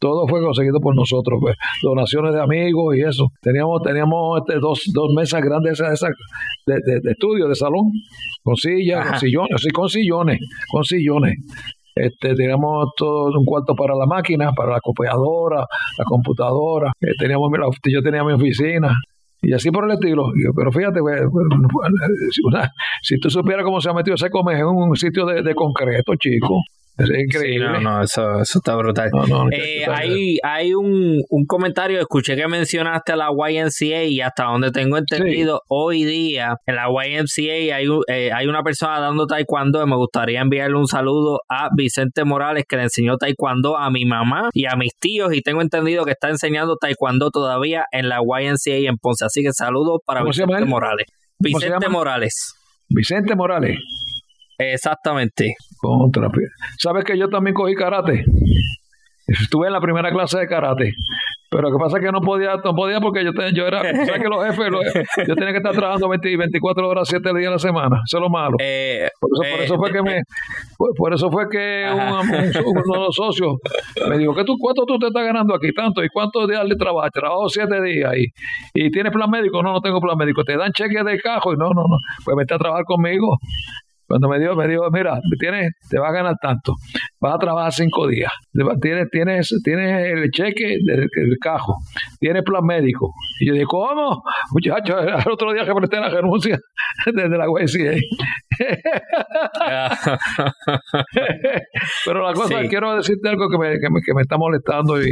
[0.01, 3.27] Todo fue conseguido por nosotros, pues, donaciones de amigos y eso.
[3.43, 7.91] Teníamos, teníamos este, dos, dos mesas grandes de, de, estudio, de salón,
[8.45, 10.39] con sillas, con sillones, sí, con sillones,
[10.71, 11.35] con sillones.
[12.03, 15.67] Este, teníamos todo un cuarto para la máquina, para la copiadora,
[15.97, 16.93] la computadora.
[17.01, 17.51] Eh, teníamos,
[17.85, 18.93] yo tenía mi oficina.
[19.41, 20.33] Y así por el estilo.
[20.57, 20.99] pero fíjate,
[23.03, 26.61] si tú supieras cómo se ha metido ese come en un sitio de concreto, chico.
[26.99, 27.67] Increíble.
[27.69, 29.11] no, no, eso, está brutal.
[29.53, 34.73] Eh, hay hay un, un, comentario, escuché que mencionaste a la YMCA y hasta donde
[34.73, 39.87] tengo entendido, hoy día en la YMCA hay, eh, hay una persona dando taekwondo y
[39.87, 44.51] me gustaría enviarle un saludo a Vicente Morales que le enseñó taekwondo a mi mamá
[44.53, 48.89] y a mis tíos y tengo entendido que está enseñando taekwondo todavía en la YMCA
[48.89, 49.25] en Ponce.
[49.25, 51.07] Así que saludos para Vicente Morales.
[51.39, 52.55] Vicente Morales.
[52.89, 53.79] Vicente Morales.
[54.59, 55.55] Exactamente.
[55.81, 56.31] Contra.
[56.79, 58.25] ¿Sabes que yo también cogí karate?
[59.27, 60.95] Estuve en la primera clase de karate.
[61.51, 64.21] Pero lo que pasa es que no podía, no podía porque yo, yo era, ¿sabes
[64.21, 64.69] que los jefes,
[65.27, 68.29] yo tenía que estar trabajando 24 horas, 7 días a la semana, eso es lo
[68.29, 68.57] malo.
[68.61, 69.31] Eh, por,
[69.61, 70.21] eso, fue eh, que me,
[70.77, 73.55] por, eso fue que uno de los socios
[74.11, 75.73] me dijo, ¿qué tú, ¿cuánto tú te estás ganando aquí?
[75.73, 77.09] Tanto, ¿y cuántos días de trabajo?
[77.11, 78.27] Trabajo 7 días y,
[78.75, 81.57] y tienes plan médico, no, no tengo plan médico, te dan cheque de cajo y
[81.57, 81.97] no, no, no,
[82.27, 83.39] pues vete a trabajar conmigo.
[84.09, 86.73] Cuando me dio, me dijo, mira, tienes, te vas a ganar tanto,
[87.21, 88.33] vas a trabajar cinco días,
[88.81, 91.07] tienes, tienes, tienes el cheque del,
[91.39, 91.77] cajo,
[92.19, 93.13] tienes plan médico.
[93.39, 94.23] Y yo dije, ¿cómo?
[94.53, 96.59] Muchacho, el otro día que presté la renuncia
[97.07, 97.93] desde la USCA.
[102.07, 105.11] Pero la cosa, quiero decirte algo que me, que me, que me está molestando y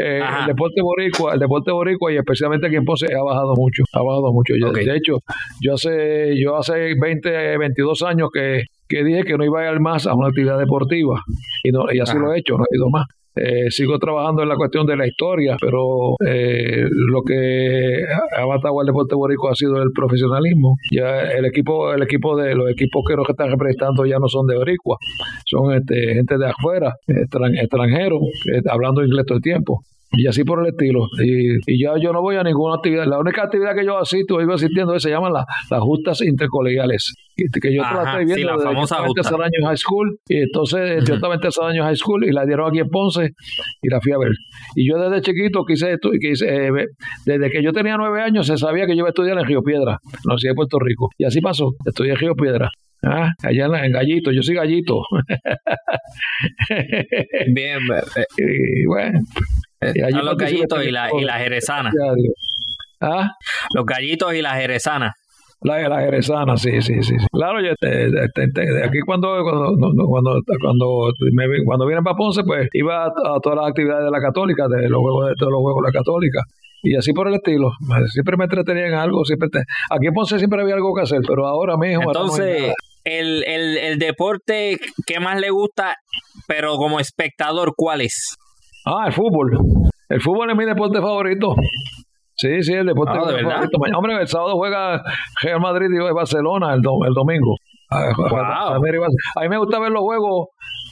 [0.00, 3.84] eh, el deporte boricua, el deporte boricua y especialmente aquí en Ponce ha bajado mucho,
[3.92, 4.54] ha bajado mucho.
[4.54, 5.18] De hecho,
[5.60, 10.06] yo hace yo hace 20, 22 años que, dije que no iba a ir más
[10.06, 11.22] a una actividad deportiva
[11.62, 13.06] y no y así lo he hecho, no he ido más.
[13.36, 18.02] Eh, sigo trabajando en la cuestión de la historia, pero eh, lo que
[18.36, 20.76] ha matado al deporte boricua ha sido el profesionalismo.
[20.92, 24.46] Ya el equipo, el equipo de los equipos que nos están representando ya no son
[24.46, 24.98] de boricua,
[25.46, 28.20] son este, gente de afuera, extranjeros,
[28.68, 29.80] hablando inglés todo el tiempo
[30.12, 31.06] y así por el estilo.
[31.22, 33.06] Y, y ya yo no voy a ninguna actividad.
[33.06, 37.14] La única actividad que yo asisto, iba asistiendo, se llaman las justas intercolegiales.
[37.36, 40.18] Que, yo la estoy viendo sí, la famosa en tercer año high school.
[40.28, 43.30] Y entonces yo estaba en tercer año high school y la dieron aquí en Ponce
[43.82, 44.32] y la fui a ver.
[44.74, 46.70] Y yo desde chiquito quise, quise eh,
[47.24, 49.62] desde que yo tenía nueve años se sabía que yo iba a estudiar en Río
[49.62, 51.08] Piedra, en la Universidad de Puerto Rico.
[51.16, 51.72] Y así pasó.
[51.86, 52.70] Estudié en Río Piedra.
[53.02, 55.00] Ah, allá en, Gallito, yo soy Gallito.
[57.54, 59.20] Bien, eh, y bueno,
[59.80, 61.90] los gallitos y la, y la jerezana.
[63.00, 63.30] ¿Ah?
[63.74, 65.14] Los gallitos y la jerezana.
[65.62, 67.14] La, la jerezana, sí, sí, sí.
[67.30, 72.42] Claro, yo este, este, este, aquí cuando cuando cuando cuando, me, cuando vine para Ponce,
[72.44, 75.60] pues iba a, todas las actividades de la católica, de los juegos de todos los
[75.60, 76.40] juegos de la católica.
[76.82, 77.72] Y así por el estilo.
[78.10, 79.22] Siempre me entretenía en algo.
[79.26, 79.50] Siempre
[79.90, 82.04] Aquí en Ponce siempre había algo que hacer, pero ahora mismo.
[82.06, 82.72] Entonces,
[83.04, 85.96] el, el, el deporte que más le gusta,
[86.46, 88.34] pero como espectador, ¿cuál es?
[88.86, 89.58] Ah, el fútbol.
[90.08, 91.54] El fútbol es mi deporte favorito.
[92.34, 93.78] Sí, sí, el deporte ah, favorito.
[93.96, 95.02] Hombre, el sábado juega
[95.42, 97.56] Real Madrid y Barcelona el, el domingo.
[97.92, 100.48] Ah, a, mí me gusta ver los juegos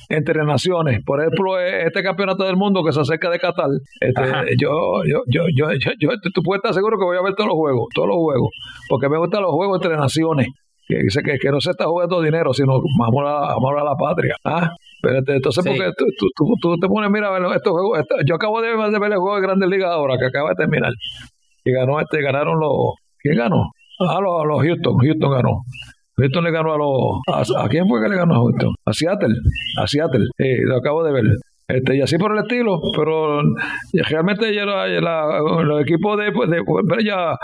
[0.08, 1.00] entre naciones.
[1.04, 3.68] Por ejemplo, e, este campeonato del mundo que se acerca de Qatar.
[4.00, 4.22] Este,
[4.60, 4.70] yo,
[5.06, 7.86] yo, yo, yo, yo, tú puedes estar seguro que voy a ver todos los juegos,
[7.94, 8.50] todos los juegos,
[8.88, 10.48] porque me gustan los juegos entre naciones.
[10.88, 14.34] Que, que, que no se está jugando dinero, sino amor a, amor a la patria.
[14.44, 14.70] ¿Ah?
[15.02, 18.98] Espérate, entonces, porque tú, tú, tú, te pones, mira, estos juegos, yo acabo de, de,
[18.98, 20.92] ver el juego de Grandes Ligas ahora, que acaba de terminar.
[21.64, 22.94] Y ganó este, ganaron los.
[23.18, 23.70] ¿Quién ganó?
[24.00, 25.62] Ah, los, los Houston, Houston ganó.
[26.16, 27.54] Houston le ganó a los.
[27.56, 28.74] A, quién fue que le ganó a Houston?
[28.86, 29.34] A Seattle.
[29.80, 30.24] A Seattle.
[30.64, 31.24] lo acabo de ver.
[31.70, 33.42] Este, y así por el estilo, pero
[33.92, 36.62] realmente ya los equipos de, pues, de,
[37.04, 37.36] ya,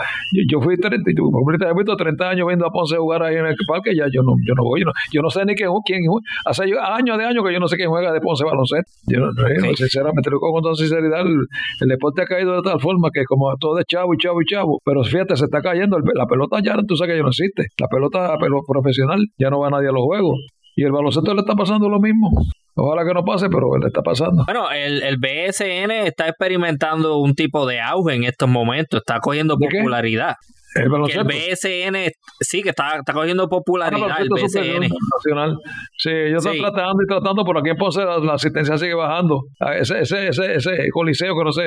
[0.49, 3.95] yo, fui 30, he visto 30 años viendo a Ponce jugar ahí en el parque,
[3.95, 4.81] ya yo no, yo no voy,
[5.13, 6.01] yo no, sé ni quién, quién
[6.43, 8.91] hace años de años que yo no sé quién juega de Ponce baloncesto.
[9.05, 9.29] Yo no,
[9.75, 13.77] sinceramente, lo con toda sinceridad, el, deporte ha caído de tal forma que como todo
[13.77, 16.95] es chavo y chavo y chavo, pero fíjate, se está cayendo, la pelota ya, tú
[16.95, 18.33] sabes que ya no existe, la pelota
[18.67, 20.54] profesional, ya no va nadie a los juegos.
[20.75, 22.29] Y el baloncesto le está pasando lo mismo.
[22.75, 24.43] Ojalá que no pase, pero le está pasando.
[24.45, 29.57] Bueno, el, el BSN está experimentando un tipo de auge en estos momentos, está cogiendo
[29.57, 30.33] popularidad.
[30.75, 32.11] El, el, BSN,
[32.41, 34.89] sí, que está, está cogiendo popularidad ah, el BSN.
[35.15, 35.57] Nacional.
[35.97, 39.43] Sí, ellos están tratando y tratando, pero aquí en Ponce la, asistencia sigue bajando.
[39.61, 41.63] Ah, ese, ese, ese, ese coliseo que no se,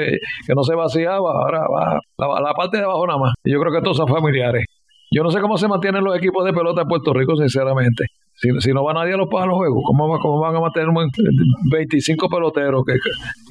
[0.47, 3.33] que no se vaciaba, ahora va la, la parte de abajo nada más.
[3.43, 4.67] Y yo creo que todos son familiares.
[5.11, 8.05] Yo no sé cómo se mantienen los equipos de pelota en Puerto Rico, sinceramente.
[8.35, 10.89] Si, si no va nadie a los, a los juegos, ¿cómo, ¿cómo, van a mantener
[11.73, 12.85] 25 peloteros?
[12.87, 12.95] Que,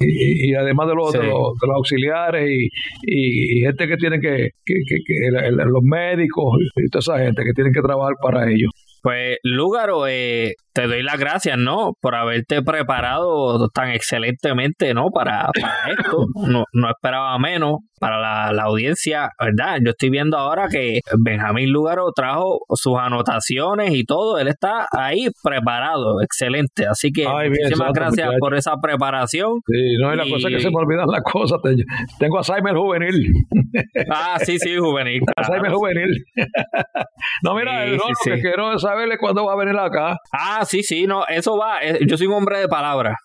[0.00, 2.68] y, además de los, de los, auxiliares y,
[3.02, 7.72] y, gente que tiene que, que, que, los médicos y toda esa gente que tienen
[7.72, 8.70] que trabajar para ellos.
[9.02, 11.94] Pues, Lúgaro, eh, te doy las gracias, ¿no?
[12.00, 15.06] Por haberte preparado tan excelentemente, ¿no?
[15.12, 15.50] Para,
[15.90, 16.26] esto.
[16.46, 19.78] No, no, esperaba menos para la, audiencia, ¿verdad?
[19.84, 24.38] Yo estoy viendo ahora que Benjamín Lúgaro trajo sus anotaciones y todo.
[24.38, 26.86] Él está ahí preparado, excelente.
[26.86, 29.60] Así que muchísimas gracias por esa preparación.
[29.66, 31.58] Sí, no, es la cosa que se me olvidan las cosas.
[32.20, 33.32] Tengo Alzheimer juvenil.
[34.10, 35.22] Ah, sí, sí, juvenil.
[35.36, 36.24] Alzheimer juvenil.
[37.42, 40.16] no, mira, lo que quiero es saberle cuándo va a venir acá.
[40.32, 41.78] Ah, sí, sí, no, eso va.
[41.82, 43.16] Eh, yo soy un hombre de palabra.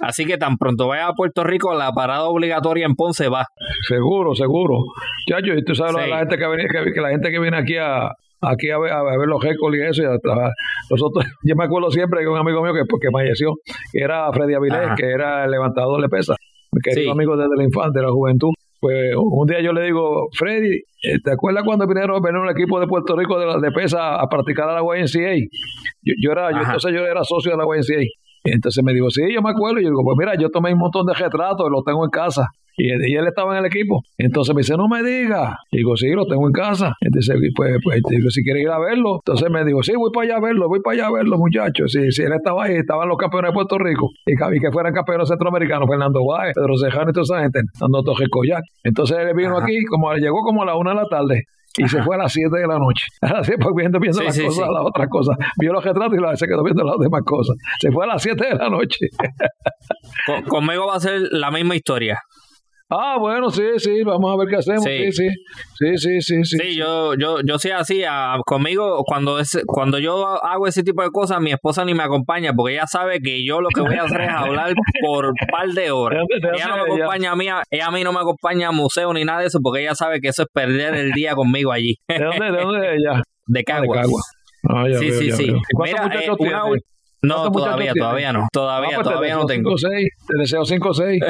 [0.00, 3.46] Así que tan pronto vaya a Puerto Rico, la parada obligatoria en Ponce va.
[3.86, 4.78] Seguro, seguro.
[5.28, 8.10] Chacho, y tú sabes la gente que, viene, que, la gente que viene aquí a,
[8.40, 10.02] aquí a ver, a ver los récords y eso.
[10.02, 10.18] Y a
[10.90, 13.52] Nosotros, yo me acuerdo siempre de un amigo mío que, que falleció,
[13.92, 16.34] que era Freddy Avilés, que era el levantador de pesa,
[16.72, 18.50] mi querido amigo desde la infancia, de la juventud.
[18.84, 22.86] Pues un día yo le digo, Freddy, eh, ¿te acuerdas cuando vinieron, un equipo de
[22.86, 25.36] Puerto Rico de, de pesa a practicar a la YNCA?
[26.02, 28.04] Yo, yo era, yo, entonces yo era socio de la YNCA.
[28.44, 29.80] Entonces me dijo, sí, yo me acuerdo.
[29.80, 32.10] Y yo digo, pues mira, yo tomé un montón de retratos y los tengo en
[32.10, 32.46] casa.
[32.76, 34.02] Y, él estaba en el equipo.
[34.18, 35.58] Entonces me dice, no me diga.
[35.70, 36.92] digo, sí, lo tengo en casa.
[37.00, 39.20] Entonces, pues, pues digo, si quiere ir a verlo.
[39.24, 41.92] Entonces me dijo, sí, voy para allá a verlo, voy para allá a verlo, muchachos.
[41.92, 44.10] Sí, sí, él estaba ahí, estaban los campeones de Puerto Rico.
[44.26, 48.28] Y, que fueran campeones centroamericanos, Fernando Guay, Pedro Cejano y toda esa gente, dando Torre
[48.28, 48.64] Coyac.
[48.82, 51.44] Entonces él vino aquí, como llegó como a la una de la tarde
[51.76, 53.06] y se fue a las 7 de la noche.
[53.20, 55.36] Así, pues viendo, viendo las cosas, las otras cosas.
[55.58, 57.56] Vio los retratos y se quedó viendo las demás cosas.
[57.80, 59.06] Se fue a las 7 de la noche.
[60.48, 62.20] conmigo va a ser la misma historia.
[62.96, 64.84] Ah, bueno, sí, sí, vamos a ver qué hacemos.
[64.84, 65.28] Sí, sí,
[65.74, 66.44] sí, sí, sí.
[66.44, 68.04] Sí, sí, yo, yo, yo soy así.
[68.46, 72.52] conmigo, cuando, es, cuando yo hago ese tipo de cosas, mi esposa ni me acompaña
[72.54, 75.68] porque ella sabe que yo lo que voy a hacer es hablar por un par
[75.70, 76.24] de horas.
[76.30, 79.24] ella no me acompaña a mí, ella a mí no me acompaña a museo ni
[79.24, 81.96] nada de eso porque ella sabe que eso es perder el día conmigo allí.
[82.06, 83.22] ¿De dónde, de dónde es ella?
[83.46, 84.02] De Cagua.
[84.70, 85.52] Ah, sí, sí, sí.
[85.82, 86.62] Mira, eh, una,
[87.22, 88.48] no, todavía, todavía no.
[88.52, 89.76] Todavía, ah, pues todavía no tengo.
[89.76, 91.20] 5, 6, te deseo 5 o 6.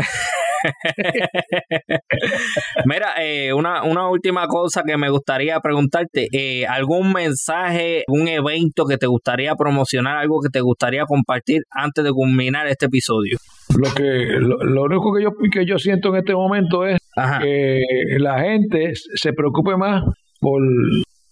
[2.86, 8.86] Mira, eh, una, una última cosa que me gustaría preguntarte, eh, ¿algún mensaje, un evento
[8.86, 13.36] que te gustaría promocionar, algo que te gustaría compartir antes de culminar este episodio?
[13.76, 16.98] Lo que lo, único que yo que yo siento en este momento es
[17.40, 17.80] que
[18.18, 20.02] la gente se preocupe más
[20.40, 20.60] por,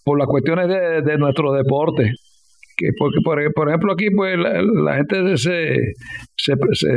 [0.03, 2.11] por las cuestiones de, de nuestro deporte
[2.75, 5.75] que porque por, por ejemplo aquí pues la, gente se,
[6.35, 6.89] se, se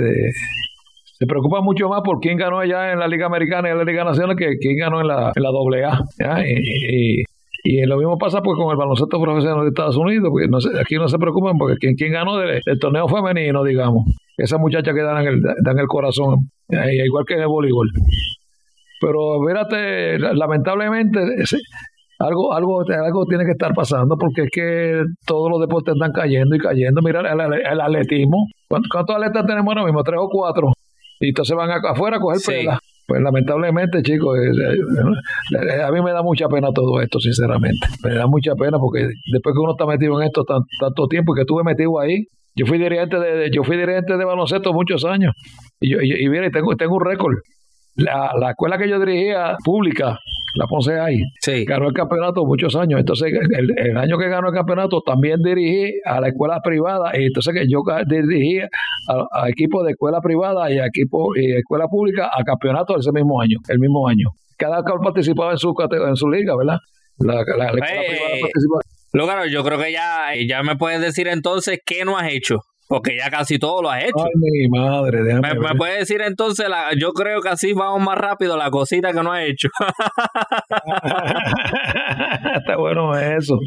[1.25, 4.05] preocupa mucho más por quién ganó allá en la Liga Americana y en la Liga
[4.05, 6.45] Nacional que quién ganó en la, en la AA.
[6.47, 7.23] Y,
[7.65, 10.47] y, lo mismo pasa pues con el baloncesto profesional de Estados Unidos, porque
[10.79, 14.05] aquí no se preocupan porque quién, quién ganó del, torneo femenino, digamos.
[14.37, 17.89] Esa muchacha que dan el, dan el corazón, igual que en el voleibol.
[19.01, 21.21] Pero fíjate, lamentablemente
[22.19, 26.57] algo, algo, algo tiene que estar pasando porque es que todos los deportes están cayendo
[26.57, 27.03] y cayendo.
[27.03, 28.47] Mira el, atletismo.
[28.69, 30.03] ¿Cuántos, atletas tenemos ahora mismo?
[30.03, 30.69] ¿Tres o cuatro?
[31.21, 32.67] Y entonces van afuera a coger sí.
[33.07, 37.87] Pues lamentablemente, chicos, eh, eh, eh, a mí me da mucha pena todo esto, sinceramente.
[38.03, 41.37] Me da mucha pena porque después que uno está metido en esto tanto tiempo y
[41.37, 42.25] que estuve metido ahí,
[42.57, 45.35] yo fui dirigente de, yo fui dirigente de baloncesto muchos años
[45.79, 47.37] y, yo, y, y tengo, tengo un récord.
[47.95, 50.19] La, la escuela que yo dirigía, pública,
[50.57, 51.20] la Ponce ahí,
[51.66, 53.01] ganó el campeonato muchos años.
[53.01, 57.12] Entonces, el, año que ganó el campeonato también dirigí a la escuela privada.
[57.19, 61.87] Y entonces, que yo dirigí a, equipos de escuela privada y a equipos y escuela
[61.89, 64.31] pública a campeonato ese mismo año, el mismo año.
[64.57, 66.78] Cada cual participaba en su, en su liga, ¿verdad?
[67.19, 68.35] La, escuela privada
[69.12, 69.47] participaba.
[69.47, 73.31] yo creo que ya, ya me puedes decir entonces qué no has hecho Porque ya
[73.31, 74.25] casi todo lo has hecho.
[74.25, 78.03] Ay, mi madre, déjame ¿Me, me puedes decir entonces, la, yo creo que así vamos
[78.03, 79.69] más rápido la cosita que no has hecho.
[82.55, 83.59] Está bueno eso.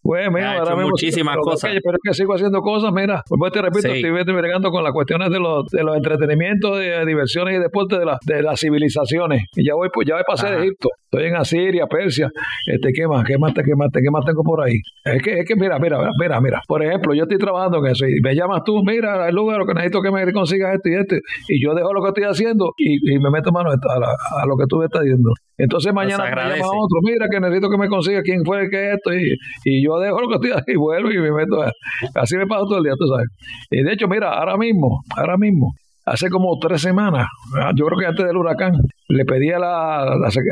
[0.00, 1.70] Pues, mira, Ha ahora hecho muchísimas pero, cosas.
[1.82, 3.22] Pero es que sigo haciendo cosas, mira.
[3.28, 4.00] Pues te repito, Sí.
[4.04, 8.04] estoy bregando con las cuestiones de los, de los entretenimientos, de diversiones y deportes de,
[8.06, 9.42] la- de las civilizaciones.
[9.56, 10.56] Y ya voy, pues ya pasé Ajá.
[10.56, 10.88] de Egipto.
[11.10, 12.30] Estoy en Asiria, Persia.
[12.66, 13.24] Este, ¿qué más?
[13.24, 14.74] ¿Qué más, te- qué más, te- qué más tengo por ahí?
[15.04, 16.60] Es que, es que mira, mira, mira, mira.
[16.66, 19.74] Por ejemplo, yo estoy trabajando en eso y me llamas tú, mira, el lugar, que
[19.74, 21.16] necesito que me consigas esto y esto.
[21.48, 24.06] Y yo dejo lo que estoy haciendo y, y me meto mano a, la-
[24.42, 25.30] a lo que tú me estás diciendo.
[25.58, 28.92] Entonces mañana me llama otro, mira que necesito que me consiga quién fue el que
[28.92, 31.72] esto y, y yo dejo lo que estoy haciendo y vuelvo y me meto a,
[32.14, 33.26] así me paso todo el día, tú sabes.
[33.70, 35.74] Y de hecho, mira, ahora mismo, ahora mismo,
[36.06, 37.26] hace como tres semanas,
[37.60, 38.72] ah, yo creo que antes del huracán,
[39.08, 40.02] le pedí a la,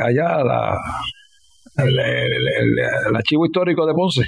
[0.05, 0.79] allá a la
[1.79, 4.23] el, el- el- el archivo histórico de Ponce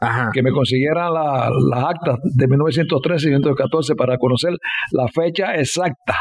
[0.00, 0.30] Ajá.
[0.32, 4.52] que me consiguieran la- las actas de 1913 y 1914 para conocer
[4.90, 6.16] la fecha exacta.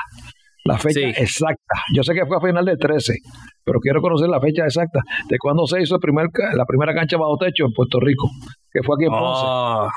[0.65, 1.05] La fecha Sí.
[1.18, 1.76] exacta.
[1.93, 3.15] Yo sé que fue a final del 13,
[3.64, 4.99] pero quiero conocer la fecha exacta
[5.30, 8.30] de cuando se hizo el primer, la primera cancha bajo techo en Puerto Rico,
[8.72, 9.44] que fue aquí en Ponce.
[9.45, 9.90] Oh,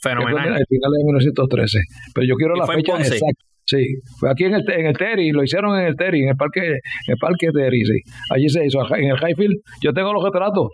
[0.00, 0.54] fue fenomenal.
[0.54, 1.78] al final de 1913.
[2.14, 3.44] Pero yo quiero ¿Y la en fecha exacta.
[3.64, 3.78] Sí,
[4.18, 6.60] fue aquí en el, en el Terry, lo hicieron en el Terry, en el parque,
[6.66, 8.00] en el parque Terry, sí.
[8.30, 9.54] Allí se hizo, en el Highfield.
[9.80, 10.68] Yo tengo los retratos.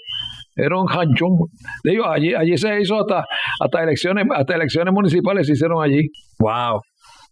[0.56, 1.36] Era un hanchón.
[1.84, 3.24] Digo, allí, allí se hizo hasta,
[3.60, 6.08] hasta elecciones, hasta elecciones municipales se hicieron allí.
[6.38, 6.80] Wow.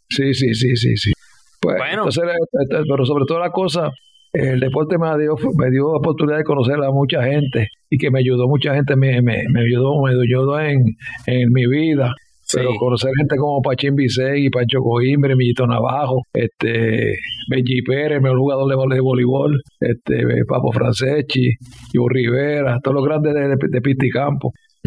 [0.08, 1.12] Sí, sí, sí, sí, sí.
[1.60, 2.04] Pues, Bueno.
[2.04, 3.90] entonces, este, pero sobre todo la cosa,
[4.38, 8.20] el deporte me dio, me dio oportunidad de conocer a mucha gente y que me
[8.20, 10.78] ayudó, mucha gente me, me, me ayudó, me ayudó en,
[11.26, 12.12] en mi vida.
[12.54, 17.16] Pero conocer gente como Pachín Vicegui, Pancho Coimbre, Millito Navajo, este,
[17.50, 21.50] Benji Pérez, mejor jugador de, vole- de voleibol, este, Papo Franceschi,
[21.92, 23.80] Ivo Rivera, todos los grandes de, de, de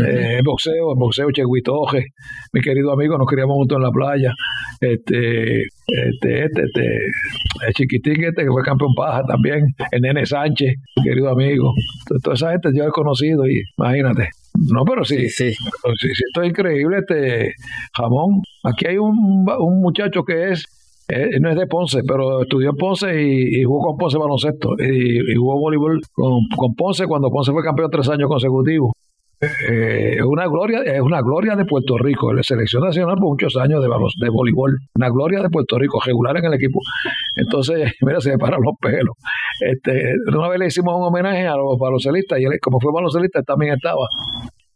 [0.03, 0.29] Pisticampo.
[0.29, 2.05] Eh, boxeo, en boxeo, Cheguitoje,
[2.53, 4.33] mi querido amigo, nos criamos juntos en la playa.
[4.79, 6.87] Este, este, este, este,
[7.67, 11.73] el chiquitín este que fue campeón paja también, el nene Sánchez, mi querido amigo.
[12.23, 14.29] Toda, esa gente yo he conocido y imagínate.
[14.73, 15.55] No, pero sí, Sí, sí.
[15.83, 17.53] pero sí, sí, esto es increíble, este
[17.95, 18.41] jamón.
[18.63, 20.65] Aquí hay un, un muchacho que es,
[21.07, 24.69] eh, no es de Ponce, pero estudió en Ponce y, y jugó con Ponce baloncesto.
[24.79, 28.91] Y, y jugó voleibol con, con Ponce cuando Ponce fue campeón tres años consecutivos.
[29.41, 33.81] Eh, una gloria, es una gloria de Puerto Rico, la selección nacional por muchos años
[33.81, 36.79] de, de voleibol, una gloria de Puerto Rico, regular en el equipo.
[37.35, 39.15] Entonces, mira, se me paran los pelos.
[39.61, 43.41] Este, una vez le hicimos un homenaje a los baloncelistas y él, como fue baloncelista,
[43.43, 44.07] también estaba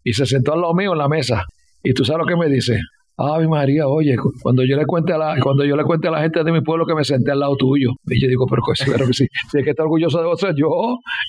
[0.03, 1.43] y se sentó al lado mío en la mesa.
[1.83, 2.79] Y tú sabes lo que me dice.
[3.15, 6.11] Ay María, oye, cu- cuando yo le cuente a la, cuando yo le cuente a
[6.11, 8.63] la gente de mi pueblo que me senté al lado tuyo, y yo digo, pero,
[8.87, 10.67] pero que sí, si es que está orgulloso de vos ser yo,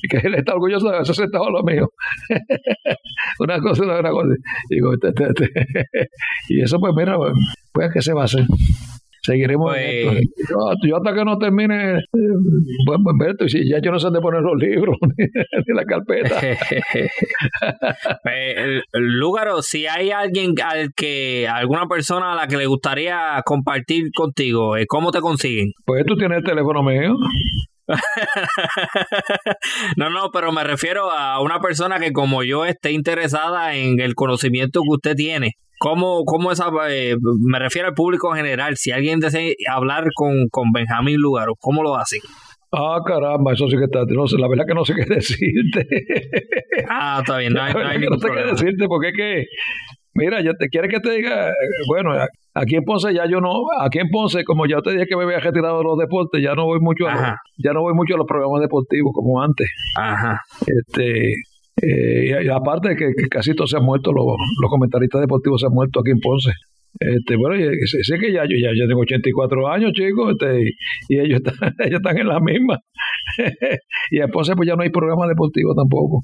[0.03, 1.89] y que él está orgulloso de haberse sentado al lado mío.
[3.39, 4.35] una cosa, una cosa.
[4.71, 4.93] Digo,
[6.49, 7.33] y eso pues mira, pues,
[7.73, 8.45] pues ¿qué se va a hacer?
[9.25, 10.55] Seguiremos en Pues- esto.
[10.83, 12.01] Yo, yo hasta que no termine, eh,
[12.87, 12.99] pues,
[13.39, 16.41] pues, si ya yo no sé dónde poner los libros, ni, ni la carpeta.
[18.93, 24.77] Lúgaro, si hay alguien al que, alguna persona a la que le gustaría compartir contigo,
[24.77, 25.69] eh, ¿cómo te consiguen?
[25.87, 27.15] Pues tú tienes el teléfono mío.
[29.97, 34.15] no, no, pero me refiero a una persona que como yo esté interesada en el
[34.15, 35.53] conocimiento que usted tiene.
[35.79, 40.49] ¿Cómo, cómo esa, eh, me refiero al público en general, si alguien desea hablar con,
[40.51, 42.21] con Benjamín Lugaro, ¿cómo lo hacen?
[42.73, 44.05] Ah, caramba, eso sí que está.
[44.09, 45.87] No sé, la verdad que no sé qué decirte.
[46.89, 48.51] Ah, está bien, no hay, no hay ningún no sé qué problema.
[48.53, 49.45] decirte porque es que,
[50.15, 51.53] mira, yo te quiere que te diga,
[51.89, 52.13] bueno,
[52.55, 55.23] aquí en Ponce ya yo no, aquí en Ponce, como ya te dije que me
[55.25, 57.37] había retirado de los deportes, ya no voy mucho a los, Ajá.
[57.59, 59.69] ya no voy mucho a los programas deportivos como antes.
[59.97, 60.41] Ajá.
[60.67, 61.35] Este,
[61.85, 64.25] eh, y, aparte de que, casi todos se han muerto, los,
[64.61, 66.53] los comentaristas deportivos se han muerto aquí en Ponce.
[67.01, 70.71] Este, bueno, y sé, que ya yo ya, ya tengo 84 años, chicos, este,
[71.09, 72.79] y, ellos están, ellos están en la misma.
[74.11, 76.21] y en Ponce pues ya no hay programas deportivos tampoco.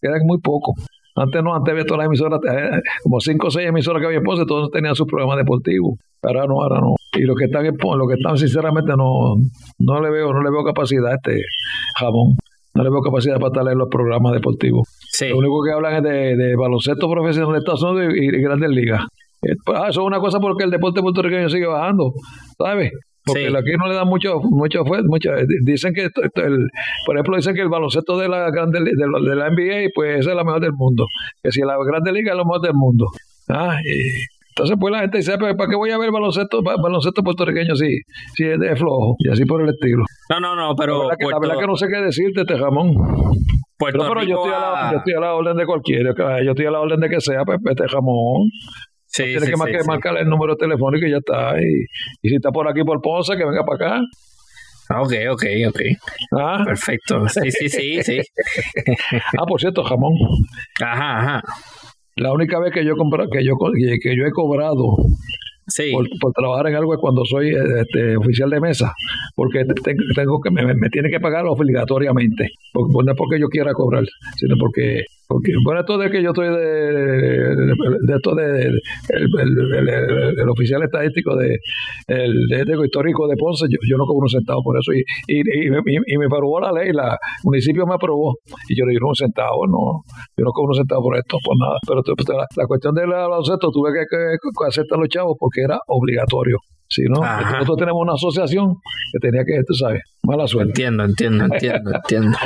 [0.00, 0.86] Quedan muy pocos.
[1.14, 4.18] Antes no, antes había todas las emisoras, eh, como cinco o seis emisoras que había
[4.18, 5.98] en Ponce, todos tenían sus programas deportivos.
[6.22, 6.94] Ahora no, ahora no.
[7.14, 9.34] Y los que están en Ponce, los que están sinceramente no,
[9.78, 11.42] no le veo, no le veo capacidad a este
[11.98, 12.36] jamón.
[12.74, 14.88] No le veo capacidad para estar en los programas deportivos.
[15.12, 15.28] Sí.
[15.28, 18.70] Lo único que hablan es de, de baloncesto profesional de Estados Unidos y, y grandes
[18.70, 19.02] ligas.
[19.42, 22.12] Eh, pues, ah, eso es una cosa porque el deporte puertorriqueño sigue bajando,
[22.56, 22.92] ¿sabes?
[23.24, 23.54] Porque Sí.
[23.54, 25.30] aquí no le dan mucho, mucho, mucho
[25.64, 26.66] dicen que, el,
[27.06, 30.42] por ejemplo, dicen que el baloncesto de la grande, de, la- NBA, pues es la
[30.44, 31.06] mejor del mundo.
[31.42, 33.06] Que si la grande liga es la mejor del mundo.
[33.48, 36.76] Ah, y entonces, pues la gente dice, "Pero, ¿para qué voy a ver baloncesto, ba-
[36.80, 37.88] baloncesto puertorriqueño si,
[38.34, 39.16] si es de flojo?
[39.18, 40.04] Y así por el estilo.
[40.28, 42.44] No, no, no, pero la, verdad que, la Puerto, verdad que no sé qué decirte,
[42.44, 42.94] Tejamón.
[43.78, 46.14] Puerto Pero, pero yo, Rico estoy a la, yo estoy a la orden de cualquiera,
[46.44, 48.48] yo estoy a la orden de que sea, pues, este jamón.
[49.06, 51.60] Sí, tienes que, marcar el número telefónico y ya está.
[51.60, 51.84] Y,
[52.22, 54.00] y si está por aquí por Ponce, que venga para acá.
[54.88, 55.80] Ah, ok, ok, ok.
[56.38, 56.62] Ah.
[56.64, 57.28] Perfecto.
[57.28, 58.20] Sí, sí, sí, sí.
[59.38, 60.12] ah, por cierto, jamón.
[60.82, 61.42] Ajá, ajá.
[62.16, 63.54] La única vez que yo, que yo,
[64.02, 64.96] que yo he cobrado
[66.20, 68.92] por, trabajar en algo es cuando soy este, oficial de mesa,
[69.34, 69.64] porque
[70.14, 74.04] tengo que me, me tiene que pagar obligatoriamente, no es porque yo quiera cobrar,
[74.36, 75.02] sino porque
[75.32, 77.56] porque, bueno, esto de que yo estoy de,
[78.04, 78.68] de, esto de,
[79.08, 81.58] el, oficial estadístico de
[82.06, 84.92] el de histórico de Ponce, yo, no cobro un centavo por eso.
[84.92, 88.36] Y, y, y, me aprobó la ley, la municipio me aprobó.
[88.68, 90.02] Y yo le di un centavo, no,
[90.36, 91.78] yo no cobro un centavo por esto, por nada.
[91.86, 92.02] Pero
[92.56, 96.58] la, cuestión del baloncesto tuve que, que, aceptar los chavos porque era obligatorio.
[96.88, 98.74] Si no, nosotros tenemos una asociación
[99.12, 100.72] que tenía que, tú sabes, mala suerte.
[100.72, 102.36] Entiendo, entiendo, entiendo, entiendo.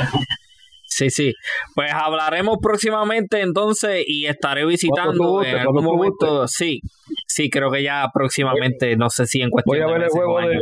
[0.97, 1.33] Sí, sí.
[1.75, 6.47] Pues hablaremos próximamente entonces y estaré visitando en algún momento.
[6.47, 6.81] Sí,
[7.27, 10.39] sí, creo que ya próximamente, no sé si en cuestión Voy a ver el juego
[10.41, 10.57] de,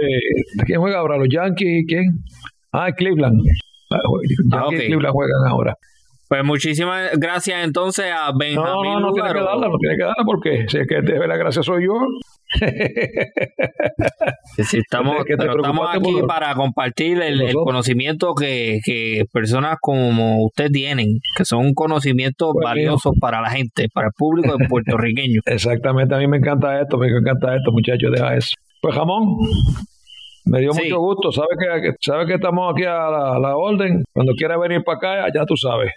[0.66, 2.20] quién juega ahora, los Yankees quién.
[2.74, 3.40] Ah, Cleveland.
[3.92, 3.98] Ah,
[4.52, 5.74] ah y Cleveland juegan ahora.
[6.28, 8.66] Pues muchísimas gracias entonces a Benjamín.
[8.66, 11.28] No, no, no tiene que darla, no tiene que darla porque si es que debe
[11.28, 11.94] la gracia soy yo.
[14.58, 22.52] estamos, estamos aquí para compartir el, conocimiento que, personas como usted tienen, que son conocimientos
[22.54, 25.42] pues valiosos para la gente, para el público de puertorriqueño.
[25.46, 28.56] Exactamente, a mí me encanta esto, me encanta esto, muchachos, deja eso.
[28.82, 29.38] Pues jamón,
[30.46, 34.58] me dio mucho gusto, sabes que, sabe que estamos aquí a la, orden, cuando quiera
[34.58, 35.92] venir para acá, ya tú sabes.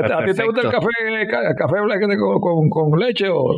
[0.00, 1.76] ¿A ti te gusta el café, el café
[2.18, 3.54] con, con leche o,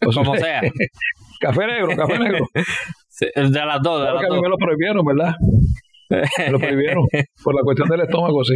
[0.00, 0.60] pues como sea.
[1.40, 2.46] café negro, café negro.
[3.34, 4.04] de las dos.
[4.04, 5.34] De las que a mí me lo prohibieron, ¿verdad?
[6.10, 7.04] Me lo prohibieron
[7.42, 8.54] por la cuestión del estómago, sí.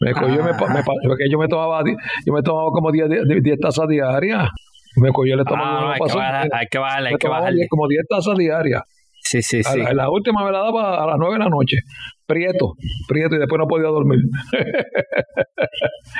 [0.00, 1.82] Me, cogió, me, me, porque yo me tomaba,
[2.26, 3.08] yo me tomaba como 10,
[3.42, 4.48] 10, tazas diarias.
[4.96, 5.88] Me cogió el estómago.
[5.88, 7.68] Ah, hay, que bajar, hay que bajarle, hay que bajarle.
[7.68, 8.82] Como 10 tazas diarias.
[9.22, 9.78] Sí, sí, sí.
[9.92, 11.78] la, última me la daba a las 9 de la noche.
[12.26, 12.74] Prieto,
[13.08, 14.18] prieto, y después no podía dormir.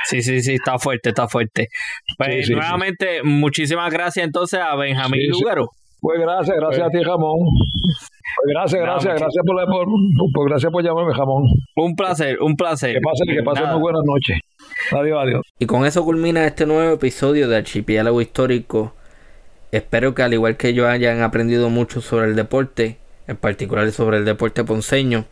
[0.05, 1.67] sí, sí, sí, está fuerte, está fuerte.
[2.17, 5.69] Pues nuevamente, muchísimas gracias entonces a Benjamín Lugaro.
[5.99, 7.39] Pues gracias, gracias a ti, Jamón.
[7.39, 11.43] Pues gracias, gracias, gracias por, por, gracias por llamarme, Jamón.
[11.75, 12.93] Un placer, un placer.
[12.93, 14.37] Que pasen, que pasen muy buenas noches.
[14.91, 15.41] Adiós, adiós.
[15.59, 18.93] Y con eso culmina este nuevo episodio de Archipiélago Histórico
[19.71, 22.97] Espero que al igual que yo hayan aprendido mucho sobre el deporte,
[23.27, 25.25] en particular sobre el deporte ponceño.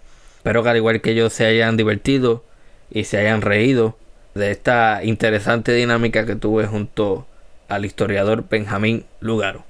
[0.45, 2.43] Espero que al igual que yo se hayan divertido
[2.91, 3.97] y se hayan reído
[4.35, 7.25] de esta interesante dinámica que tuve junto
[7.67, 9.63] al historiador Benjamín Lugaro.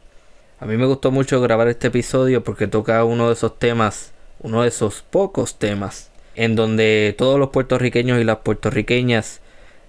[0.60, 4.12] A mí me gustó mucho grabar este episodio porque toca uno de esos temas,
[4.42, 9.40] uno de esos pocos temas, en donde todos los puertorriqueños y las puertorriqueñas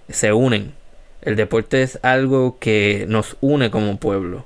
[0.07, 0.71] se unen.
[1.21, 4.45] El deporte es algo que nos une como pueblo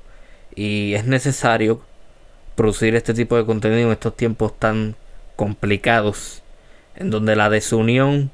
[0.55, 1.81] y es necesario
[2.55, 4.95] producir este tipo de contenido en estos tiempos tan
[5.35, 6.41] complicados
[6.95, 8.31] en donde la desunión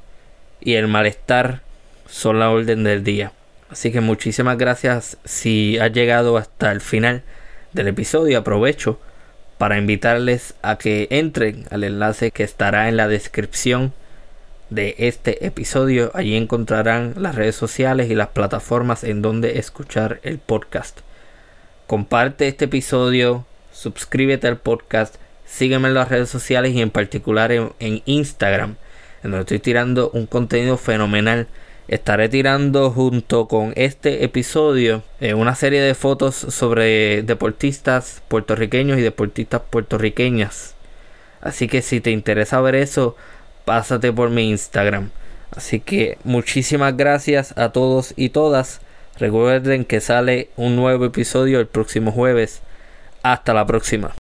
[0.60, 1.61] y el malestar
[2.07, 3.32] son la orden del día.
[3.69, 7.24] Así que muchísimas gracias si has llegado hasta el final
[7.74, 8.40] del episodio.
[8.40, 8.99] Aprovecho
[9.57, 13.94] para invitarles a que entren al enlace que estará en la descripción
[14.69, 16.11] de este episodio.
[16.14, 20.99] Allí encontrarán las redes sociales y las plataformas en donde escuchar el podcast
[21.88, 25.15] comparte este episodio, suscríbete al podcast,
[25.48, 28.76] sígueme en las redes sociales y en particular en, Instagram,
[29.24, 31.48] donde estoy tirando un contenido fenomenal.
[31.88, 39.02] Estaré tirando junto con este episodio eh, una serie de fotos sobre deportistas puertorriqueños y
[39.02, 40.76] deportistas puertorriqueñas.
[41.40, 43.15] Así que si te interesa ver eso,
[43.64, 45.11] pásate por mi Instagram.
[45.56, 48.82] Así que muchísimas gracias a todos y todas.
[49.18, 52.61] Recuerden que sale un nuevo episodio el próximo jueves.
[53.24, 54.14] Hasta la próxima.